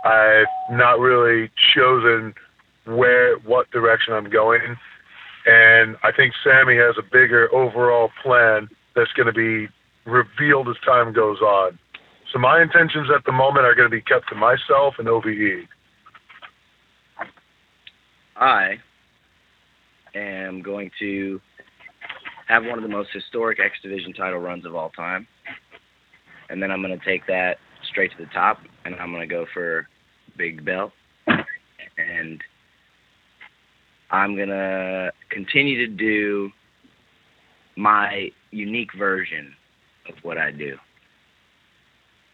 I've 0.05 0.47
not 0.71 0.99
really 0.99 1.51
chosen 1.75 2.35
where 2.87 3.37
what 3.39 3.71
direction 3.71 4.15
I'm 4.15 4.31
going. 4.31 4.77
And 5.47 5.97
I 6.03 6.13
think 6.13 6.35
Sami 6.43 6.77
has 6.77 6.97
a 6.99 7.03
bigger 7.03 7.53
overall 7.55 8.11
plan 8.23 8.69
that's 8.95 9.13
going 9.13 9.27
to 9.27 9.33
be 9.33 9.69
revealed 10.05 10.69
as 10.69 10.77
time 10.85 11.13
goes 11.13 11.41
on. 11.41 11.79
So 12.33 12.39
my 12.39 12.63
intentions 12.63 13.09
at 13.15 13.25
the 13.25 13.33
moment 13.33 13.67
are 13.67 13.75
going 13.75 13.91
to 13.91 13.95
be 13.95 14.01
kept 14.01 14.29
to 14.31 14.35
myself 14.35 14.95
and 14.99 15.09
OVE. 15.09 15.67
I 18.37 18.79
am 20.15 20.63
going 20.63 20.91
to 20.99 21.41
have 22.49 22.65
one 22.65 22.79
of 22.79 22.83
the 22.83 22.89
most 22.89 23.11
historic 23.13 23.61
X 23.61 23.77
Division 23.83 24.13
title 24.13 24.39
runs 24.41 24.65
of 24.65 24.75
all 24.75 24.91
time. 24.91 25.27
And 26.49 26.63
then 26.63 26.71
I'm 26.71 26.83
going 26.83 26.99
to 26.99 27.05
take 27.05 27.27
that 27.27 27.59
straight 27.91 28.11
to 28.13 28.19
the 28.19 28.31
top, 28.31 28.59
and 28.85 28.95
I'm 28.97 29.11
going 29.11 29.27
to 29.27 29.33
go 29.33 29.47
for 29.53 29.89
Big 30.37 30.65
Belt. 30.65 30.93
And 31.27 32.43
I'm 34.11 34.35
going 34.37 34.49
to 34.49 35.13
continue 35.31 35.87
to 35.87 35.93
do 35.93 36.51
my 37.77 38.31
unique 38.51 38.91
version 38.99 39.55
of 40.09 40.15
what 40.23 40.39
I 40.39 40.51
do. 40.51 40.77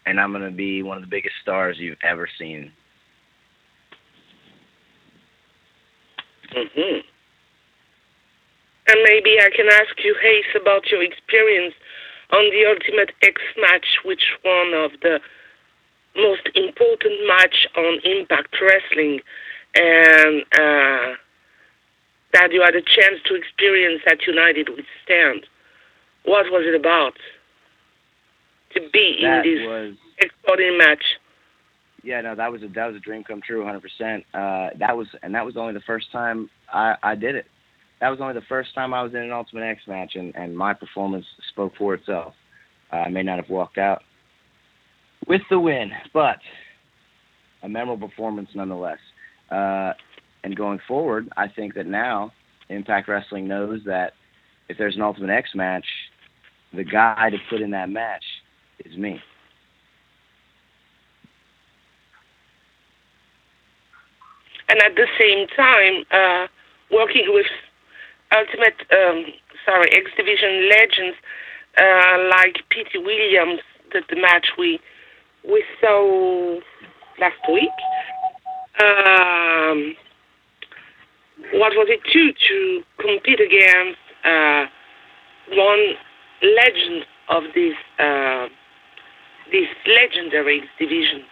And 0.05 0.19
I'm 0.19 0.31
going 0.31 0.43
to 0.43 0.51
be 0.55 0.81
one 0.81 0.97
of 0.97 1.03
the 1.03 1.09
biggest 1.09 1.35
stars 1.41 1.77
you've 1.79 1.97
ever 2.03 2.27
seen. 2.37 2.71
hmm 6.51 6.99
And 8.87 8.97
maybe 9.07 9.37
I 9.39 9.49
can 9.55 9.67
ask 9.71 10.03
you, 10.03 10.15
Hayes, 10.21 10.45
about 10.59 10.87
your 10.89 11.03
experience 11.03 11.75
on 12.31 12.49
the 12.49 12.65
Ultimate 12.65 13.11
X 13.21 13.41
match, 13.61 13.85
which 14.03 14.23
one 14.43 14.73
of 14.73 14.91
the 15.01 15.19
most 16.15 16.49
important 16.55 17.27
match 17.27 17.67
on 17.77 17.99
Impact 18.03 18.55
Wrestling, 18.61 19.19
and 19.75 20.41
uh, 20.53 21.15
that 22.33 22.51
you 22.51 22.61
had 22.61 22.75
a 22.75 22.81
chance 22.81 23.21
to 23.25 23.35
experience 23.35 24.01
at 24.07 24.25
United 24.25 24.69
We 24.69 24.83
Stand. 25.03 25.45
What 26.25 26.51
was 26.51 26.65
it 26.65 26.75
about? 26.75 27.13
To 28.75 28.81
be 28.93 29.19
That 29.23 29.45
in 29.45 29.55
this 29.55 29.67
was 29.67 29.93
extraordinary 30.19 30.77
match. 30.77 31.03
Yeah, 32.03 32.21
no, 32.21 32.35
that 32.35 32.51
was 32.51 32.63
a 32.63 32.67
that 32.69 32.87
was 32.87 32.95
a 32.95 32.99
dream 32.99 33.23
come 33.23 33.41
true, 33.45 33.63
100%. 33.63 34.23
Uh, 34.33 34.69
that 34.79 34.95
was 34.95 35.07
and 35.21 35.33
that 35.35 35.45
was 35.45 35.57
only 35.57 35.73
the 35.73 35.81
first 35.81 36.11
time 36.11 36.49
I 36.71 36.95
I 37.03 37.15
did 37.15 37.35
it. 37.35 37.45
That 37.99 38.09
was 38.09 38.19
only 38.21 38.33
the 38.33 38.45
first 38.47 38.73
time 38.73 38.93
I 38.93 39.03
was 39.03 39.13
in 39.13 39.19
an 39.19 39.31
Ultimate 39.31 39.63
X 39.63 39.81
match, 39.87 40.15
and 40.15 40.35
and 40.35 40.57
my 40.57 40.73
performance 40.73 41.25
spoke 41.51 41.73
for 41.77 41.93
itself. 41.93 42.33
Uh, 42.91 42.97
I 42.97 43.09
may 43.09 43.23
not 43.23 43.37
have 43.37 43.49
walked 43.49 43.77
out 43.77 44.03
with 45.27 45.41
the 45.49 45.59
win, 45.59 45.91
but 46.13 46.37
a 47.63 47.69
memorable 47.69 48.07
performance 48.07 48.49
nonetheless. 48.55 48.99
Uh, 49.51 49.93
and 50.43 50.55
going 50.55 50.79
forward, 50.87 51.27
I 51.35 51.47
think 51.47 51.73
that 51.75 51.85
now 51.85 52.31
Impact 52.69 53.07
Wrestling 53.07 53.47
knows 53.47 53.81
that 53.85 54.13
if 54.69 54.77
there's 54.77 54.95
an 54.95 55.01
Ultimate 55.01 55.31
X 55.31 55.49
match, 55.53 55.85
the 56.73 56.83
guy 56.83 57.29
to 57.31 57.37
put 57.49 57.61
in 57.61 57.71
that 57.71 57.89
match 57.89 58.23
is 58.85 58.97
me. 58.97 59.21
and 64.69 64.79
at 64.83 64.95
the 64.95 65.07
same 65.19 65.47
time 65.47 66.05
uh, 66.11 66.47
working 66.91 67.25
with 67.27 67.47
Ultimate, 68.31 68.75
um, 68.91 69.25
sorry, 69.65 69.89
X 69.91 70.11
Division 70.15 70.69
legends 70.69 71.17
uh, 71.77 72.29
like 72.29 72.61
Petey 72.69 72.99
Williams, 72.99 73.61
the, 73.91 74.01
the 74.07 74.15
match 74.15 74.49
we 74.57 74.79
we 75.43 75.63
saw 75.81 76.59
last 77.19 77.41
week. 77.51 77.69
Um, 78.79 79.95
what 81.53 81.73
was 81.73 81.87
it 81.89 82.01
too 82.13 82.31
to 82.47 82.83
compete 82.99 83.39
against 83.39 83.97
uh, 84.23 84.65
one 85.49 85.95
legend 86.43 87.05
of 87.29 87.43
this 87.55 87.73
uh, 87.97 88.47
this 89.51 89.67
legendary 89.87 90.61
division? 90.79 91.23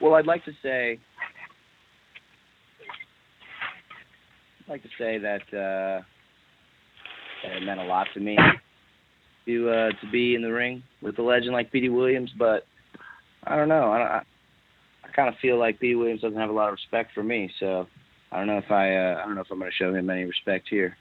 Well, 0.00 0.14
I'd 0.14 0.26
like 0.26 0.44
to 0.44 0.52
say, 0.62 0.98
I'd 4.60 4.70
like 4.70 4.82
to 4.82 4.88
say 4.98 5.18
that, 5.18 5.42
uh, 5.52 6.02
that 7.42 7.56
it 7.56 7.62
meant 7.62 7.80
a 7.80 7.84
lot 7.84 8.06
to 8.14 8.20
me 8.20 8.36
to 9.46 9.70
uh, 9.70 9.90
to 10.00 10.10
be 10.10 10.34
in 10.34 10.42
the 10.42 10.52
ring 10.52 10.82
with 11.00 11.18
a 11.18 11.22
legend 11.22 11.52
like 11.52 11.72
Petey 11.72 11.88
Williams. 11.88 12.30
But 12.38 12.66
I 13.44 13.56
don't 13.56 13.68
know. 13.68 13.90
I 13.90 13.98
I, 13.98 14.22
I 15.04 15.08
kind 15.14 15.28
of 15.28 15.34
feel 15.40 15.58
like 15.58 15.80
Petey 15.80 15.94
Williams 15.94 16.20
doesn't 16.20 16.38
have 16.38 16.50
a 16.50 16.52
lot 16.52 16.68
of 16.68 16.72
respect 16.72 17.12
for 17.14 17.22
me. 17.22 17.50
So 17.60 17.86
I 18.32 18.38
don't 18.38 18.48
know 18.48 18.58
if 18.58 18.70
I 18.70 18.94
uh, 18.94 19.20
I 19.22 19.26
don't 19.26 19.34
know 19.34 19.42
if 19.42 19.50
I'm 19.50 19.58
going 19.58 19.70
to 19.70 19.76
show 19.76 19.94
him 19.94 20.10
any 20.10 20.24
respect 20.24 20.66
here. 20.68 20.96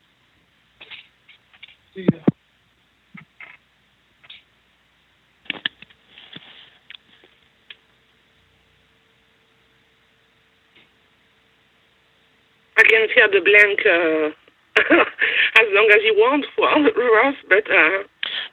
I 12.78 12.84
can 12.84 13.08
fill 13.14 13.32
the 13.32 13.42
blank 13.42 13.80
uh, 13.86 14.36
as 15.62 15.68
long 15.72 15.90
as 15.92 16.02
you 16.04 16.14
want, 16.18 16.46
Ross. 16.58 17.36
But 17.48 17.70
uh, 17.72 18.04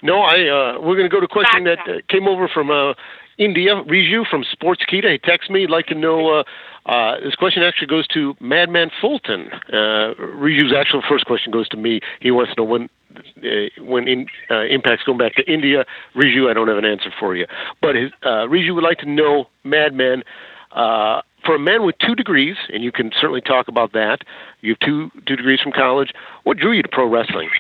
No, 0.03 0.21
I. 0.21 0.47
Uh, 0.49 0.81
we're 0.81 0.97
going 0.97 1.09
to 1.09 1.15
go 1.15 1.21
to 1.21 1.27
a 1.27 1.29
question 1.29 1.65
that 1.65 1.79
uh, 1.81 2.01
came 2.09 2.29
over 2.29 2.49
from 2.49 2.71
uh, 2.71 2.95
India. 3.39 3.75
Riju 3.75 4.27
from 4.29 4.45
Sportskeeda. 4.45 5.11
He 5.11 5.19
texted 5.19 5.51
me. 5.51 5.61
He'd 5.61 5.71
like 5.71 5.87
to 5.87 5.95
know. 5.95 6.41
Uh, 6.41 6.45
uh, 6.87 7.21
this 7.21 7.35
question 7.35 7.63
actually 7.63 7.87
goes 7.87 8.07
to 8.09 8.35
Madman 8.41 8.91
Fulton. 9.01 9.49
Uh, 9.69 10.15
Riju's 10.19 10.73
actual 10.77 11.03
first 11.09 11.27
question 11.27 11.53
goes 11.53 11.69
to 11.69 11.77
me. 11.77 12.01
He 12.21 12.31
wants 12.31 12.55
to 12.55 12.61
know 12.61 12.65
when. 12.65 12.89
Uh, 13.37 13.69
when 13.79 14.09
in, 14.09 14.27
uh, 14.51 14.65
Impact's 14.65 15.05
going 15.05 15.19
back 15.19 15.35
to 15.35 15.45
India, 15.53 15.85
Riju, 16.17 16.49
I 16.49 16.55
don't 16.55 16.69
have 16.69 16.79
an 16.79 16.87
answer 16.87 17.13
for 17.21 17.37
you. 17.37 17.47
But 17.83 17.95
his, 17.95 18.11
uh, 18.23 18.49
Riju 18.49 18.75
would 18.75 18.85
like 18.85 18.97
to 19.01 19.07
know, 19.07 19.49
Madman, 19.65 20.25
uh, 20.71 21.21
for 21.45 21.55
a 21.55 21.59
man 21.59 21.85
with 21.85 21.97
two 21.99 22.15
degrees, 22.15 22.57
and 22.73 22.83
you 22.83 22.93
can 22.93 23.11
certainly 23.21 23.41
talk 23.41 23.69
about 23.69 23.93
that. 23.93 24.19
You 24.61 24.73
have 24.73 24.79
two 24.81 25.11
two 25.27 25.37
degrees 25.37 25.61
from 25.61 25.73
college. 25.73 26.13
What 26.45 26.59
drew 26.59 26.73
you 26.73 26.83
to 26.83 26.89
pro 26.89 27.09
wrestling? 27.09 27.51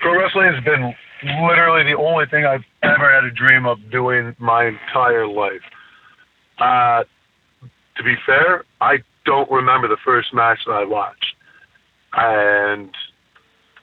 Pro 0.00 0.18
wrestling 0.18 0.52
has 0.52 0.64
been 0.64 0.94
literally 1.42 1.84
the 1.84 1.96
only 1.96 2.26
thing 2.26 2.44
I've 2.44 2.64
ever 2.82 3.12
had 3.12 3.24
a 3.24 3.30
dream 3.30 3.66
of 3.66 3.78
doing 3.90 4.34
my 4.38 4.66
entire 4.66 5.26
life. 5.26 5.62
Uh, 6.58 7.04
to 7.96 8.02
be 8.02 8.14
fair, 8.26 8.64
I 8.80 8.98
don't 9.24 9.50
remember 9.50 9.88
the 9.88 9.98
first 10.04 10.34
match 10.34 10.60
that 10.66 10.72
I 10.72 10.84
watched, 10.84 11.36
and 12.14 12.90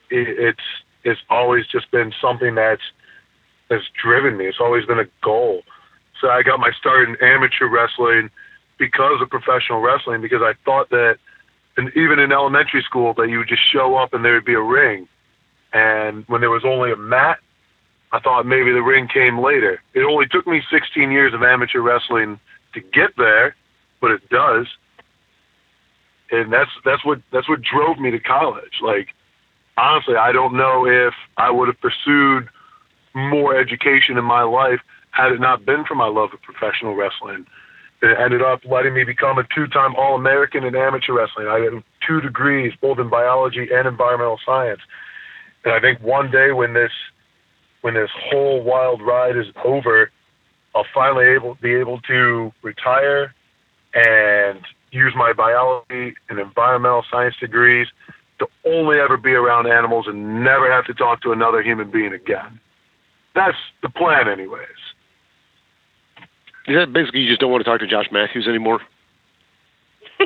it, 0.10 0.28
it's 0.40 0.60
it's 1.04 1.22
always 1.30 1.66
just 1.68 1.90
been 1.92 2.14
something 2.22 2.56
that's 2.56 2.82
that's 3.70 3.86
driven 4.02 4.38
me. 4.38 4.48
It's 4.48 4.60
always 4.60 4.86
been 4.86 5.00
a 5.00 5.08
goal. 5.24 5.62
So 6.22 6.30
I 6.30 6.44
got 6.44 6.60
my 6.60 6.72
start 6.78 7.08
in 7.08 7.16
amateur 7.22 7.68
wrestling 7.68 8.30
because 8.78 9.22
of 9.22 9.30
professional 9.30 9.80
wrestling 9.80 10.22
because 10.22 10.42
I 10.42 10.54
thought 10.66 10.90
that, 10.90 11.18
and 11.78 11.90
even 11.96 12.20
in 12.20 12.32
elementary 12.32 12.82
school, 12.82 13.14
that 13.16 13.30
you 13.30 13.40
would 13.40 13.48
just 13.48 13.62
show 13.72 13.96
up 13.96 14.14
and 14.14 14.24
there 14.24 14.34
would 14.34 14.46
be 14.46 14.54
a 14.54 14.62
ring, 14.62 15.08
and 15.72 16.26
when 16.28 16.42
there 16.42 16.50
was 16.50 16.66
only 16.66 16.92
a 16.92 16.96
mat, 16.96 17.40
I 18.12 18.20
thought 18.20 18.46
maybe 18.46 18.72
the 18.72 18.82
ring 18.82 19.08
came 19.08 19.40
later. 19.40 19.82
It 19.94 20.02
only 20.02 20.26
took 20.28 20.48
me 20.48 20.62
16 20.72 21.12
years 21.12 21.34
of 21.34 21.44
amateur 21.44 21.80
wrestling 21.80 22.40
to 22.74 22.82
get 22.82 23.12
there, 23.18 23.56
but 24.02 24.12
it 24.12 24.28
does. 24.30 24.66
And 26.32 26.52
that's 26.52 26.72
that's 26.86 27.04
what 27.06 27.22
that's 27.32 27.48
what 27.48 27.62
drove 27.62 28.00
me 28.00 28.12
to 28.12 28.20
college. 28.20 28.82
Like 28.82 29.10
honestly, 29.78 30.16
I 30.16 30.32
don't 30.32 30.56
know 30.56 30.86
if 30.86 31.14
I 31.38 31.50
would 31.52 31.68
have 31.68 31.80
pursued 31.82 32.50
more 33.16 33.56
education 33.56 34.18
in 34.18 34.26
my 34.26 34.44
life 34.44 34.80
had 35.12 35.32
it 35.32 35.40
not 35.40 35.66
been 35.66 35.84
for 35.86 35.96
my 35.96 36.08
love 36.08 36.30
of 36.34 36.42
professional 36.42 36.96
wrestling. 36.96 37.46
It 38.02 38.18
ended 38.18 38.42
up 38.42 38.62
letting 38.64 38.94
me 38.94 39.04
become 39.04 39.38
a 39.38 39.44
two-time 39.54 39.96
All-American 39.96 40.64
in 40.64 40.76
amateur 40.76 41.14
wrestling. 41.14 41.48
I 41.48 41.60
had 41.60 41.84
two 42.08 42.22
degrees, 42.22 42.74
both 42.82 42.98
in 42.98 43.10
biology 43.10 43.68
and 43.74 43.88
environmental 43.88 44.40
science. 44.46 44.80
And 45.66 45.74
I 45.74 45.80
think 45.80 46.02
one 46.02 46.32
day 46.32 46.52
when 46.52 46.74
this 46.74 46.92
when 47.82 47.94
this 47.94 48.10
whole 48.14 48.62
wild 48.62 49.02
ride 49.02 49.38
is 49.38 49.46
over, 49.64 50.12
I'll 50.76 50.86
finally 50.94 51.26
able 51.26 51.56
be 51.56 51.74
able 51.76 52.00
to 52.02 52.52
retire 52.62 53.34
and 53.94 54.60
use 54.92 55.14
my 55.16 55.34
biology 55.34 56.14
and 56.30 56.40
environmental 56.40 57.04
science 57.10 57.36
degrees 57.40 57.88
to 58.40 58.48
only 58.66 59.00
ever 59.00 59.18
be 59.18 59.32
around 59.32 59.68
animals 59.68 60.08
and 60.08 60.44
never 60.44 60.72
have 60.72 60.86
to 60.86 60.94
talk 60.94 61.22
to 61.22 61.32
another 61.32 61.62
human 61.62 61.92
being 61.92 62.14
again. 62.14 62.60
That's 63.36 63.58
the 63.82 63.90
plan, 63.90 64.28
anyways. 64.28 64.68
Is 66.70 66.76
that 66.76 66.94
basically 66.94 67.22
you 67.22 67.28
just 67.28 67.42
don't 67.42 67.52
want 67.52 67.66
to 67.66 67.70
talk 67.70 67.80
to 67.80 67.88
Josh 67.88 68.06
Matthews 68.12 68.48
anymore? 68.48 68.80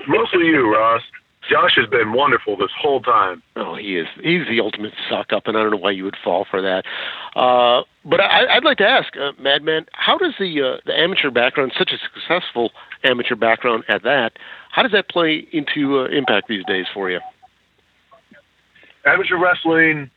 Mostly 0.08 0.46
you, 0.46 0.74
Ross. 0.74 1.02
Josh 1.50 1.76
has 1.76 1.88
been 1.90 2.14
wonderful 2.14 2.58
this 2.58 2.72
whole 2.78 3.02
time. 3.02 3.42
Oh, 3.56 3.76
he 3.76 3.98
is. 3.98 4.08
He's 4.22 4.48
the 4.48 4.60
ultimate 4.60 4.94
suck 5.10 5.32
up, 5.34 5.48
and 5.48 5.58
I 5.58 5.62
don't 5.62 5.72
know 5.72 5.78
why 5.78 5.92
you 5.92 6.04
would 6.04 6.18
fall 6.22 6.46
for 6.50 6.62
that. 6.62 6.84
Uh, 7.36 7.84
but 8.06 8.20
I, 8.20 8.56
would 8.56 8.64
like 8.64 8.78
to 8.78 8.88
ask, 8.88 9.16
uh, 9.18 9.32
Madman, 9.40 9.86
how 9.94 10.18
does 10.18 10.34
the 10.40 10.62
uh, 10.62 10.78
the 10.86 10.98
amateur 10.98 11.32
background, 11.32 11.74
such 11.78 11.92
a 11.92 11.98
successful 11.98 12.72
amateur 13.04 13.36
background 13.36 13.84
at 13.88 14.04
that, 14.04 14.34
how 14.72 14.84
does 14.84 14.92
that 14.92 15.10
play 15.10 15.48
into 15.52 16.00
uh, 16.00 16.06
Impact 16.06 16.48
these 16.48 16.66
days 16.66 16.86
for 16.94 17.10
you? 17.10 17.20
Amateur 19.06 19.38
wrestling 19.38 20.10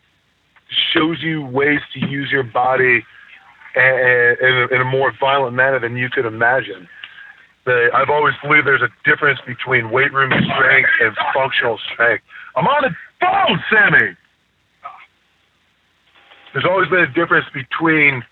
shows 0.92 1.18
you 1.22 1.44
ways 1.44 1.80
to 1.94 2.00
use 2.06 2.30
your 2.30 2.44
body 2.44 3.04
in 3.76 4.68
a, 4.70 4.74
in 4.74 4.80
a 4.80 4.84
more 4.84 5.12
violent 5.20 5.54
manner 5.54 5.78
than 5.78 5.96
you 5.96 6.08
could 6.08 6.26
imagine 6.26 6.88
I've 7.66 8.10
always 8.10 8.34
believed 8.42 8.66
there's 8.66 8.82
a 8.82 8.92
difference 9.04 9.40
between 9.46 9.90
weight 9.90 10.12
room 10.12 10.30
strength 10.30 10.90
and 11.00 11.16
functional 11.34 11.78
strength. 11.92 12.22
I'm 12.54 12.66
on 12.66 12.82
the 12.82 12.94
phone, 13.20 13.64
Sami. 13.70 14.16
There's 16.52 16.64
always 16.64 16.88
been 16.88 17.00
a 17.00 17.12
difference 17.12 17.46
between 17.52 18.24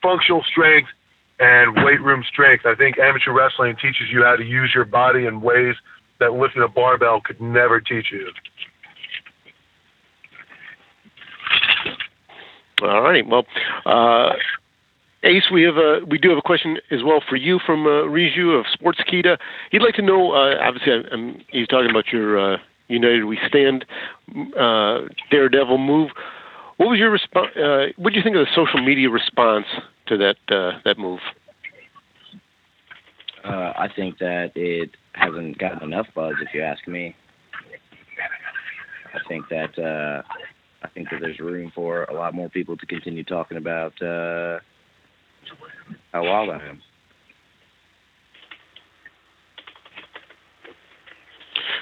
functional 0.00 0.42
strength 0.44 0.88
and 1.40 1.84
weight 1.84 2.00
room 2.00 2.24
strength. 2.26 2.64
I 2.64 2.74
think 2.74 2.98
amateur 2.98 3.32
wrestling 3.32 3.76
teaches 3.76 4.08
you 4.10 4.22
how 4.22 4.36
to 4.36 4.44
use 4.44 4.72
your 4.74 4.84
body 4.84 5.26
in 5.26 5.40
ways 5.40 5.74
that 6.20 6.32
lifting 6.32 6.62
a 6.62 6.68
barbell 6.68 7.20
could 7.20 7.40
never 7.40 7.80
teach 7.80 8.12
you. 8.12 8.30
All 12.82 13.02
right. 13.02 13.26
Well, 13.26 13.44
uh, 13.86 14.34
Ace, 15.24 15.44
we 15.52 15.62
have 15.62 15.76
a 15.76 16.00
we 16.08 16.18
do 16.18 16.30
have 16.30 16.38
a 16.38 16.42
question 16.42 16.78
as 16.90 17.02
well 17.04 17.22
for 17.28 17.36
you 17.36 17.60
from 17.64 17.86
uh, 17.86 18.06
Riju 18.10 18.58
of 18.58 18.66
Sportskeeda. 18.66 19.38
He'd 19.70 19.82
like 19.82 19.94
to 19.94 20.02
know. 20.02 20.32
Uh, 20.32 20.56
obviously, 20.60 20.92
I'm, 20.92 21.04
I'm, 21.12 21.44
he's 21.48 21.68
talking 21.68 21.90
about 21.90 22.08
your 22.12 22.54
uh, 22.54 22.58
United 22.88 23.24
We 23.24 23.38
Stand 23.46 23.84
uh, 24.58 25.02
Daredevil 25.30 25.78
move. 25.78 26.10
What 26.78 26.88
was 26.88 26.98
your 26.98 27.10
response? 27.10 27.50
Uh, 27.56 27.86
what 27.96 28.12
do 28.12 28.18
you 28.18 28.22
think 28.24 28.34
of 28.34 28.46
the 28.46 28.52
social 28.54 28.84
media 28.84 29.10
response 29.10 29.66
to 30.06 30.16
that 30.18 30.36
uh, 30.48 30.80
that 30.84 30.98
move? 30.98 31.20
I 33.44 33.88
think 33.96 34.18
that 34.18 34.52
it 34.54 34.90
hasn't 35.14 35.58
gotten 35.58 35.82
enough 35.82 36.06
buzz, 36.14 36.34
if 36.40 36.54
you 36.54 36.62
ask 36.62 36.86
me. 36.86 37.16
I 39.12 39.18
think 39.28 39.48
that 39.48 40.24
I 40.82 40.88
think 40.88 41.10
that 41.10 41.20
there's 41.20 41.38
room 41.38 41.72
for 41.74 42.04
a 42.04 42.14
lot 42.14 42.34
more 42.34 42.48
people 42.48 42.76
to 42.76 42.86
continue 42.86 43.24
talking 43.24 43.56
about 43.56 43.92
uh, 44.02 44.58
how 46.12 46.24
wild 46.24 46.50
I 46.50 46.66
am. 46.68 46.82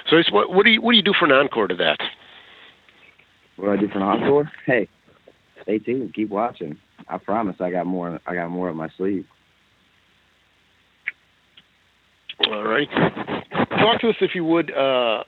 So, 0.09 0.21
what, 0.31 0.53
what 0.53 0.65
do 0.65 0.71
you 0.71 0.81
what 0.81 0.91
do 0.91 0.97
you 0.97 1.03
do 1.03 1.13
for 1.17 1.25
an 1.25 1.31
encore 1.31 1.67
to 1.67 1.75
that? 1.75 1.97
What 3.55 3.67
do 3.67 3.71
I 3.71 3.77
do 3.77 3.87
for 3.87 3.97
an 3.97 4.03
encore? 4.03 4.51
Hey, 4.65 4.87
stay 5.63 5.79
tuned. 5.79 6.13
Keep 6.13 6.29
watching. 6.29 6.77
I 7.07 7.17
promise. 7.17 7.55
I 7.59 7.71
got 7.71 7.85
more. 7.85 8.19
I 8.25 8.35
got 8.35 8.49
more 8.49 8.69
up 8.69 8.75
my 8.75 8.89
sleeve. 8.97 9.25
All 12.47 12.63
right. 12.63 12.89
Talk 13.69 14.01
to 14.01 14.09
us 14.09 14.15
if 14.19 14.35
you 14.35 14.43
would 14.43 14.73
uh, 14.75 15.23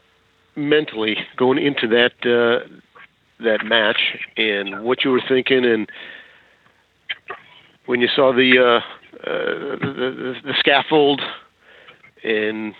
mentally 0.56 1.16
going 1.38 1.60
into 1.60 1.88
that 1.88 2.14
uh, 2.26 2.68
that 3.40 3.66
match 3.66 4.00
and 4.38 4.84
what 4.84 5.04
you 5.04 5.12
were 5.12 5.22
thinking 5.28 5.66
and 5.66 5.90
when 7.86 8.00
you 8.00 8.08
saw 8.16 8.34
the 8.34 8.58
uh, 8.60 8.80
uh, 9.30 9.76
the, 9.80 9.94
the, 9.96 10.34
the 10.44 10.54
scaffold 10.60 11.22
and 12.24 12.74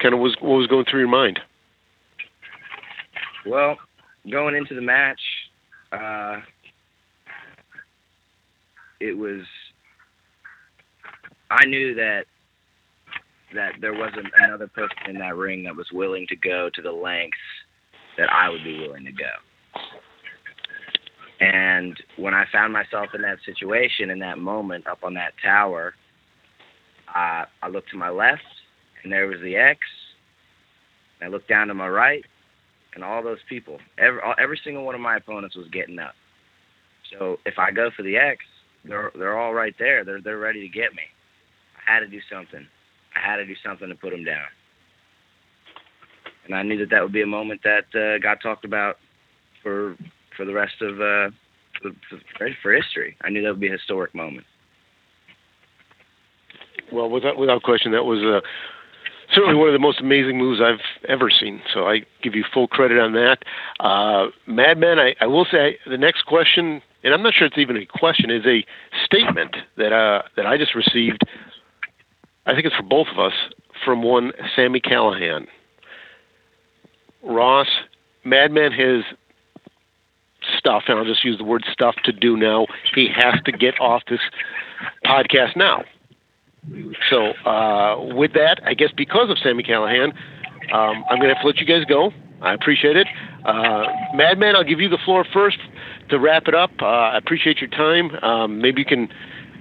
kind 0.00 0.14
of 0.14 0.20
was 0.20 0.36
what 0.40 0.56
was 0.56 0.66
going 0.66 0.84
through 0.90 1.00
your 1.00 1.08
mind? 1.08 1.40
Well, 3.46 3.76
going 4.30 4.54
into 4.54 4.74
the 4.74 4.80
match, 4.80 5.20
uh, 5.92 6.40
it 9.00 9.16
was. 9.16 9.42
I 11.50 11.66
knew 11.66 11.94
that 11.94 12.24
that 13.54 13.72
there 13.80 13.92
wasn't 13.92 14.28
another 14.38 14.66
person 14.68 14.96
in 15.10 15.18
that 15.18 15.36
ring 15.36 15.64
that 15.64 15.76
was 15.76 15.88
willing 15.92 16.26
to 16.28 16.36
go 16.36 16.70
to 16.74 16.80
the 16.82 16.92
lengths 16.92 17.36
that 18.16 18.32
I 18.32 18.48
would 18.48 18.64
be 18.64 18.78
willing 18.78 19.04
to 19.04 19.12
go. 19.12 19.30
And 21.40 22.00
when 22.16 22.34
I 22.34 22.44
found 22.52 22.72
myself 22.72 23.08
in 23.14 23.22
that 23.22 23.38
situation, 23.44 24.10
in 24.10 24.20
that 24.20 24.38
moment, 24.38 24.86
up 24.86 25.00
on 25.02 25.14
that 25.14 25.32
tower, 25.42 25.94
uh, 27.08 27.44
I 27.62 27.68
looked 27.68 27.90
to 27.90 27.96
my 27.96 28.10
left, 28.10 28.42
and 29.02 29.12
there 29.12 29.26
was 29.26 29.40
the 29.42 29.56
X. 29.56 29.80
I 31.20 31.26
looked 31.26 31.48
down 31.48 31.68
to 31.68 31.74
my 31.74 31.88
right, 31.88 32.24
and 32.94 33.02
all 33.02 33.22
those 33.22 33.38
people, 33.48 33.78
every 33.98 34.20
every 34.38 34.60
single 34.64 34.84
one 34.84 34.94
of 34.94 35.00
my 35.00 35.16
opponents 35.16 35.56
was 35.56 35.66
getting 35.72 35.98
up. 35.98 36.14
So 37.10 37.38
if 37.44 37.58
I 37.58 37.70
go 37.70 37.90
for 37.96 38.02
the 38.02 38.16
X, 38.16 38.38
they're 38.84 39.10
they're 39.16 39.38
all 39.38 39.54
right 39.54 39.74
there. 39.78 40.04
They're 40.04 40.20
they're 40.20 40.38
ready 40.38 40.60
to 40.60 40.68
get 40.68 40.92
me. 40.92 41.02
I 41.76 41.92
had 41.92 42.00
to 42.00 42.08
do 42.08 42.20
something. 42.30 42.66
I 43.16 43.30
had 43.30 43.36
to 43.36 43.46
do 43.46 43.54
something 43.64 43.88
to 43.88 43.94
put 43.94 44.10
them 44.10 44.24
down. 44.24 44.46
And 46.44 46.54
I 46.54 46.62
knew 46.62 46.78
that 46.78 46.90
that 46.90 47.02
would 47.02 47.12
be 47.12 47.22
a 47.22 47.26
moment 47.26 47.60
that 47.64 47.86
uh, 47.94 48.18
got 48.18 48.40
talked 48.42 48.64
about 48.64 48.96
for 49.62 49.96
for 50.36 50.44
the 50.44 50.52
rest 50.52 50.80
of 50.80 51.00
uh, 51.00 51.30
for, 51.80 52.50
for 52.62 52.72
history. 52.74 53.16
I 53.22 53.30
knew 53.30 53.42
that 53.42 53.50
would 53.50 53.60
be 53.60 53.68
a 53.68 53.72
historic 53.72 54.14
moment. 54.14 54.46
Well, 56.92 57.08
without 57.08 57.38
without 57.38 57.62
question, 57.62 57.92
that 57.92 58.04
was 58.04 58.20
uh, 58.20 58.46
certainly 59.34 59.54
one 59.56 59.68
of 59.68 59.72
the 59.72 59.78
most 59.78 60.00
amazing 60.00 60.38
moves 60.38 60.60
I've 60.60 60.80
ever 61.08 61.30
seen. 61.30 61.62
So 61.72 61.88
I 61.88 62.02
give 62.22 62.34
you 62.34 62.44
full 62.52 62.68
credit 62.68 62.98
on 62.98 63.12
that. 63.14 63.38
Uh, 63.80 64.26
Madman, 64.46 64.98
I, 64.98 65.14
I 65.20 65.26
will 65.26 65.46
say 65.50 65.78
the 65.86 65.98
next 65.98 66.26
question, 66.26 66.82
and 67.02 67.14
I'm 67.14 67.22
not 67.22 67.34
sure 67.34 67.46
it's 67.46 67.58
even 67.58 67.76
a 67.76 67.86
question, 67.86 68.30
is 68.30 68.44
a 68.46 68.64
statement 69.04 69.56
that 69.76 69.92
uh, 69.92 70.22
that 70.36 70.46
I 70.46 70.56
just 70.58 70.74
received. 70.74 71.22
I 72.44 72.54
think 72.54 72.66
it's 72.66 72.76
for 72.76 72.82
both 72.82 73.06
of 73.12 73.18
us 73.18 73.34
from 73.84 74.02
one 74.02 74.32
Sami 74.56 74.80
Callihan. 74.80 75.46
Ross, 77.22 77.68
Madman 78.24 78.72
has 78.72 79.04
stuff, 80.62 80.84
and 80.86 80.98
I'll 80.98 81.04
just 81.04 81.24
use 81.24 81.38
the 81.38 81.44
word 81.44 81.64
stuff 81.72 81.96
to 82.04 82.12
do 82.12 82.36
now. 82.36 82.66
He 82.94 83.08
has 83.14 83.34
to 83.44 83.52
get 83.52 83.80
off 83.80 84.02
this 84.08 84.20
podcast 85.04 85.56
now. 85.56 85.82
So, 87.10 87.32
uh, 87.48 88.14
with 88.14 88.34
that, 88.34 88.60
I 88.64 88.74
guess 88.74 88.90
because 88.96 89.28
of 89.28 89.38
Sami 89.38 89.64
Callihan, 89.64 90.12
um, 90.72 91.04
I'm 91.10 91.18
going 91.18 91.28
to 91.28 91.34
have 91.34 91.42
to 91.42 91.48
let 91.48 91.58
you 91.58 91.66
guys 91.66 91.84
go. 91.84 92.12
I 92.40 92.54
appreciate 92.54 92.96
it. 92.96 93.08
Uh, 93.44 93.84
Madman, 94.14 94.54
I'll 94.54 94.64
give 94.64 94.80
you 94.80 94.88
the 94.88 94.98
floor 95.04 95.24
first 95.32 95.58
to 96.10 96.20
wrap 96.20 96.46
it 96.46 96.54
up. 96.54 96.70
Uh, 96.80 96.86
I 96.86 97.18
appreciate 97.18 97.58
your 97.60 97.70
time. 97.70 98.14
Um, 98.22 98.60
maybe 98.60 98.80
you 98.80 98.84
can 98.84 99.08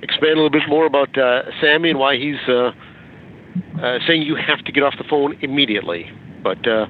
expand 0.03 0.33
a 0.33 0.41
little 0.41 0.51
bit 0.51 0.63
more 0.67 0.85
about 0.85 1.17
uh, 1.17 1.43
Sami 1.59 1.89
and 1.89 1.99
why 1.99 2.17
he's 2.17 2.37
uh, 2.47 2.71
uh, 3.81 3.97
saying 4.07 4.21
you 4.21 4.35
have 4.35 4.63
to 4.65 4.71
get 4.71 4.83
off 4.83 4.93
the 4.99 5.03
phone 5.09 5.37
immediately. 5.41 6.11
But 6.43 6.67
uh, 6.67 6.85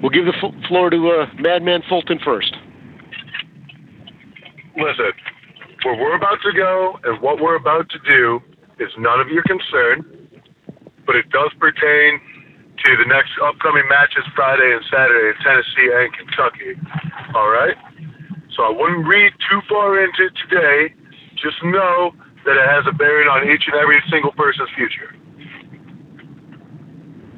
we'll 0.00 0.10
give 0.10 0.26
the 0.26 0.34
f- 0.34 0.68
floor 0.68 0.90
to 0.90 1.26
Madman 1.38 1.82
Fulton 1.88 2.20
first. 2.24 2.54
Listen, 4.76 5.12
where 5.84 5.96
we're 5.96 6.16
about 6.16 6.38
to 6.42 6.52
go 6.52 6.98
and 7.04 7.20
what 7.22 7.40
we're 7.40 7.56
about 7.56 7.88
to 7.90 7.98
do 8.08 8.40
is 8.78 8.90
none 8.98 9.20
of 9.20 9.28
your 9.28 9.42
concern, 9.44 10.04
but 11.06 11.16
it 11.16 11.30
does 11.30 11.50
pertain 11.58 12.20
to 12.84 12.96
the 12.96 13.08
next 13.08 13.32
upcoming 13.42 13.84
matches 13.88 14.24
Friday 14.34 14.72
and 14.72 14.84
Saturday 14.90 15.32
in 15.32 15.36
Tennessee 15.42 15.88
and 15.92 16.12
Kentucky. 16.12 16.76
All 17.34 17.48
right? 17.48 17.76
So 18.54 18.62
I 18.64 18.70
wouldn't 18.70 19.06
read 19.06 19.32
too 19.50 19.60
far 19.68 20.02
into 20.02 20.26
it 20.26 20.32
today. 20.48 20.94
Just 21.36 21.56
know 21.64 22.12
that 22.44 22.56
it 22.56 22.68
has 22.68 22.84
a 22.86 22.92
bearing 22.92 23.28
on 23.28 23.48
each 23.48 23.64
and 23.66 23.76
every 23.76 24.02
single 24.10 24.32
person's 24.32 24.70
future. 24.76 25.14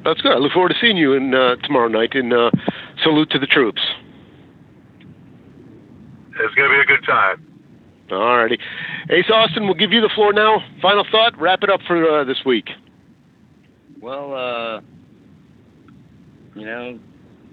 That's 0.03 0.21
good. 0.21 0.31
I 0.31 0.37
look 0.37 0.53
forward 0.53 0.69
to 0.69 0.79
seeing 0.79 0.97
you 0.97 1.13
in 1.13 1.33
uh, 1.33 1.55
tomorrow 1.57 1.87
night. 1.87 2.15
And 2.15 2.33
uh, 2.33 2.51
salute 3.03 3.29
to 3.31 3.39
the 3.39 3.47
troops. 3.47 3.81
It's 6.39 6.55
going 6.55 6.69
to 6.69 6.75
be 6.75 6.81
a 6.81 6.85
good 6.97 7.05
time. 7.05 7.45
All 8.11 8.37
righty. 8.37 8.57
Ace 9.11 9.29
Austin, 9.31 9.65
we'll 9.65 9.75
give 9.75 9.91
you 9.91 10.01
the 10.01 10.09
floor 10.15 10.33
now. 10.33 10.59
Final 10.81 11.05
thought. 11.11 11.39
Wrap 11.39 11.59
it 11.63 11.69
up 11.69 11.81
for 11.85 12.21
uh, 12.21 12.23
this 12.23 12.39
week. 12.45 12.69
Well, 14.01 14.33
uh, 14.33 14.81
you 16.55 16.65
know, 16.65 16.97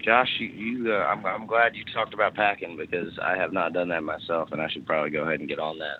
Josh, 0.03 0.29
you, 0.39 0.47
you 0.47 0.93
uh, 0.93 0.99
I'm, 1.05 1.25
I'm 1.25 1.45
glad 1.45 1.75
you 1.75 1.83
talked 1.93 2.13
about 2.13 2.33
packing 2.33 2.77
because 2.77 3.17
I 3.21 3.35
have 3.37 3.51
not 3.53 3.73
done 3.73 3.89
that 3.89 4.03
myself, 4.03 4.49
and 4.51 4.61
I 4.61 4.69
should 4.69 4.85
probably 4.85 5.11
go 5.11 5.23
ahead 5.23 5.41
and 5.41 5.49
get 5.49 5.59
on 5.59 5.77
that. 5.79 5.97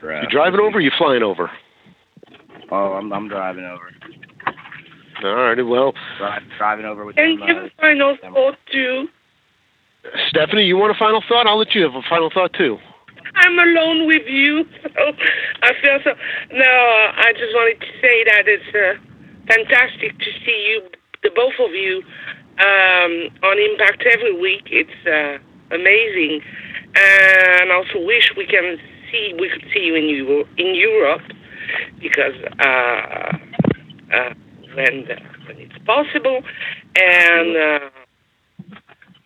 For, 0.00 0.14
uh, 0.14 0.22
You 0.22 0.28
driving 0.28 0.60
over? 0.60 0.78
Or 0.78 0.80
you 0.80 0.92
flying 0.96 1.22
over? 1.22 1.50
Oh, 2.70 2.92
I'm 2.92 3.12
I'm 3.12 3.28
driving 3.28 3.64
over. 3.64 3.90
All 5.24 5.34
righty. 5.48 5.62
Well, 5.62 5.92
Dri- 6.18 6.56
driving 6.56 6.86
over 6.86 7.04
with 7.04 7.18
And 7.18 7.40
them. 7.42 7.46
give 7.48 7.56
Uh, 7.56 7.66
a 7.66 7.70
final 7.80 8.16
thought 8.22 8.56
too. 8.72 9.08
Stephanie, 10.28 10.64
you 10.64 10.76
want 10.76 10.94
a 10.94 10.98
final 10.98 11.22
thought? 11.28 11.46
I'll 11.46 11.58
let 11.58 11.74
you 11.74 11.82
have 11.82 11.94
a 11.94 12.02
final 12.08 12.30
thought 12.32 12.52
too. 12.52 12.78
I'm 13.34 13.58
alone 13.58 14.06
with 14.06 14.26
you, 14.26 14.64
so 14.82 15.12
I 15.62 15.72
feel 15.80 15.98
so. 16.02 16.10
No, 16.52 16.64
uh, 16.64 17.12
I 17.16 17.32
just 17.32 17.54
wanted 17.54 17.80
to 17.80 17.86
say 18.00 18.24
that 18.24 18.42
it's 18.46 18.74
uh, 18.74 18.98
fantastic 19.46 20.18
to 20.18 20.30
see 20.44 20.58
you, 20.68 20.82
the 21.22 21.30
both 21.34 21.54
of 21.60 21.70
you, 21.72 22.02
um, 22.58 23.30
on 23.44 23.58
Impact 23.58 24.02
every 24.10 24.38
week. 24.38 24.66
It's 24.66 24.90
uh, 25.06 25.38
amazing, 25.74 26.40
and 26.96 27.70
I 27.70 27.74
also 27.74 28.04
wish 28.04 28.32
we 28.36 28.46
can 28.46 28.78
see 29.10 29.34
we 29.38 29.48
could 29.48 29.64
see 29.72 29.80
you 29.80 29.94
in 29.94 30.08
Euro- 30.08 30.48
in 30.56 30.74
Europe 30.74 31.22
because 32.00 32.34
uh, 32.58 33.36
uh, 34.12 34.34
when 34.74 35.06
the, 35.06 35.16
when 35.46 35.58
it's 35.58 35.78
possible, 35.86 36.42
and 36.96 37.56
uh, 37.56 37.90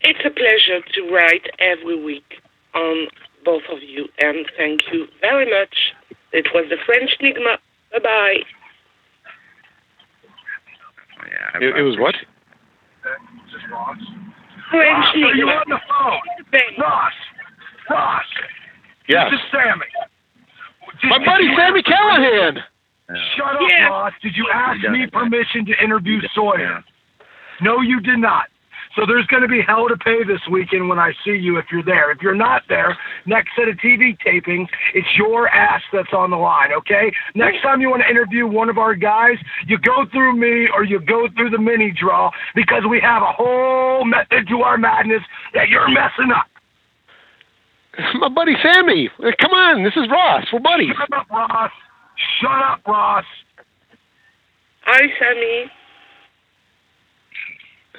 it's 0.04 0.20
a 0.24 0.30
pleasure 0.30 0.80
to 0.94 1.14
write 1.14 1.46
every 1.58 2.02
week 2.02 2.40
on 2.74 3.08
both 3.44 3.62
of 3.70 3.82
you, 3.82 4.06
and 4.20 4.46
thank 4.56 4.80
you 4.92 5.06
very 5.20 5.44
much. 5.50 5.74
It 6.32 6.46
was 6.54 6.66
the 6.70 6.76
French 6.86 7.10
Enigma. 7.20 7.58
Bye 7.92 7.98
bye. 8.02 8.36
yeah, 11.28 11.60
It, 11.60 11.76
it 11.76 11.82
was 11.82 11.96
what? 11.98 12.14
French 13.02 13.70
Ross, 13.70 15.14
are 15.14 15.34
you 15.36 15.46
on 15.48 15.64
the 15.68 15.78
phone? 15.88 16.20
Ross! 16.78 17.12
Ross! 17.90 18.24
Yes. 19.08 19.30
This 19.30 19.40
is 19.40 19.46
Sami. 19.52 19.86
Did- 21.02 21.10
My 21.10 21.18
did 21.18 21.26
buddy 21.26 21.44
you- 21.44 21.56
Sami 21.56 21.82
Callihan. 21.82 22.58
Shut 23.36 23.46
up, 23.46 23.60
Yeah. 23.70 23.88
Ross. 23.88 24.12
Did 24.22 24.36
you 24.36 24.48
ask 24.52 24.80
me 24.88 25.06
permission 25.06 25.66
to 25.66 25.84
interview 25.84 26.20
Sawyer? 26.34 26.82
No, 27.60 27.80
you 27.82 28.00
did 28.00 28.18
not. 28.18 28.46
So 28.96 29.02
there's 29.06 29.26
going 29.26 29.42
to 29.42 29.48
be 29.48 29.60
hell 29.60 29.88
to 29.88 29.96
pay 29.96 30.22
this 30.24 30.40
weekend 30.50 30.88
when 30.88 30.98
I 30.98 31.12
see 31.24 31.32
you 31.32 31.58
if 31.58 31.66
you're 31.72 31.82
there. 31.82 32.12
If 32.12 32.22
you're 32.22 32.34
not 32.34 32.62
there, 32.68 32.96
next 33.26 33.50
set 33.56 33.68
of 33.68 33.76
TV 33.76 34.16
tapings, 34.24 34.68
it's 34.94 35.08
your 35.16 35.48
ass 35.48 35.82
that's 35.92 36.12
on 36.12 36.30
the 36.30 36.36
line, 36.36 36.72
okay? 36.72 37.12
Next 37.34 37.62
time 37.62 37.80
you 37.80 37.90
want 37.90 38.02
to 38.02 38.08
interview 38.08 38.46
one 38.46 38.68
of 38.68 38.78
our 38.78 38.94
guys, 38.94 39.36
you 39.66 39.78
go 39.78 40.04
through 40.12 40.36
me 40.36 40.68
or 40.74 40.84
you 40.84 41.00
go 41.00 41.26
through 41.36 41.50
the 41.50 41.58
mini 41.58 41.92
draw 41.98 42.30
because 42.54 42.82
we 42.88 43.00
have 43.00 43.22
a 43.22 43.32
whole 43.32 44.04
method 44.04 44.46
to 44.48 44.62
our 44.62 44.78
madness 44.78 45.22
that 45.54 45.68
you're 45.68 45.88
messing 45.88 46.30
up. 46.30 46.46
My 48.14 48.28
buddy 48.28 48.54
Sami. 48.62 49.08
Uh, 49.18 49.30
Come 49.40 49.52
on, 49.52 49.84
this 49.84 49.94
is 49.96 50.08
Ross. 50.10 50.46
We're 50.52 50.60
buddies. 50.60 50.94
Shut 50.96 51.12
up, 51.12 51.30
Ross. 51.30 51.70
Shut 52.40 52.62
up, 52.62 52.80
Ross. 52.86 53.24
Hi, 54.82 55.06
Sami. 55.18 55.70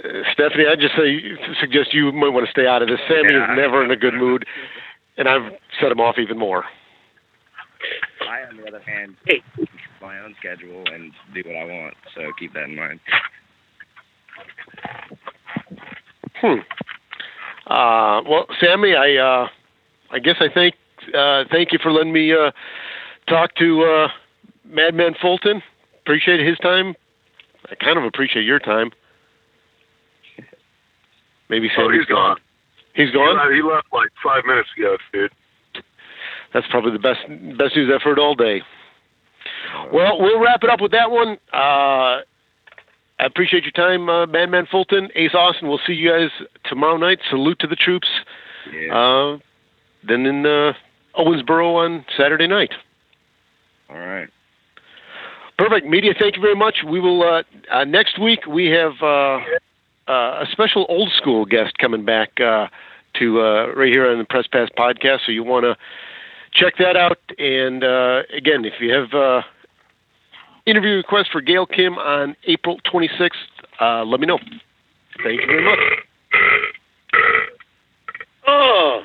Uh, 0.04 0.08
Stephanie, 0.34 0.66
I 0.70 0.76
just 0.76 0.96
say 0.96 1.22
suggest 1.60 1.94
you 1.94 2.12
might 2.12 2.30
want 2.30 2.46
to 2.46 2.52
stay 2.52 2.68
out 2.68 2.82
of 2.82 2.90
this. 2.90 3.00
Sami 3.08 3.34
Yeah. 3.34 3.52
is 3.52 3.58
never 3.58 3.84
in 3.84 3.92
a 3.92 3.96
good 3.96 4.14
mood, 4.14 4.46
and 5.18 5.28
I've 5.28 5.54
set 5.80 5.92
him 5.92 6.00
off 6.00 6.18
even 6.18 6.38
more. 6.38 6.66
I, 8.28 8.44
on 8.50 8.58
the 8.58 8.68
other 8.68 8.80
hand, 8.80 9.16
Hey. 9.26 9.42
my 10.02 10.20
own 10.20 10.36
schedule 10.40 10.84
and 10.92 11.12
do 11.34 11.44
what 11.46 11.56
I 11.56 11.66
want. 11.66 11.94
So 12.16 12.32
keep 12.40 12.54
that 12.54 12.64
in 12.64 12.76
mind. 12.76 13.00
Hmm. 16.42 16.60
Uh, 17.68 18.22
well, 18.28 18.46
Sami, 18.60 18.96
I 18.96 19.16
uh, 19.16 19.48
I 20.12 20.20
guess 20.20 20.36
I 20.40 20.50
thank 20.54 20.76
uh, 21.14 21.46
thank 21.52 21.72
you 21.72 21.80
for 21.82 21.92
letting 21.92 22.14
me 22.14 22.34
uh, 22.34 22.52
talk 23.28 23.56
to 23.56 23.84
uh, 23.84 24.08
Madman 24.66 25.16
Fulton. 25.22 25.62
Appreciate 26.02 26.46
his 26.46 26.58
time. 26.60 26.96
I 27.72 27.76
kind 27.76 27.98
of 27.98 28.04
appreciate 28.04 28.44
your 28.44 28.60
time. 28.60 28.92
Maybe 31.50 31.70
oh, 31.78 31.92
he's 31.92 32.06
gone. 32.06 32.38
He's 32.94 33.12
gone. 33.12 33.54
He 33.54 33.62
left 33.62 33.88
like 33.94 34.10
five 34.24 34.44
minutes 34.46 34.70
ago, 34.78 34.98
dude. 35.14 35.32
That's 36.54 36.66
probably 36.70 36.92
the 36.92 37.00
best 37.00 37.20
best 37.58 37.76
news 37.76 37.92
I've 37.94 38.02
heard 38.02 38.20
all 38.20 38.36
day. 38.36 38.62
Well, 39.92 40.20
we'll 40.20 40.40
wrap 40.42 40.64
it 40.64 40.70
up 40.70 40.82
with 40.82 40.92
that 40.92 41.12
one. 41.12 41.38
Uh, 41.54 42.22
I 43.18 43.26
appreciate 43.26 43.64
your 43.64 43.72
time, 43.72 44.10
uh, 44.10 44.26
Madman 44.26 44.68
Fulton, 44.70 45.10
Ace 45.16 45.34
Austin. 45.34 45.68
We'll 45.68 45.80
see 45.86 45.94
you 45.94 46.10
guys 46.10 46.30
tomorrow 46.66 46.98
night. 46.98 47.20
Salute 47.30 47.60
to 47.60 47.68
the 47.68 47.76
troops. 47.76 48.08
Yeah. 48.74 48.96
Uh, 48.98 49.38
then 50.08 50.26
in 50.26 50.46
uh, 50.46 50.74
Owensboro 51.18 51.76
on 51.76 52.06
Saturday 52.18 52.48
night. 52.48 52.72
All 53.90 53.98
right. 53.98 54.30
Perfect. 55.58 55.88
Media, 55.88 56.14
thank 56.20 56.36
you 56.36 56.42
very 56.42 56.56
much. 56.56 56.78
We 56.86 57.00
will, 57.00 57.24
uh, 57.24 57.44
uh, 57.72 57.86
next 57.86 58.20
week, 58.20 58.46
we 58.46 58.68
have 58.68 58.92
uh, 59.02 59.40
uh, 60.08 60.44
a 60.44 60.46
special 60.52 60.86
old 60.90 61.12
school 61.12 61.46
guest 61.46 61.78
coming 61.78 62.06
back 62.06 62.40
uh, 62.40 62.68
to 63.20 63.42
uh, 63.42 63.68
right 63.76 63.92
here 63.92 64.10
on 64.10 64.18
the 64.18 64.26
Press 64.26 64.48
Pass 64.48 64.70
podcast. 64.78 65.20
So 65.26 65.32
you 65.32 65.44
want 65.44 65.64
to 65.64 65.76
check 66.54 66.76
that 66.80 66.96
out. 66.96 67.18
And 67.38 67.84
uh, 67.84 68.22
again, 68.36 68.66
if 68.66 68.74
you 68.80 68.94
have 68.94 69.14
uh, 69.14 69.42
interview 70.66 70.96
requests 70.96 71.30
for 71.32 71.42
Gail 71.42 71.66
Kim 71.66 71.98
on 71.98 72.36
April 72.46 72.80
26th, 72.92 73.32
uh, 73.80 74.04
let 74.06 74.20
me 74.20 74.28
know. 74.28 74.40
Thank 75.24 75.42
you 75.42 75.48
very 75.48 75.64
much. 75.64 75.80
Oh. 78.48 79.04